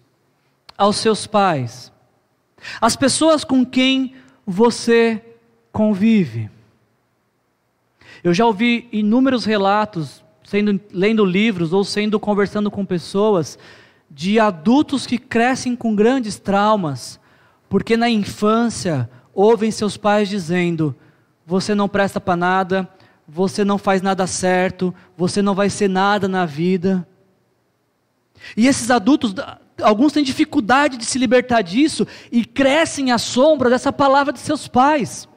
aos 0.79 0.97
seus 0.97 1.27
pais? 1.27 1.93
As 2.81 2.97
pessoas 2.97 3.45
com 3.45 3.65
quem 3.65 4.15
você 4.47 5.23
convive. 5.73 6.51
Eu 8.23 8.33
já 8.33 8.47
ouvi 8.47 8.89
inúmeros 8.93 9.45
relatos, 9.45 10.25
sendo, 10.45 10.81
lendo 10.93 11.25
livros 11.25 11.73
ou 11.73 11.85
sendo 11.85 12.19
conversando 12.21 12.71
com 12.71 12.85
pessoas, 12.85 13.59
de 14.11 14.39
adultos 14.39 15.07
que 15.07 15.19
crescem 15.19 15.75
com 15.75 15.95
grandes 15.95 16.39
traumas, 16.39 17.19
porque 17.69 17.97
na 17.97 18.09
infância 18.09 19.11
ouvem 19.35 19.71
seus 19.71 19.97
pais 19.97 20.29
dizendo: 20.29 20.95
você 21.45 21.75
não 21.75 21.89
presta 21.89 22.21
para 22.21 22.37
nada, 22.37 22.89
você 23.27 23.65
não 23.65 23.79
faz 23.79 24.01
nada 24.01 24.27
certo, 24.27 24.95
você 25.17 25.43
não 25.43 25.55
vai 25.55 25.69
ser 25.69 25.89
nada 25.89 26.29
na 26.29 26.47
vida. 26.47 27.07
E 28.57 28.67
esses 28.67 28.91
adultos, 28.91 29.35
alguns 29.83 30.13
têm 30.13 30.23
dificuldade 30.23 30.97
de 30.97 31.05
se 31.05 31.19
libertar 31.19 31.63
disso 31.63 32.07
e 32.31 32.45
crescem 32.45 33.11
à 33.11 33.19
sombra 33.19 33.71
dessa 33.71 33.93
palavra 33.93 34.33
de 34.33 34.41
seus 34.41 34.69
pais. 34.69 35.29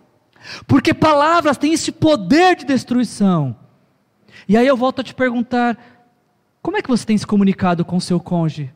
Porque 0.67 0.93
palavras 0.93 1.57
têm 1.57 1.73
esse 1.73 1.91
poder 1.91 2.55
de 2.55 2.65
destruição. 2.65 3.55
E 4.47 4.55
aí 4.55 4.67
eu 4.67 4.77
volto 4.77 5.01
a 5.01 5.03
te 5.03 5.13
perguntar: 5.13 5.77
como 6.61 6.77
é 6.77 6.81
que 6.81 6.89
você 6.89 7.05
tem 7.05 7.17
se 7.17 7.27
comunicado 7.27 7.83
com 7.83 7.99
seu 7.99 8.19
cônjuge? 8.19 8.73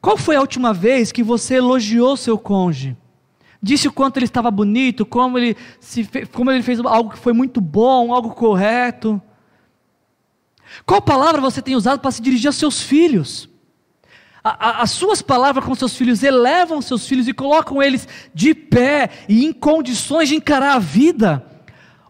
Qual 0.00 0.16
foi 0.16 0.36
a 0.36 0.40
última 0.40 0.72
vez 0.72 1.12
que 1.12 1.22
você 1.22 1.56
elogiou 1.56 2.16
seu 2.16 2.38
cônjuge? 2.38 2.96
Disse 3.62 3.86
o 3.86 3.92
quanto 3.92 4.16
ele 4.16 4.24
estava 4.24 4.50
bonito, 4.50 5.06
como 5.06 5.38
ele, 5.38 5.56
se 5.78 6.08
como 6.32 6.50
ele 6.50 6.62
fez 6.62 6.80
algo 6.80 7.10
que 7.10 7.18
foi 7.18 7.32
muito 7.32 7.60
bom, 7.60 8.12
algo 8.12 8.30
correto. 8.30 9.22
Qual 10.84 11.00
palavra 11.00 11.40
você 11.40 11.62
tem 11.62 11.76
usado 11.76 12.00
para 12.00 12.10
se 12.10 12.22
dirigir 12.22 12.48
aos 12.48 12.56
seus 12.56 12.82
filhos? 12.82 13.48
A, 14.44 14.68
a, 14.68 14.82
as 14.82 14.90
suas 14.90 15.22
palavras 15.22 15.64
com 15.64 15.74
seus 15.74 15.96
filhos 15.96 16.22
elevam 16.22 16.82
seus 16.82 17.06
filhos 17.06 17.28
e 17.28 17.32
colocam 17.32 17.80
eles 17.82 18.08
de 18.34 18.54
pé 18.54 19.08
e 19.28 19.44
em 19.44 19.52
condições 19.52 20.28
de 20.28 20.36
encarar 20.36 20.74
a 20.74 20.78
vida? 20.78 21.44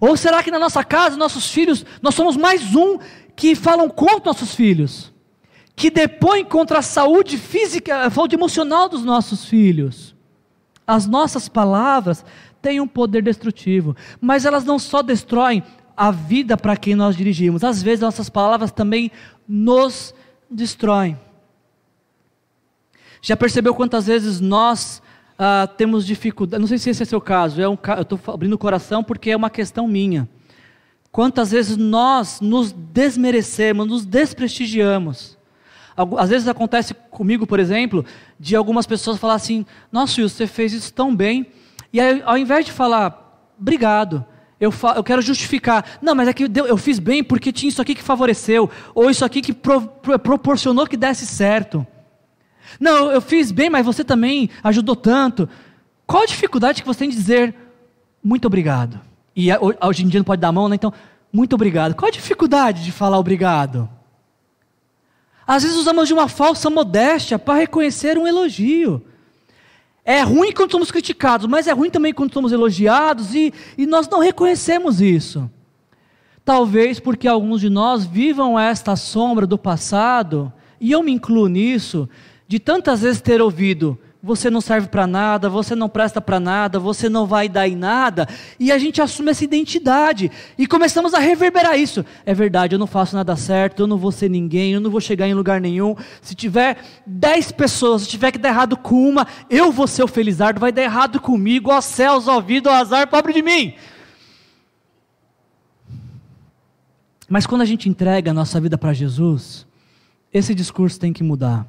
Ou 0.01 0.17
será 0.17 0.43
que 0.43 0.51
na 0.51 0.59
nossa 0.59 0.83
casa, 0.83 1.17
nossos 1.17 1.51
filhos, 1.51 1.85
nós 2.01 2.15
somos 2.15 2.37
mais 2.37 2.75
um 2.75 2.99
que 3.37 3.55
falam 3.55 3.89
contra 3.89 4.27
nossos 4.27 4.55
filhos? 4.55 5.13
Que 5.77 5.91
depõem 5.91 6.45
contra 6.45 6.79
a 6.79 6.83
saúde 6.83 7.39
física, 7.39 8.05
a 8.05 8.11
saúde 8.11 8.35
emocional 8.35 8.89
dos 8.89 9.05
nossos 9.05 9.45
filhos? 9.45 10.15
As 10.87 11.07
nossas 11.07 11.49
palavras 11.49 12.25
têm 12.61 12.81
um 12.81 12.89
poder 12.89 13.23
destrutivo, 13.23 13.95
mas 14.21 14.45
elas 14.45 14.65
não 14.65 14.79
só 14.79 15.03
destroem 15.03 15.63
a 15.97 16.11
vida 16.11 16.57
para 16.57 16.77
quem 16.77 16.95
nós 16.95 17.17
dirigimos, 17.17 17.63
às 17.63 17.83
vezes 17.83 18.01
nossas 18.01 18.29
palavras 18.29 18.73
também 18.73 19.11
nos 19.47 20.15
destroem. 20.51 21.17
Já 23.25 23.37
percebeu 23.37 23.73
quantas 23.73 24.07
vezes 24.07 24.41
nós 24.41 25.01
ah, 25.39 25.69
temos 25.77 26.05
dificuldade? 26.05 26.61
Não 26.61 26.67
sei 26.67 26.77
se 26.77 26.91
esse 26.91 27.05
é 27.05 27.07
seu 27.07 27.21
caso, 27.21 27.63
é 27.63 27.69
um, 27.69 27.79
eu 27.97 28.03
estou 28.03 28.21
abrindo 28.27 28.55
o 28.55 28.59
coração 28.59 29.05
porque 29.05 29.31
é 29.31 29.37
uma 29.37 29.49
questão 29.49 29.87
minha. 29.87 30.29
Quantas 31.13 31.53
vezes 31.53 31.77
nós 31.77 32.41
nos 32.41 32.73
desmerecemos, 32.73 33.87
nos 33.87 34.05
desprestigiamos? 34.05 35.39
Às 36.19 36.31
vezes 36.31 36.49
acontece 36.49 36.95
comigo, 37.11 37.47
por 37.47 37.61
exemplo, 37.61 38.05
de 38.41 38.57
algumas 38.57 38.87
pessoas 38.87 39.19
falar 39.19 39.35
assim: 39.35 39.65
Nossa, 39.93 40.21
Will, 40.21 40.29
você 40.29 40.47
fez 40.49 40.73
isso 40.73 40.93
tão 40.93 41.15
bem. 41.15 41.47
E 41.93 42.01
aí, 42.01 42.23
ao 42.25 42.37
invés 42.37 42.65
de 42.65 42.73
falar, 42.73 43.53
obrigado, 43.61 44.25
eu, 44.59 44.73
eu, 44.97 45.05
quero 45.05 45.23
justificar. 45.23 45.99
Não, 46.01 46.15
mas 46.15 46.27
é 46.27 46.33
que 46.33 46.45
eu, 46.45 46.67
eu, 46.67 46.77
fiz 46.77 46.99
bem 46.99 47.23
porque 47.23 47.53
tinha 47.53 47.69
isso 47.69 47.83
aqui 47.83 47.95
que 47.95 48.03
favoreceu, 48.03 48.69
ou 48.95 49.11
isso 49.11 49.25
aqui 49.25 49.43
que 49.43 49.53
pro, 49.53 49.83
pro, 49.83 50.19
proporcionou 50.19 50.87
que 50.89 50.97
desse 50.97 51.27
certo. 51.27 51.87
Não, 52.79 53.11
eu 53.11 53.21
fiz 53.21 53.51
bem, 53.51 53.71
mas 53.71 53.85
você 53.85 54.05
também 54.05 54.51
ajudou 54.63 54.97
tanto. 54.97 55.49
Qual 56.07 56.23
a 56.23 56.27
dificuldade 56.27 56.83
que 56.83 56.87
você 56.87 57.01
tem 57.01 57.11
de 57.11 57.17
dizer 57.17 57.55
muito 58.23 58.47
obrigado? 58.47 59.01
E 59.35 59.49
hoje 59.81 60.05
em 60.05 60.09
dia 60.09 60.21
não 60.21 60.25
pode 60.25 60.41
dar 60.41 60.49
a 60.49 60.53
mão, 60.53 60.69
né? 60.69 60.77
Então, 60.77 60.93
muito 61.33 61.55
obrigado. 61.55 61.95
Qual 61.95 62.09
a 62.09 62.13
dificuldade 62.13 62.85
de 62.85 62.93
falar 62.93 63.19
obrigado? 63.19 63.89
Às 65.47 65.63
vezes 65.63 65.79
usamos 65.79 66.07
de 66.07 66.15
uma 66.15 66.29
falsa 66.29 66.69
modéstia 66.69 67.39
para 67.39 67.59
reconhecer 67.59 68.19
um 68.19 68.27
elogio. 68.27 69.03
É 70.05 70.23
ruim 70.23 70.53
quando 70.53 70.73
somos 70.73 70.91
criticados, 70.91 71.47
mas 71.47 71.67
é 71.67 71.73
ruim 71.73 71.91
também 71.91 72.13
quando 72.13 72.33
somos 72.33 72.53
elogiados 72.53 73.35
e, 73.35 73.53
e 73.79 73.87
nós 73.87 74.09
não 74.09 74.19
reconhecemos 74.19 75.01
isso. 75.01 75.51
Talvez 76.45 76.99
porque 76.99 77.29
alguns 77.29 77.61
de 77.61 77.71
nós 77.71 78.05
vivam 78.05 78.59
esta 78.59 78.97
sombra 78.97 79.47
do 79.47 79.57
passado, 79.57 80.53
e 80.81 80.91
eu 80.91 81.03
me 81.03 81.13
incluo 81.13 81.47
nisso, 81.47 82.09
de 82.53 82.59
tantas 82.59 83.01
vezes 83.01 83.23
ter 83.23 83.41
ouvido: 83.41 83.99
você 84.23 84.51
não 84.51 84.61
serve 84.61 84.87
para 84.89 85.07
nada, 85.07 85.49
você 85.49 85.75
não 85.75 85.89
presta 85.89 86.21
para 86.21 86.39
nada, 86.39 86.79
você 86.79 87.09
não 87.09 87.27
vai 87.27 87.49
dar 87.49 87.67
em 87.67 87.75
nada, 87.75 88.29
e 88.61 88.71
a 88.71 88.77
gente 88.77 89.01
assume 89.01 89.31
essa 89.31 89.43
identidade 89.43 90.31
e 90.59 90.67
começamos 90.67 91.15
a 91.15 91.19
reverberar 91.19 91.79
isso. 91.79 92.05
É 92.27 92.35
verdade, 92.35 92.75
eu 92.75 92.79
não 92.79 92.87
faço 92.87 93.17
nada 93.17 93.35
certo, 93.37 93.81
eu 93.81 93.87
não 93.87 93.97
vou 93.97 94.13
ser 94.13 94.29
ninguém, 94.29 94.75
eu 94.75 94.83
não 94.83 94.91
vou 94.91 95.01
chegar 95.01 95.27
em 95.27 95.33
lugar 95.33 95.63
nenhum. 95.63 95.97
Se 96.21 96.35
tiver 96.35 96.77
dez 97.07 97.51
pessoas, 97.51 98.03
se 98.03 98.09
tiver 98.09 98.31
que 98.31 98.37
dar 98.39 98.51
errado 98.51 98.77
com 98.77 99.03
uma, 99.09 99.27
eu 99.49 99.73
vou 99.73 99.87
ser 99.87 100.03
o 100.03 100.07
felizardo, 100.07 100.61
vai 100.61 100.73
dar 100.73 100.83
errado 100.83 101.23
comigo, 101.23 101.71
ó 101.71 101.81
céus, 101.81 102.29
ó 102.29 102.39
vida, 102.39 102.69
ó 102.69 102.75
azar, 102.75 103.09
pobre 103.09 103.33
de 103.33 103.41
mim. 103.41 103.73
Mas 107.31 107.47
quando 107.47 107.63
a 107.63 107.65
gente 107.65 107.89
entrega 107.89 108.31
a 108.31 108.35
nossa 108.35 108.61
vida 108.61 108.77
para 108.77 108.93
Jesus, 108.93 109.67
esse 110.31 110.55
discurso 110.55 111.01
tem 111.01 111.15
que 111.15 111.25
mudar. 111.25 111.67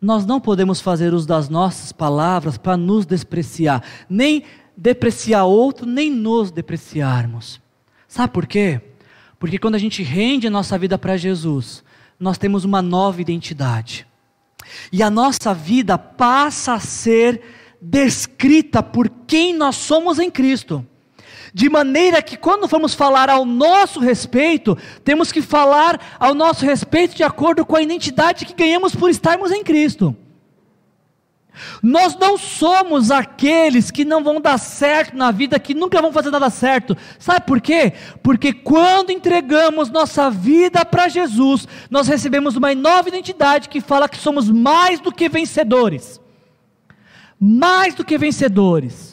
Nós 0.00 0.24
não 0.24 0.40
podemos 0.40 0.80
fazer 0.80 1.12
uso 1.12 1.26
das 1.26 1.48
nossas 1.48 1.92
palavras 1.92 2.56
para 2.56 2.76
nos 2.76 3.04
despreciar, 3.04 3.82
nem 4.08 4.44
depreciar 4.76 5.44
outro, 5.44 5.84
nem 5.84 6.10
nos 6.10 6.50
depreciarmos. 6.50 7.60
Sabe 8.08 8.32
por 8.32 8.46
quê? 8.46 8.80
Porque 9.38 9.58
quando 9.58 9.74
a 9.74 9.78
gente 9.78 10.02
rende 10.02 10.46
a 10.46 10.50
nossa 10.50 10.78
vida 10.78 10.96
para 10.96 11.16
Jesus, 11.16 11.84
nós 12.18 12.38
temos 12.38 12.64
uma 12.64 12.80
nova 12.80 13.20
identidade. 13.20 14.06
E 14.90 15.02
a 15.02 15.10
nossa 15.10 15.52
vida 15.52 15.98
passa 15.98 16.74
a 16.74 16.80
ser 16.80 17.42
descrita 17.80 18.82
por 18.82 19.08
quem 19.26 19.54
nós 19.54 19.76
somos 19.76 20.18
em 20.18 20.30
Cristo. 20.30 20.86
De 21.52 21.68
maneira 21.68 22.22
que 22.22 22.36
quando 22.36 22.68
formos 22.68 22.94
falar 22.94 23.28
ao 23.28 23.44
nosso 23.44 24.00
respeito, 24.00 24.76
temos 25.04 25.32
que 25.32 25.42
falar 25.42 26.16
ao 26.18 26.34
nosso 26.34 26.64
respeito 26.64 27.14
de 27.14 27.22
acordo 27.22 27.64
com 27.64 27.76
a 27.76 27.82
identidade 27.82 28.46
que 28.46 28.54
ganhamos 28.54 28.94
por 28.94 29.10
estarmos 29.10 29.50
em 29.50 29.64
Cristo. 29.64 30.16
Nós 31.82 32.16
não 32.16 32.38
somos 32.38 33.10
aqueles 33.10 33.90
que 33.90 34.04
não 34.04 34.22
vão 34.22 34.40
dar 34.40 34.58
certo 34.58 35.16
na 35.16 35.30
vida, 35.30 35.58
que 35.58 35.74
nunca 35.74 36.00
vão 36.00 36.12
fazer 36.12 36.30
nada 36.30 36.50
certo. 36.50 36.96
Sabe 37.18 37.46
por 37.46 37.60
quê? 37.60 37.92
Porque 38.22 38.52
quando 38.52 39.10
entregamos 39.10 39.90
nossa 39.90 40.30
vida 40.30 40.84
para 40.84 41.08
Jesus, 41.08 41.66
nós 41.90 42.08
recebemos 42.08 42.56
uma 42.56 42.74
nova 42.74 43.08
identidade 43.08 43.68
que 43.68 43.80
fala 43.80 44.08
que 44.08 44.18
somos 44.18 44.48
mais 44.48 45.00
do 45.00 45.12
que 45.12 45.28
vencedores. 45.28 46.20
Mais 47.38 47.94
do 47.94 48.04
que 48.04 48.18
vencedores. 48.18 49.09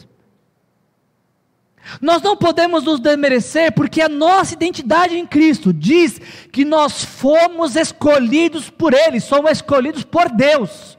Nós 2.02 2.22
não 2.22 2.36
podemos 2.36 2.84
nos 2.84 3.00
demerecer 3.00 3.72
porque 3.72 4.02
a 4.02 4.10
nossa 4.10 4.54
identidade 4.54 5.18
em 5.18 5.26
Cristo 5.26 5.72
diz 5.72 6.20
que 6.52 6.66
nós 6.66 7.04
fomos 7.04 7.76
escolhidos 7.76 8.70
por 8.70 8.94
Ele, 8.94 9.20
somos 9.20 9.52
escolhidos 9.52 10.04
por 10.04 10.30
Deus, 10.30 10.98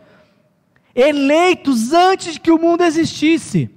eleitos 0.95 1.93
antes 1.93 2.39
que 2.39 2.51
o 2.51 2.59
mundo 2.59 2.85
existisse. 2.85 3.71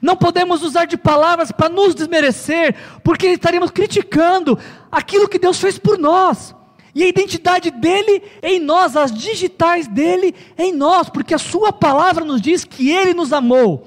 Não 0.00 0.16
podemos 0.16 0.62
usar 0.62 0.86
de 0.86 0.96
palavras 0.96 1.50
para 1.50 1.68
nos 1.68 1.94
desmerecer, 1.94 2.74
porque 3.02 3.28
estaríamos 3.28 3.70
criticando 3.70 4.58
aquilo 4.90 5.28
que 5.28 5.38
Deus 5.38 5.58
fez 5.60 5.78
por 5.78 5.98
nós. 5.98 6.54
E 6.94 7.02
a 7.02 7.08
identidade 7.08 7.70
dele 7.70 8.22
em 8.42 8.60
nós, 8.60 8.96
as 8.96 9.10
digitais 9.10 9.88
dele 9.88 10.34
em 10.58 10.72
nós, 10.72 11.08
porque 11.08 11.34
a 11.34 11.38
sua 11.38 11.72
palavra 11.72 12.24
nos 12.24 12.40
diz 12.40 12.64
que 12.64 12.90
ele 12.90 13.14
nos 13.14 13.32
amou 13.32 13.86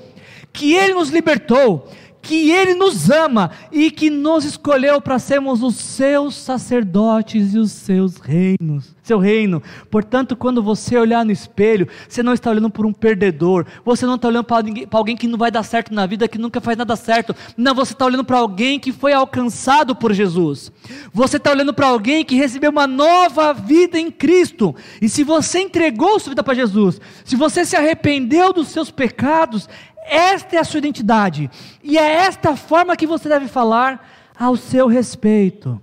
que 0.56 0.74
Ele 0.74 0.94
nos 0.94 1.10
libertou, 1.10 1.88
que 2.22 2.50
Ele 2.50 2.74
nos 2.74 3.10
ama 3.10 3.52
e 3.72 3.92
que 3.92 4.10
nos 4.10 4.46
escolheu 4.46 5.00
para 5.00 5.20
sermos 5.20 5.62
os 5.62 5.76
seus 5.76 6.36
sacerdotes 6.36 7.54
e 7.54 7.60
os 7.60 7.72
seus 7.72 8.18
reinos, 8.18 8.95
seu 9.06 9.20
reino. 9.20 9.62
Portanto, 9.90 10.36
quando 10.36 10.64
você 10.64 10.98
olhar 10.98 11.24
no 11.24 11.32
espelho, 11.32 11.88
você 12.10 12.24
não 12.24 12.34
está 12.34 12.50
olhando 12.50 12.70
por 12.70 12.86
um 12.86 12.92
perdedor, 12.92 13.66
você 13.84 14.06
não 14.06 14.16
está 14.16 14.28
olhando 14.28 14.44
para 14.44 14.58
alguém, 14.92 15.16
que 15.16 15.28
não 15.28 15.38
vai 15.38 15.52
dar 15.52 15.64
certo 15.64 15.94
na 15.94 16.06
vida, 16.06 16.28
que 16.28 16.40
nunca 16.40 16.60
faz 16.60 16.76
nada 16.78 16.96
certo. 16.96 17.36
Não, 17.56 17.76
você 17.76 17.94
está 17.94 18.06
olhando 18.06 18.24
para 18.24 18.38
alguém 18.38 18.80
que 18.80 18.92
foi 18.92 19.14
alcançado 19.14 19.96
por 19.96 20.12
Jesus. 20.12 20.72
Você 21.14 21.38
está 21.38 21.52
olhando 21.52 21.74
para 21.74 21.88
alguém 21.88 22.26
que 22.26 22.36
recebeu 22.36 22.72
uma 22.72 22.88
nova 22.88 23.54
vida 23.54 24.00
em 24.00 24.10
Cristo. 24.10 24.76
E 25.00 25.08
se 25.08 25.24
você 25.24 25.60
entregou 25.60 26.20
sua 26.20 26.32
vida 26.32 26.44
para 26.44 26.56
Jesus, 26.56 27.00
se 27.24 27.36
você 27.36 27.64
se 27.64 27.76
arrependeu 27.76 28.52
dos 28.52 28.70
seus 28.70 28.90
pecados, 28.90 29.70
esta 30.08 30.56
é 30.56 30.60
a 30.60 30.64
sua 30.64 30.80
identidade. 30.80 31.50
E 31.84 31.98
é 31.98 32.12
esta 32.26 32.56
forma 32.56 32.96
que 32.96 33.06
você 33.06 33.30
deve 33.30 33.48
falar 33.48 34.34
ao 34.38 34.56
seu 34.56 34.88
respeito. 34.88 35.80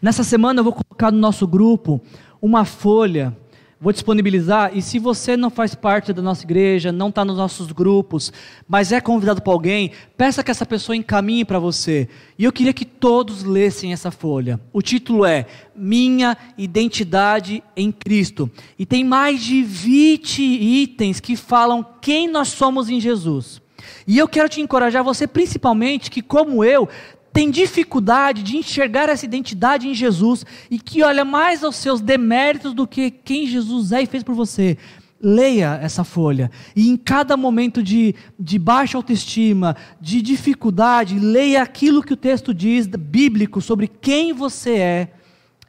Nessa 0.00 0.24
semana 0.24 0.60
eu 0.60 0.64
vou 0.64 0.72
colocar 0.72 1.10
no 1.10 1.18
nosso 1.18 1.46
grupo 1.46 2.00
uma 2.40 2.64
folha 2.64 3.36
Vou 3.78 3.92
disponibilizar, 3.92 4.70
e 4.74 4.80
se 4.80 4.98
você 4.98 5.36
não 5.36 5.50
faz 5.50 5.74
parte 5.74 6.10
da 6.10 6.22
nossa 6.22 6.44
igreja, 6.44 6.90
não 6.90 7.10
está 7.10 7.26
nos 7.26 7.36
nossos 7.36 7.70
grupos, 7.72 8.32
mas 8.66 8.90
é 8.90 9.02
convidado 9.02 9.42
para 9.42 9.52
alguém, 9.52 9.92
peça 10.16 10.42
que 10.42 10.50
essa 10.50 10.64
pessoa 10.64 10.96
encaminhe 10.96 11.44
para 11.44 11.58
você. 11.58 12.08
E 12.38 12.44
eu 12.44 12.52
queria 12.52 12.72
que 12.72 12.86
todos 12.86 13.44
lessem 13.44 13.92
essa 13.92 14.10
folha. 14.10 14.58
O 14.72 14.80
título 14.80 15.26
é 15.26 15.44
Minha 15.74 16.38
Identidade 16.56 17.62
em 17.76 17.92
Cristo. 17.92 18.50
E 18.78 18.86
tem 18.86 19.04
mais 19.04 19.44
de 19.44 19.62
20 19.62 20.42
itens 20.42 21.20
que 21.20 21.36
falam 21.36 21.84
quem 22.00 22.26
nós 22.28 22.48
somos 22.48 22.88
em 22.88 22.98
Jesus. 22.98 23.60
E 24.06 24.16
eu 24.16 24.26
quero 24.26 24.48
te 24.48 24.60
encorajar, 24.60 25.04
você 25.04 25.26
principalmente, 25.26 26.10
que 26.10 26.22
como 26.22 26.64
eu, 26.64 26.88
tem 27.36 27.50
dificuldade 27.50 28.42
de 28.42 28.56
enxergar 28.56 29.10
essa 29.10 29.26
identidade 29.26 29.86
em 29.86 29.92
Jesus 29.92 30.46
e 30.70 30.78
que 30.78 31.02
olha 31.02 31.22
mais 31.22 31.62
aos 31.62 31.76
seus 31.76 32.00
deméritos 32.00 32.72
do 32.72 32.86
que 32.86 33.10
quem 33.10 33.46
Jesus 33.46 33.92
é 33.92 34.00
e 34.00 34.06
fez 34.06 34.22
por 34.22 34.34
você. 34.34 34.78
Leia 35.20 35.78
essa 35.82 36.02
folha 36.02 36.50
e 36.74 36.88
em 36.88 36.96
cada 36.96 37.36
momento 37.36 37.82
de, 37.82 38.14
de 38.40 38.58
baixa 38.58 38.96
autoestima, 38.96 39.76
de 40.00 40.22
dificuldade, 40.22 41.18
leia 41.18 41.62
aquilo 41.62 42.02
que 42.02 42.14
o 42.14 42.16
texto 42.16 42.54
diz, 42.54 42.86
bíblico, 42.86 43.60
sobre 43.60 43.86
quem 43.86 44.32
você 44.32 44.76
é 44.76 45.08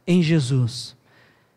em 0.07 0.23
Jesus. 0.23 0.95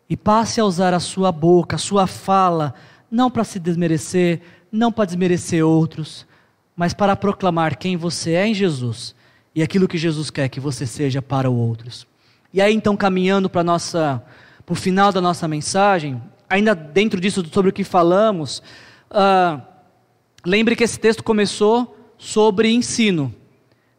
E 0.09 0.17
passe 0.17 0.59
a 0.59 0.65
usar 0.65 0.93
a 0.93 0.99
sua 0.99 1.31
boca, 1.31 1.77
a 1.77 1.79
sua 1.79 2.05
fala, 2.05 2.75
não 3.09 3.31
para 3.31 3.45
se 3.45 3.59
desmerecer, 3.59 4.41
não 4.69 4.91
para 4.91 5.05
desmerecer 5.05 5.65
outros, 5.65 6.27
mas 6.75 6.93
para 6.93 7.15
proclamar 7.15 7.77
quem 7.77 7.95
você 7.95 8.31
é 8.31 8.45
em 8.45 8.53
Jesus 8.53 9.15
e 9.53 9.61
aquilo 9.61 9.87
que 9.87 9.97
Jesus 9.97 10.29
quer 10.29 10.49
que 10.49 10.59
você 10.59 10.85
seja 10.85 11.21
para 11.21 11.49
outros. 11.49 12.07
E 12.53 12.61
aí 12.61 12.73
então 12.73 12.95
caminhando 12.95 13.49
para 13.49 13.63
nossa 13.63 14.23
para 14.65 14.73
o 14.73 14.75
final 14.75 15.11
da 15.11 15.19
nossa 15.19 15.47
mensagem, 15.47 16.21
ainda 16.49 16.75
dentro 16.75 17.19
disso 17.19 17.43
sobre 17.51 17.69
o 17.71 17.73
que 17.73 17.83
falamos, 17.83 18.61
uh, 19.09 19.61
lembre 20.45 20.75
que 20.75 20.83
esse 20.83 20.99
texto 20.99 21.23
começou 21.23 21.97
sobre 22.17 22.71
ensino, 22.71 23.33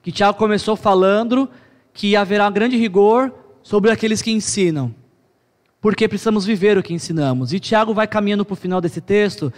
que 0.02 0.12
Tiago 0.12 0.38
começou 0.38 0.76
falando 0.76 1.48
que 1.92 2.16
haverá 2.16 2.48
grande 2.48 2.76
rigor 2.76 3.32
sobre 3.62 3.90
aqueles 3.90 4.22
que 4.22 4.30
ensinam, 4.30 4.94
porque 5.80 6.08
precisamos 6.08 6.44
viver 6.44 6.78
o 6.78 6.82
que 6.82 6.94
ensinamos. 6.94 7.52
E 7.52 7.60
Tiago 7.60 7.92
vai 7.92 8.06
caminhando 8.06 8.44
para 8.44 8.54
o 8.54 8.56
final 8.56 8.80
desse 8.80 9.00
texto, 9.00 9.52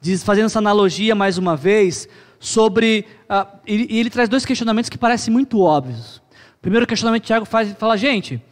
diz, 0.00 0.22
fazendo 0.22 0.46
essa 0.46 0.58
analogia 0.58 1.14
mais 1.14 1.38
uma 1.38 1.56
vez 1.56 2.08
sobre. 2.38 3.06
Uh, 3.28 3.58
e, 3.66 3.98
ele 3.98 4.10
traz 4.10 4.28
dois 4.28 4.44
questionamentos 4.44 4.88
que 4.88 4.98
parecem 4.98 5.32
muito 5.32 5.60
óbvios. 5.60 6.18
O 6.56 6.60
primeiro 6.60 6.86
questionamento 6.86 7.22
que 7.22 7.26
Tiago 7.28 7.44
faz 7.44 7.72
fala, 7.74 7.96
gente, 7.96 8.42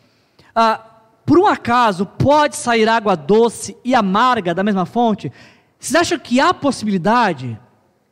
uh, 0.57 0.83
por 1.25 1.39
um 1.39 1.47
acaso 1.47 2.07
pode 2.07 2.57
sair 2.57 2.89
água 2.89 3.17
doce 3.17 3.77
e 3.85 3.95
amarga 3.95 4.55
da 4.55 4.63
mesma 4.63 4.87
fonte? 4.87 5.33
Vocês 5.79 5.95
acham 5.95 6.19
que 6.19 6.41
há 6.41 6.55
possibilidade? 6.55 7.59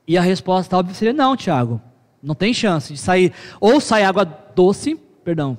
E 0.07 0.19
a 0.19 0.23
resposta 0.23 0.77
óbvia 0.77 0.95
seria 0.95 1.15
não, 1.15 1.37
Tiago. 1.37 1.81
Não 2.23 2.35
tem 2.35 2.53
chance 2.53 2.93
de 2.93 2.99
sair. 2.99 3.33
Ou 3.61 3.81
sai 3.81 4.03
água 4.03 4.25
doce, 4.25 4.97
perdão, 5.25 5.57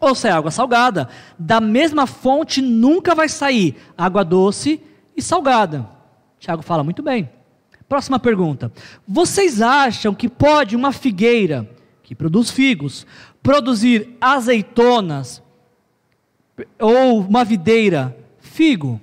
ou 0.00 0.14
sai 0.14 0.30
água 0.30 0.50
salgada. 0.50 1.08
Da 1.38 1.60
mesma 1.60 2.06
fonte 2.06 2.60
nunca 2.62 3.14
vai 3.14 3.28
sair 3.28 3.76
água 3.96 4.24
doce 4.24 4.80
e 5.16 5.22
salgada. 5.22 5.88
Tiago 6.38 6.62
fala 6.62 6.84
muito 6.84 7.02
bem. 7.02 7.28
Próxima 7.88 8.18
pergunta. 8.18 8.70
Vocês 9.06 9.62
acham 9.62 10.14
que 10.14 10.28
pode 10.28 10.76
uma 10.76 10.92
figueira 10.92 11.68
que 12.02 12.14
produz 12.14 12.50
figos 12.50 13.06
produzir 13.42 14.16
azeitonas 14.20 15.42
ou 16.78 17.20
uma 17.20 17.44
videira 17.44 18.14
figo? 18.38 19.00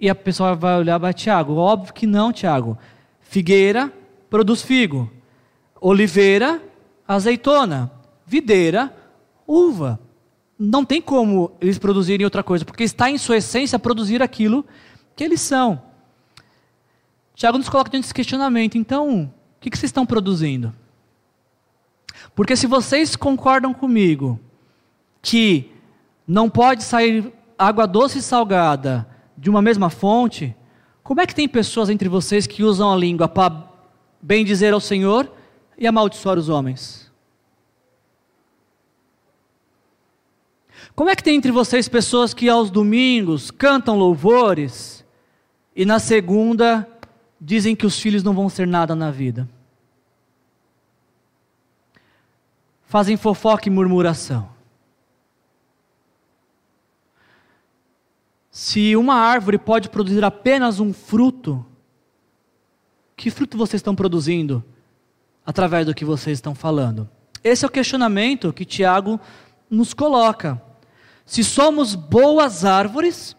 E 0.00 0.10
a 0.10 0.14
pessoa 0.14 0.56
vai 0.56 0.76
olhar 0.76 0.98
para 0.98 1.12
Tiago. 1.12 1.54
Óbvio 1.54 1.94
que 1.94 2.06
não, 2.06 2.32
Tiago. 2.32 2.76
Figueira 3.20 3.92
produz 4.28 4.60
figo. 4.60 5.08
Oliveira, 5.80 6.60
azeitona. 7.06 7.92
Videira, 8.26 8.92
uva. 9.46 10.00
Não 10.58 10.84
tem 10.84 11.00
como 11.00 11.52
eles 11.60 11.78
produzirem 11.78 12.24
outra 12.24 12.42
coisa, 12.42 12.64
porque 12.64 12.82
está 12.82 13.08
em 13.08 13.18
sua 13.18 13.36
essência 13.36 13.78
produzir 13.78 14.20
aquilo 14.20 14.64
que 15.14 15.22
eles 15.22 15.40
são. 15.40 15.91
Tiago 17.34 17.58
nos 17.58 17.68
coloca 17.68 17.90
diante 17.90 18.04
desse 18.04 18.14
questionamento. 18.14 18.76
Então, 18.76 19.24
o 19.24 19.60
que, 19.60 19.70
que 19.70 19.78
vocês 19.78 19.88
estão 19.88 20.06
produzindo? 20.06 20.72
Porque 22.34 22.56
se 22.56 22.66
vocês 22.66 23.16
concordam 23.16 23.72
comigo 23.72 24.38
que 25.20 25.70
não 26.26 26.48
pode 26.48 26.82
sair 26.82 27.32
água 27.58 27.86
doce 27.86 28.18
e 28.18 28.22
salgada 28.22 29.06
de 29.36 29.50
uma 29.50 29.62
mesma 29.62 29.90
fonte, 29.90 30.54
como 31.02 31.20
é 31.20 31.26
que 31.26 31.34
tem 31.34 31.48
pessoas 31.48 31.90
entre 31.90 32.08
vocês 32.08 32.46
que 32.46 32.62
usam 32.62 32.92
a 32.92 32.96
língua 32.96 33.28
para 33.28 33.68
bem 34.20 34.44
dizer 34.44 34.72
ao 34.72 34.80
Senhor 34.80 35.30
e 35.76 35.86
amaldiçoar 35.86 36.38
os 36.38 36.48
homens? 36.48 37.10
Como 40.94 41.08
é 41.08 41.16
que 41.16 41.22
tem 41.22 41.36
entre 41.36 41.50
vocês 41.50 41.88
pessoas 41.88 42.34
que 42.34 42.48
aos 42.48 42.70
domingos 42.70 43.50
cantam 43.50 43.96
louvores 43.96 45.04
e 45.74 45.84
na 45.86 45.98
segunda 45.98 46.86
dizem 47.44 47.74
que 47.74 47.84
os 47.84 47.98
filhos 47.98 48.22
não 48.22 48.32
vão 48.32 48.48
ser 48.48 48.68
nada 48.68 48.94
na 48.94 49.10
vida. 49.10 49.48
Fazem 52.84 53.16
fofoca 53.16 53.68
e 53.68 53.70
murmuração. 53.70 54.48
Se 58.48 58.94
uma 58.94 59.14
árvore 59.14 59.58
pode 59.58 59.88
produzir 59.88 60.22
apenas 60.22 60.78
um 60.78 60.92
fruto, 60.92 61.66
que 63.16 63.28
fruto 63.28 63.58
vocês 63.58 63.80
estão 63.80 63.94
produzindo 63.94 64.62
através 65.44 65.86
do 65.86 65.94
que 65.94 66.04
vocês 66.04 66.38
estão 66.38 66.54
falando? 66.54 67.10
Esse 67.42 67.64
é 67.64 67.68
o 67.68 67.72
questionamento 67.72 68.52
que 68.52 68.64
Tiago 68.64 69.18
nos 69.68 69.92
coloca. 69.92 70.62
Se 71.26 71.42
somos 71.42 71.96
boas 71.96 72.64
árvores, 72.64 73.36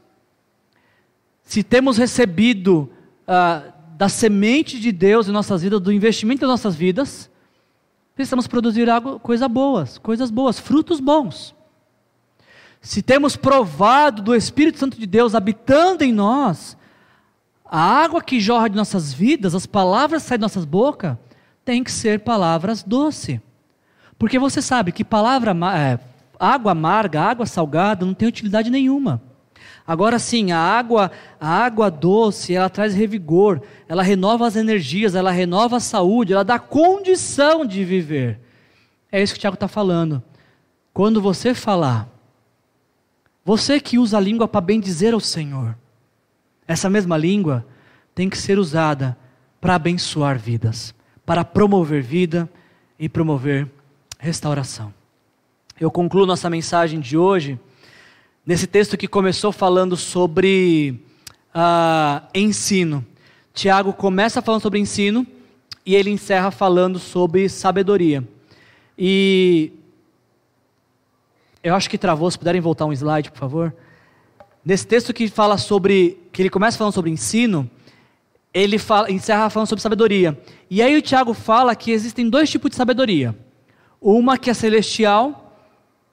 se 1.44 1.64
temos 1.64 1.98
recebido 1.98 2.92
uh, 3.28 3.83
da 3.98 4.10
semente 4.10 4.80
de 4.80 4.92
Deus 4.92 5.28
em 5.28 5.32
nossas 5.32 5.62
vidas, 5.62 5.80
do 5.80 5.92
investimento 5.92 6.42
das 6.42 6.50
nossas 6.50 6.76
vidas, 6.76 7.30
precisamos 8.16 8.48
produzir 8.48 8.90
algo, 8.90 9.20
coisas 9.20 9.50
boas, 9.50 9.98
coisas 9.98 10.30
boas, 10.30 10.60
frutos 10.60 11.00
bons. 11.00 11.56
Se 12.82 13.02
temos 13.02 13.36
provado 13.36 14.22
do 14.22 14.36
Espírito 14.36 14.78
Santo 14.78 15.00
de 15.00 15.06
Deus 15.06 15.34
habitando 15.34 16.04
em 16.04 16.12
nós, 16.12 16.78
a 17.66 17.80
água 17.80 18.22
que 18.22 18.40
jorra 18.40 18.70
de 18.70 18.76
nossas 18.76 19.14
vidas, 19.14 19.56
as 19.56 19.66
palavras 19.66 20.24
que 20.24 20.30
saem 20.30 20.38
de 20.38 20.44
nossas 20.44 20.66
bocas, 20.66 21.18
tem 21.64 21.84
que 21.84 21.92
ser 21.92 22.20
palavras 22.20 22.84
doces. 22.84 23.40
Porque 24.20 24.38
você 24.38 24.62
sabe 24.62 24.92
que 24.92 25.04
palavra 25.04 25.56
é, 25.76 26.00
água 26.40 26.74
amarga, 26.74 27.22
água 27.22 27.46
salgada 27.46 28.06
não 28.06 28.14
tem 28.14 28.28
utilidade 28.28 28.70
nenhuma. 28.70 29.22
Agora 29.86 30.18
sim, 30.18 30.52
a 30.52 30.58
água, 30.58 31.12
a 31.40 31.50
água 31.50 31.92
doce, 31.92 32.56
ela 32.56 32.70
traz 32.70 32.94
revigor, 32.94 33.62
ela 33.88 34.02
renova 34.02 34.48
as 34.48 34.56
energias, 34.56 35.14
ela 35.14 35.32
renova 35.32 35.78
a 35.78 35.82
saúde, 35.82 36.32
ela 36.32 36.44
dá 36.44 36.58
condição 36.58 37.66
de 37.66 37.84
viver. 37.84 38.40
É 39.12 39.22
isso 39.22 39.34
que 39.34 39.40
o 39.40 39.42
Tiago 39.42 39.56
está 39.56 39.68
falando. 39.68 40.24
Quando 40.94 41.22
você 41.22 41.54
falar, 41.54 42.08
você 43.44 43.80
que 43.80 44.00
usa 44.00 44.18
a 44.18 44.22
língua 44.22 44.48
para 44.48 44.62
bem 44.62 44.80
dizer 44.80 45.14
ao 45.14 45.20
Senhor, 45.20 45.78
essa 46.66 46.90
mesma 46.90 47.18
língua 47.18 47.66
tem 48.16 48.30
que 48.30 48.38
ser 48.38 48.58
usada 48.58 49.18
para 49.60 49.76
abençoar 49.76 50.40
vidas, 50.40 50.96
para 51.26 51.44
promover 51.44 52.02
vida 52.02 52.50
e 52.98 53.10
promover 53.10 53.70
restauração. 54.18 54.94
Eu 55.78 55.92
concluo 55.92 56.26
nossa 56.26 56.50
mensagem 56.50 57.02
de 57.02 57.18
hoje 57.18 57.60
nesse 58.46 58.68
texto 58.68 58.98
que 58.98 59.08
começou 59.08 59.52
falando 59.52 59.96
sobre 59.96 61.00
uh, 61.56 62.26
ensino. 62.34 63.06
Tiago 63.54 63.94
começa 63.94 64.42
falando 64.42 64.62
sobre 64.62 64.80
ensino 64.80 65.26
e 65.86 65.96
ele 65.96 66.10
encerra 66.10 66.52
falando 66.52 67.00
sobre 67.00 67.48
sabedoria. 67.48 68.28
E 68.98 69.72
eu 71.64 71.74
acho 71.74 71.90
que 71.90 71.98
travou, 71.98 72.30
se 72.30 72.38
puderem 72.38 72.62
voltar 72.62 72.86
um 72.86 72.94
slide, 72.94 73.32
por 73.32 73.40
favor. 73.40 73.76
Nesse 74.66 74.86
texto 74.86 75.14
que 75.14 75.28
fala 75.28 75.58
sobre, 75.58 76.18
que 76.32 76.42
ele 76.42 76.50
começa 76.50 76.78
falando 76.78 76.94
sobre 76.94 77.12
ensino, 77.12 77.70
ele 78.54 78.78
fala, 78.78 79.12
encerra 79.12 79.50
falando 79.50 79.68
sobre 79.68 79.82
sabedoria. 79.82 80.40
E 80.70 80.82
aí 80.82 80.96
o 80.98 81.02
Tiago 81.02 81.34
fala 81.34 81.76
que 81.76 81.92
existem 81.92 82.30
dois 82.30 82.50
tipos 82.50 82.70
de 82.70 82.76
sabedoria. 82.76 83.36
Uma 84.02 84.38
que 84.38 84.50
é 84.50 84.54
celestial 84.54 85.58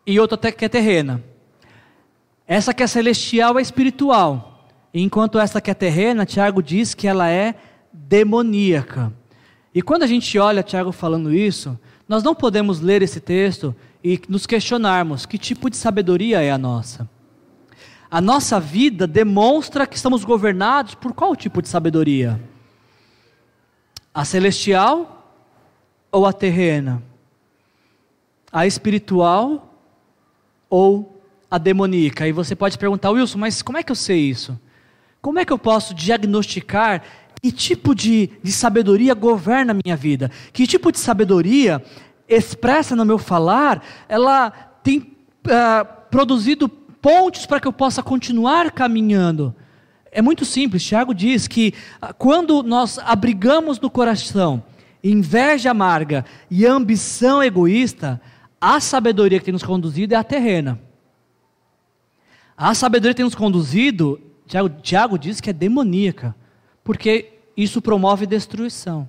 e 0.07 0.19
outra 0.19 0.53
que 0.53 0.65
é 0.65 0.69
terrena. 0.69 1.23
Essa 2.51 2.75
que 2.75 2.83
é 2.83 2.87
celestial 2.89 3.61
é 3.61 3.63
espiritual, 3.63 4.67
enquanto 4.93 5.39
essa 5.39 5.61
que 5.61 5.71
é 5.71 5.75
terrena, 5.75 6.27
Tiago 6.27 6.61
diz 6.61 6.95
que 6.95 7.07
ela 7.07 7.31
é 7.31 7.55
demoníaca. 7.93 9.13
E 9.73 9.81
quando 9.81 10.03
a 10.03 10.07
gente 10.09 10.37
olha 10.37 10.61
Tiago 10.61 10.91
falando 10.91 11.33
isso, 11.33 11.79
nós 12.09 12.25
não 12.25 12.35
podemos 12.35 12.81
ler 12.81 13.03
esse 13.03 13.21
texto 13.21 13.73
e 14.03 14.21
nos 14.29 14.49
questionarmos 14.49 15.27
que 15.27 15.39
tipo 15.39 15.71
de 15.71 15.77
sabedoria 15.77 16.43
é 16.43 16.51
a 16.51 16.59
nossa. 16.59 17.09
A 18.11 18.21
nossa 18.21 18.59
vida 18.59 19.07
demonstra 19.07 19.87
que 19.87 19.95
estamos 19.95 20.25
governados 20.25 20.97
por 20.97 21.15
qual 21.15 21.37
tipo 21.37 21.63
de 21.63 21.69
sabedoria? 21.69 22.43
A 24.13 24.25
celestial 24.25 25.33
ou 26.11 26.27
a 26.27 26.33
terrena? 26.33 27.01
A 28.51 28.67
espiritual 28.67 29.73
ou 30.69 31.20
a 31.51 31.59
demoníaca. 31.59 32.29
E 32.29 32.33
você 32.33 32.55
pode 32.55 32.79
perguntar, 32.79 33.11
Wilson, 33.11 33.39
mas 33.39 33.63
como 33.63 33.79
é 33.79 33.83
que 33.83 33.91
eu 33.91 33.97
sei 33.97 34.21
isso? 34.21 34.59
Como 35.21 35.39
é 35.39 35.45
que 35.45 35.53
eu 35.53 35.59
posso 35.59 35.95
diagnosticar 35.95 37.03
Que 37.43 37.51
tipo 37.51 37.95
de, 37.95 38.31
de 38.43 38.53
sabedoria 38.53 39.15
governa 39.15 39.73
a 39.73 39.77
minha 39.85 39.97
vida? 39.97 40.31
Que 40.53 40.67
tipo 40.67 40.93
de 40.93 40.99
sabedoria 40.99 41.83
expressa 42.29 42.95
no 42.95 43.05
meu 43.05 43.19
falar, 43.19 43.83
ela 44.09 44.51
tem 44.83 44.99
uh, 44.99 45.87
produzido 46.11 46.69
pontes 46.69 47.47
para 47.47 47.61
que 47.61 47.67
eu 47.67 47.73
possa 47.73 48.03
continuar 48.03 48.71
caminhando? 48.71 49.55
É 50.13 50.23
muito 50.23 50.45
simples. 50.45 50.85
Tiago 50.85 51.15
diz 51.15 51.49
que 51.49 51.75
uh, 52.03 52.15
quando 52.15 52.63
nós 52.63 52.99
abrigamos 52.99 53.81
no 53.81 53.91
coração 53.91 54.63
inveja 55.03 55.71
amarga 55.71 56.25
e 56.51 56.67
ambição 56.67 57.43
egoísta, 57.43 58.21
a 58.61 58.79
sabedoria 58.81 59.39
que 59.39 59.47
tem 59.47 59.53
nos 59.53 59.63
conduzido 59.63 60.15
é 60.15 60.17
a 60.17 60.25
terrena. 60.25 60.79
A 62.63 62.75
sabedoria 62.75 63.15
tem 63.15 63.25
nos 63.25 63.35
conduzido, 63.35 64.21
Tiago, 64.47 64.69
Tiago 64.83 65.19
diz 65.19 65.41
que 65.41 65.49
é 65.49 65.53
demoníaca, 65.53 66.37
porque 66.85 67.39
isso 67.57 67.81
promove 67.81 68.27
destruição. 68.27 69.09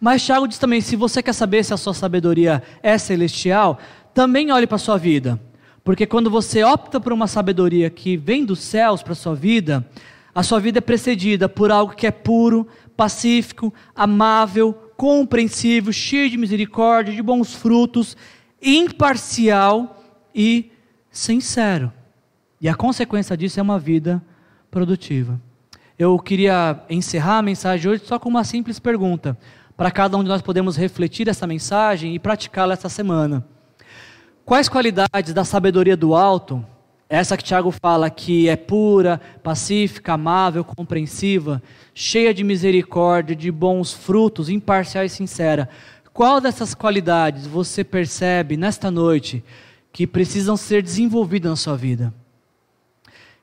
Mas 0.00 0.24
Tiago 0.24 0.46
diz 0.46 0.58
também: 0.58 0.80
se 0.80 0.94
você 0.94 1.20
quer 1.20 1.32
saber 1.32 1.64
se 1.64 1.74
a 1.74 1.76
sua 1.76 1.92
sabedoria 1.92 2.62
é 2.80 2.96
celestial, 2.96 3.80
também 4.14 4.52
olhe 4.52 4.64
para 4.64 4.76
a 4.76 4.78
sua 4.78 4.96
vida. 4.96 5.40
Porque 5.82 6.06
quando 6.06 6.30
você 6.30 6.62
opta 6.62 7.00
por 7.00 7.12
uma 7.12 7.26
sabedoria 7.26 7.90
que 7.90 8.16
vem 8.16 8.44
dos 8.44 8.60
céus 8.60 9.02
para 9.02 9.12
a 9.12 9.16
sua 9.16 9.34
vida, 9.34 9.84
a 10.32 10.44
sua 10.44 10.60
vida 10.60 10.78
é 10.78 10.80
precedida 10.80 11.48
por 11.48 11.72
algo 11.72 11.96
que 11.96 12.06
é 12.06 12.12
puro, 12.12 12.64
pacífico, 12.96 13.74
amável, 13.92 14.72
compreensível, 14.96 15.92
cheio 15.92 16.30
de 16.30 16.36
misericórdia, 16.36 17.12
de 17.12 17.22
bons 17.22 17.52
frutos, 17.56 18.16
imparcial 18.62 20.00
e 20.32 20.70
sincero. 21.10 21.97
E 22.60 22.68
a 22.68 22.74
consequência 22.74 23.36
disso 23.36 23.60
é 23.60 23.62
uma 23.62 23.78
vida 23.78 24.22
produtiva. 24.70 25.40
Eu 25.98 26.18
queria 26.18 26.80
encerrar 26.88 27.38
a 27.38 27.42
mensagem 27.42 27.90
hoje 27.90 28.04
só 28.04 28.18
com 28.18 28.28
uma 28.28 28.44
simples 28.44 28.78
pergunta, 28.78 29.36
para 29.76 29.90
cada 29.90 30.16
um 30.16 30.22
de 30.22 30.28
nós 30.28 30.42
podemos 30.42 30.76
refletir 30.76 31.28
essa 31.28 31.46
mensagem 31.46 32.14
e 32.14 32.18
praticá-la 32.18 32.74
essa 32.74 32.88
semana. 32.88 33.46
Quais 34.44 34.68
qualidades 34.68 35.32
da 35.32 35.44
sabedoria 35.44 35.96
do 35.96 36.14
alto, 36.14 36.64
essa 37.08 37.36
que 37.36 37.44
Tiago 37.44 37.70
fala 37.70 38.10
que 38.10 38.48
é 38.48 38.56
pura, 38.56 39.20
pacífica, 39.42 40.14
amável, 40.14 40.64
compreensiva, 40.64 41.62
cheia 41.94 42.34
de 42.34 42.42
misericórdia, 42.42 43.36
de 43.36 43.50
bons 43.50 43.92
frutos, 43.92 44.48
imparcial 44.48 45.04
e 45.04 45.08
sincera, 45.08 45.68
qual 46.12 46.40
dessas 46.40 46.74
qualidades 46.74 47.46
você 47.46 47.84
percebe 47.84 48.56
nesta 48.56 48.90
noite 48.90 49.44
que 49.92 50.06
precisam 50.06 50.56
ser 50.56 50.82
desenvolvidas 50.82 51.50
na 51.50 51.56
sua 51.56 51.76
vida? 51.76 52.12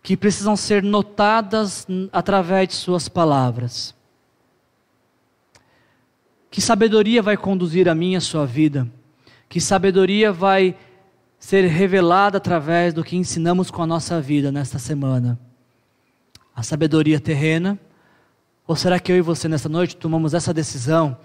Que 0.06 0.16
precisam 0.16 0.56
ser 0.56 0.84
notadas 0.84 1.88
através 2.14 2.68
de 2.68 2.76
suas 2.76 3.10
palavras. 3.10 3.96
Que 6.52 6.62
sabedoria 6.62 7.24
vai 7.24 7.36
conduzir 7.36 7.90
a 7.90 7.96
minha 7.96 8.20
a 8.20 8.22
sua 8.22 8.46
vida? 8.46 8.88
Que 9.50 9.60
sabedoria 9.60 10.32
vai 10.32 10.78
ser 11.40 11.66
revelada 11.66 12.38
através 12.38 12.94
do 12.94 13.04
que 13.04 13.18
ensinamos 13.18 13.72
com 13.72 13.82
a 13.82 13.88
nossa 13.88 14.22
vida 14.22 14.52
nesta 14.52 14.78
semana? 14.78 15.40
A 16.56 16.62
sabedoria 16.62 17.20
terrena? 17.20 17.80
Ou 18.68 18.76
será 18.76 19.00
que 19.00 19.12
eu 19.12 19.18
e 19.18 19.22
você 19.22 19.48
nesta 19.48 19.70
noite 19.70 19.98
tomamos 19.98 20.36
essa 20.36 20.54
decisão 20.54 21.18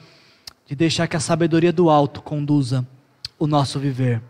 de 0.66 0.74
deixar 0.74 1.06
que 1.06 1.18
a 1.18 1.20
sabedoria 1.20 1.70
do 1.70 1.90
alto 1.90 2.22
conduza 2.22 2.88
o 3.38 3.46
nosso 3.46 3.78
viver? 3.78 4.22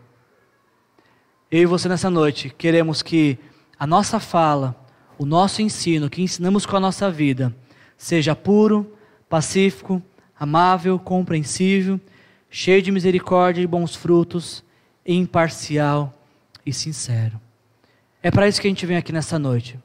Eu 1.49 1.61
e 1.61 1.65
você 1.65 1.87
nessa 1.87 2.09
noite 2.09 2.49
queremos 2.49 3.01
que 3.01 3.39
a 3.81 3.87
nossa 3.87 4.19
fala, 4.19 4.75
o 5.17 5.25
nosso 5.25 5.59
ensino, 5.59 6.07
que 6.07 6.21
ensinamos 6.21 6.67
com 6.67 6.77
a 6.77 6.79
nossa 6.79 7.09
vida, 7.09 7.51
seja 7.97 8.35
puro, 8.35 8.95
pacífico, 9.27 9.99
amável, 10.39 10.99
compreensível, 10.99 11.99
cheio 12.47 12.79
de 12.83 12.91
misericórdia 12.91 13.59
e 13.59 13.65
bons 13.65 13.95
frutos, 13.95 14.63
imparcial 15.03 16.13
e 16.63 16.71
sincero. 16.71 17.41
É 18.21 18.29
para 18.29 18.47
isso 18.47 18.61
que 18.61 18.67
a 18.67 18.69
gente 18.69 18.85
vem 18.85 18.97
aqui 18.97 19.11
nessa 19.11 19.39
noite. 19.39 19.79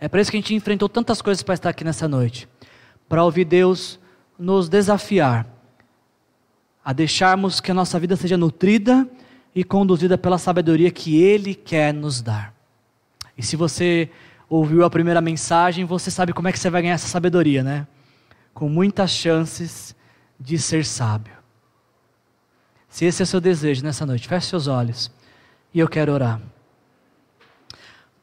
É 0.00 0.08
para 0.08 0.22
isso 0.22 0.30
que 0.30 0.38
a 0.38 0.40
gente 0.40 0.54
enfrentou 0.54 0.88
tantas 0.88 1.20
coisas 1.20 1.42
para 1.42 1.52
estar 1.52 1.68
aqui 1.68 1.84
nessa 1.84 2.08
noite. 2.08 2.48
Para 3.06 3.22
ouvir 3.22 3.44
Deus 3.44 4.00
nos 4.38 4.66
desafiar 4.66 5.46
a 6.82 6.94
deixarmos 6.94 7.60
que 7.60 7.70
a 7.70 7.74
nossa 7.74 8.00
vida 8.00 8.16
seja 8.16 8.38
nutrida 8.38 9.06
e 9.54 9.62
conduzida 9.62 10.16
pela 10.16 10.38
sabedoria 10.38 10.90
que 10.90 11.20
Ele 11.22 11.54
quer 11.54 11.92
nos 11.92 12.22
dar. 12.22 12.61
E 13.42 13.44
se 13.44 13.56
você 13.56 14.08
ouviu 14.48 14.84
a 14.84 14.90
primeira 14.90 15.20
mensagem, 15.20 15.84
você 15.84 16.12
sabe 16.12 16.32
como 16.32 16.46
é 16.46 16.52
que 16.52 16.60
você 16.60 16.70
vai 16.70 16.80
ganhar 16.80 16.94
essa 16.94 17.08
sabedoria, 17.08 17.64
né? 17.64 17.88
Com 18.54 18.68
muitas 18.68 19.10
chances 19.10 19.96
de 20.38 20.56
ser 20.60 20.84
sábio. 20.84 21.34
Se 22.88 23.04
esse 23.04 23.20
é 23.20 23.24
o 23.24 23.26
seu 23.26 23.40
desejo 23.40 23.82
nessa 23.82 24.06
noite, 24.06 24.28
feche 24.28 24.46
seus 24.46 24.68
olhos 24.68 25.10
e 25.74 25.80
eu 25.80 25.88
quero 25.88 26.12
orar. 26.12 26.40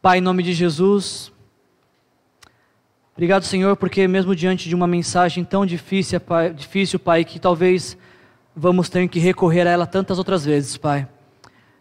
Pai, 0.02 0.20
em 0.20 0.22
nome 0.22 0.42
de 0.42 0.54
Jesus, 0.54 1.34
obrigado, 3.14 3.44
Senhor, 3.44 3.76
porque 3.76 4.08
mesmo 4.08 4.34
diante 4.34 4.70
de 4.70 4.76
uma 4.76 4.88
mensagem 4.88 5.44
tão 5.44 5.66
difícil, 5.66 6.22
Pai, 6.22 6.54
difícil, 6.54 6.98
Pai, 6.98 7.26
que 7.26 7.40
talvez 7.40 7.98
vamos 8.56 8.88
ter 8.88 9.06
que 9.10 9.20
recorrer 9.20 9.68
a 9.68 9.72
ela 9.72 9.86
tantas 9.86 10.18
outras 10.18 10.46
vezes, 10.46 10.78
Pai. 10.78 11.06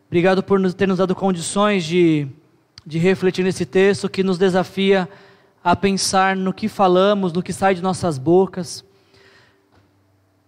Obrigado 0.08 0.42
por 0.42 0.60
ter 0.72 0.88
nos 0.88 0.98
dado 0.98 1.14
condições 1.14 1.84
de 1.84 2.26
de 2.88 2.96
refletir 2.98 3.44
nesse 3.44 3.66
texto 3.66 4.08
que 4.08 4.22
nos 4.22 4.38
desafia 4.38 5.06
a 5.62 5.76
pensar 5.76 6.34
no 6.34 6.54
que 6.54 6.68
falamos, 6.68 7.34
no 7.34 7.42
que 7.42 7.52
sai 7.52 7.74
de 7.74 7.82
nossas 7.82 8.16
bocas 8.16 8.82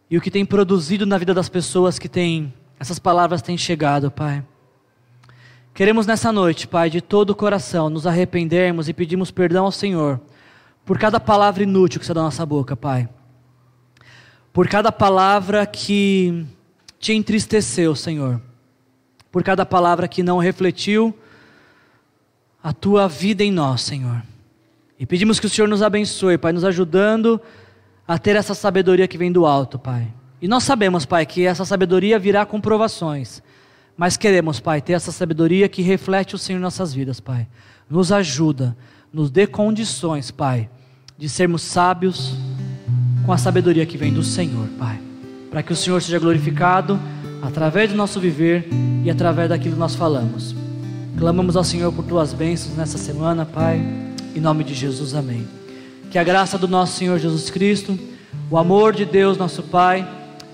e 0.08 0.16
o 0.16 0.22
que 0.22 0.30
tem 0.30 0.46
produzido 0.46 1.04
na 1.04 1.18
vida 1.18 1.34
das 1.34 1.50
pessoas 1.50 1.98
que 1.98 2.08
têm 2.08 2.50
essas 2.78 2.98
palavras 2.98 3.42
têm 3.42 3.58
chegado, 3.58 4.10
Pai. 4.10 4.42
Queremos 5.74 6.06
nessa 6.06 6.32
noite, 6.32 6.66
Pai, 6.66 6.88
de 6.88 7.02
todo 7.02 7.28
o 7.28 7.34
coração, 7.34 7.90
nos 7.90 8.06
arrependermos 8.06 8.88
e 8.88 8.94
pedimos 8.94 9.30
perdão 9.30 9.66
ao 9.66 9.70
Senhor 9.70 10.18
por 10.82 10.98
cada 10.98 11.20
palavra 11.20 11.62
inútil 11.62 12.00
que 12.00 12.06
sai 12.06 12.14
da 12.14 12.22
nossa 12.22 12.46
boca, 12.46 12.74
Pai. 12.74 13.06
Por 14.50 14.66
cada 14.66 14.90
palavra 14.90 15.66
que 15.66 16.46
te 16.98 17.12
entristeceu, 17.12 17.94
Senhor. 17.94 18.40
Por 19.30 19.42
cada 19.42 19.66
palavra 19.66 20.08
que 20.08 20.22
não 20.22 20.38
refletiu 20.38 21.14
a 22.62 22.72
tua 22.72 23.08
vida 23.08 23.42
em 23.42 23.50
nós, 23.50 23.82
Senhor. 23.82 24.22
E 24.98 25.06
pedimos 25.06 25.40
que 25.40 25.46
o 25.46 25.50
Senhor 25.50 25.66
nos 25.66 25.82
abençoe, 25.82 26.36
Pai, 26.36 26.52
nos 26.52 26.64
ajudando 26.64 27.40
a 28.06 28.18
ter 28.18 28.36
essa 28.36 28.54
sabedoria 28.54 29.08
que 29.08 29.16
vem 29.16 29.32
do 29.32 29.46
alto, 29.46 29.78
Pai. 29.78 30.08
E 30.42 30.48
nós 30.48 30.64
sabemos, 30.64 31.06
Pai, 31.06 31.24
que 31.24 31.46
essa 31.46 31.64
sabedoria 31.64 32.18
virá 32.18 32.44
com 32.44 32.60
provações. 32.60 33.42
Mas 33.96 34.16
queremos, 34.16 34.60
Pai, 34.60 34.80
ter 34.80 34.94
essa 34.94 35.12
sabedoria 35.12 35.68
que 35.68 35.82
reflete 35.82 36.34
o 36.34 36.38
Senhor 36.38 36.58
em 36.58 36.62
nossas 36.62 36.92
vidas, 36.92 37.20
Pai. 37.20 37.46
Nos 37.88 38.12
ajuda, 38.12 38.76
nos 39.12 39.30
dê 39.30 39.46
condições, 39.46 40.30
Pai, 40.30 40.68
de 41.16 41.28
sermos 41.28 41.62
sábios 41.62 42.34
com 43.24 43.32
a 43.32 43.38
sabedoria 43.38 43.86
que 43.86 43.98
vem 43.98 44.12
do 44.12 44.22
Senhor, 44.22 44.66
Pai. 44.78 45.00
Para 45.50 45.62
que 45.62 45.72
o 45.72 45.76
Senhor 45.76 46.00
seja 46.00 46.18
glorificado 46.18 46.98
através 47.42 47.90
do 47.90 47.96
nosso 47.96 48.20
viver 48.20 48.68
e 49.04 49.10
através 49.10 49.48
daquilo 49.48 49.74
que 49.74 49.80
nós 49.80 49.94
falamos. 49.94 50.54
Clamamos 51.18 51.56
ao 51.56 51.64
Senhor 51.64 51.92
por 51.92 52.04
tuas 52.04 52.32
bênçãos 52.32 52.76
nessa 52.76 52.98
semana, 52.98 53.44
Pai. 53.44 53.80
Em 54.34 54.40
nome 54.40 54.64
de 54.64 54.74
Jesus, 54.74 55.14
amém. 55.14 55.46
Que 56.10 56.18
a 56.18 56.24
graça 56.24 56.56
do 56.56 56.66
nosso 56.66 56.96
Senhor 56.96 57.18
Jesus 57.18 57.50
Cristo, 57.50 57.98
o 58.50 58.56
amor 58.56 58.94
de 58.94 59.04
Deus, 59.04 59.36
nosso 59.36 59.62
Pai, 59.62 60.08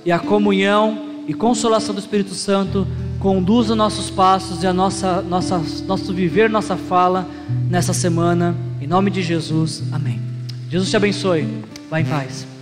e 0.04 0.12
a 0.12 0.18
comunhão 0.18 1.24
e 1.26 1.34
consolação 1.34 1.94
do 1.94 2.00
Espírito 2.00 2.34
Santo 2.34 2.86
conduza 3.18 3.74
nossos 3.74 4.10
passos 4.10 4.62
e 4.62 4.66
a 4.66 4.72
nossa, 4.72 5.20
nossa, 5.22 5.60
nosso 5.86 6.12
viver, 6.12 6.48
nossa 6.48 6.76
fala 6.76 7.28
nessa 7.68 7.92
semana. 7.92 8.54
Em 8.80 8.86
nome 8.86 9.10
de 9.10 9.22
Jesus, 9.22 9.82
amém. 9.92 10.20
Jesus 10.70 10.90
te 10.90 10.96
abençoe. 10.96 11.46
Vá 11.90 12.00
em 12.00 12.04
paz. 12.04 12.55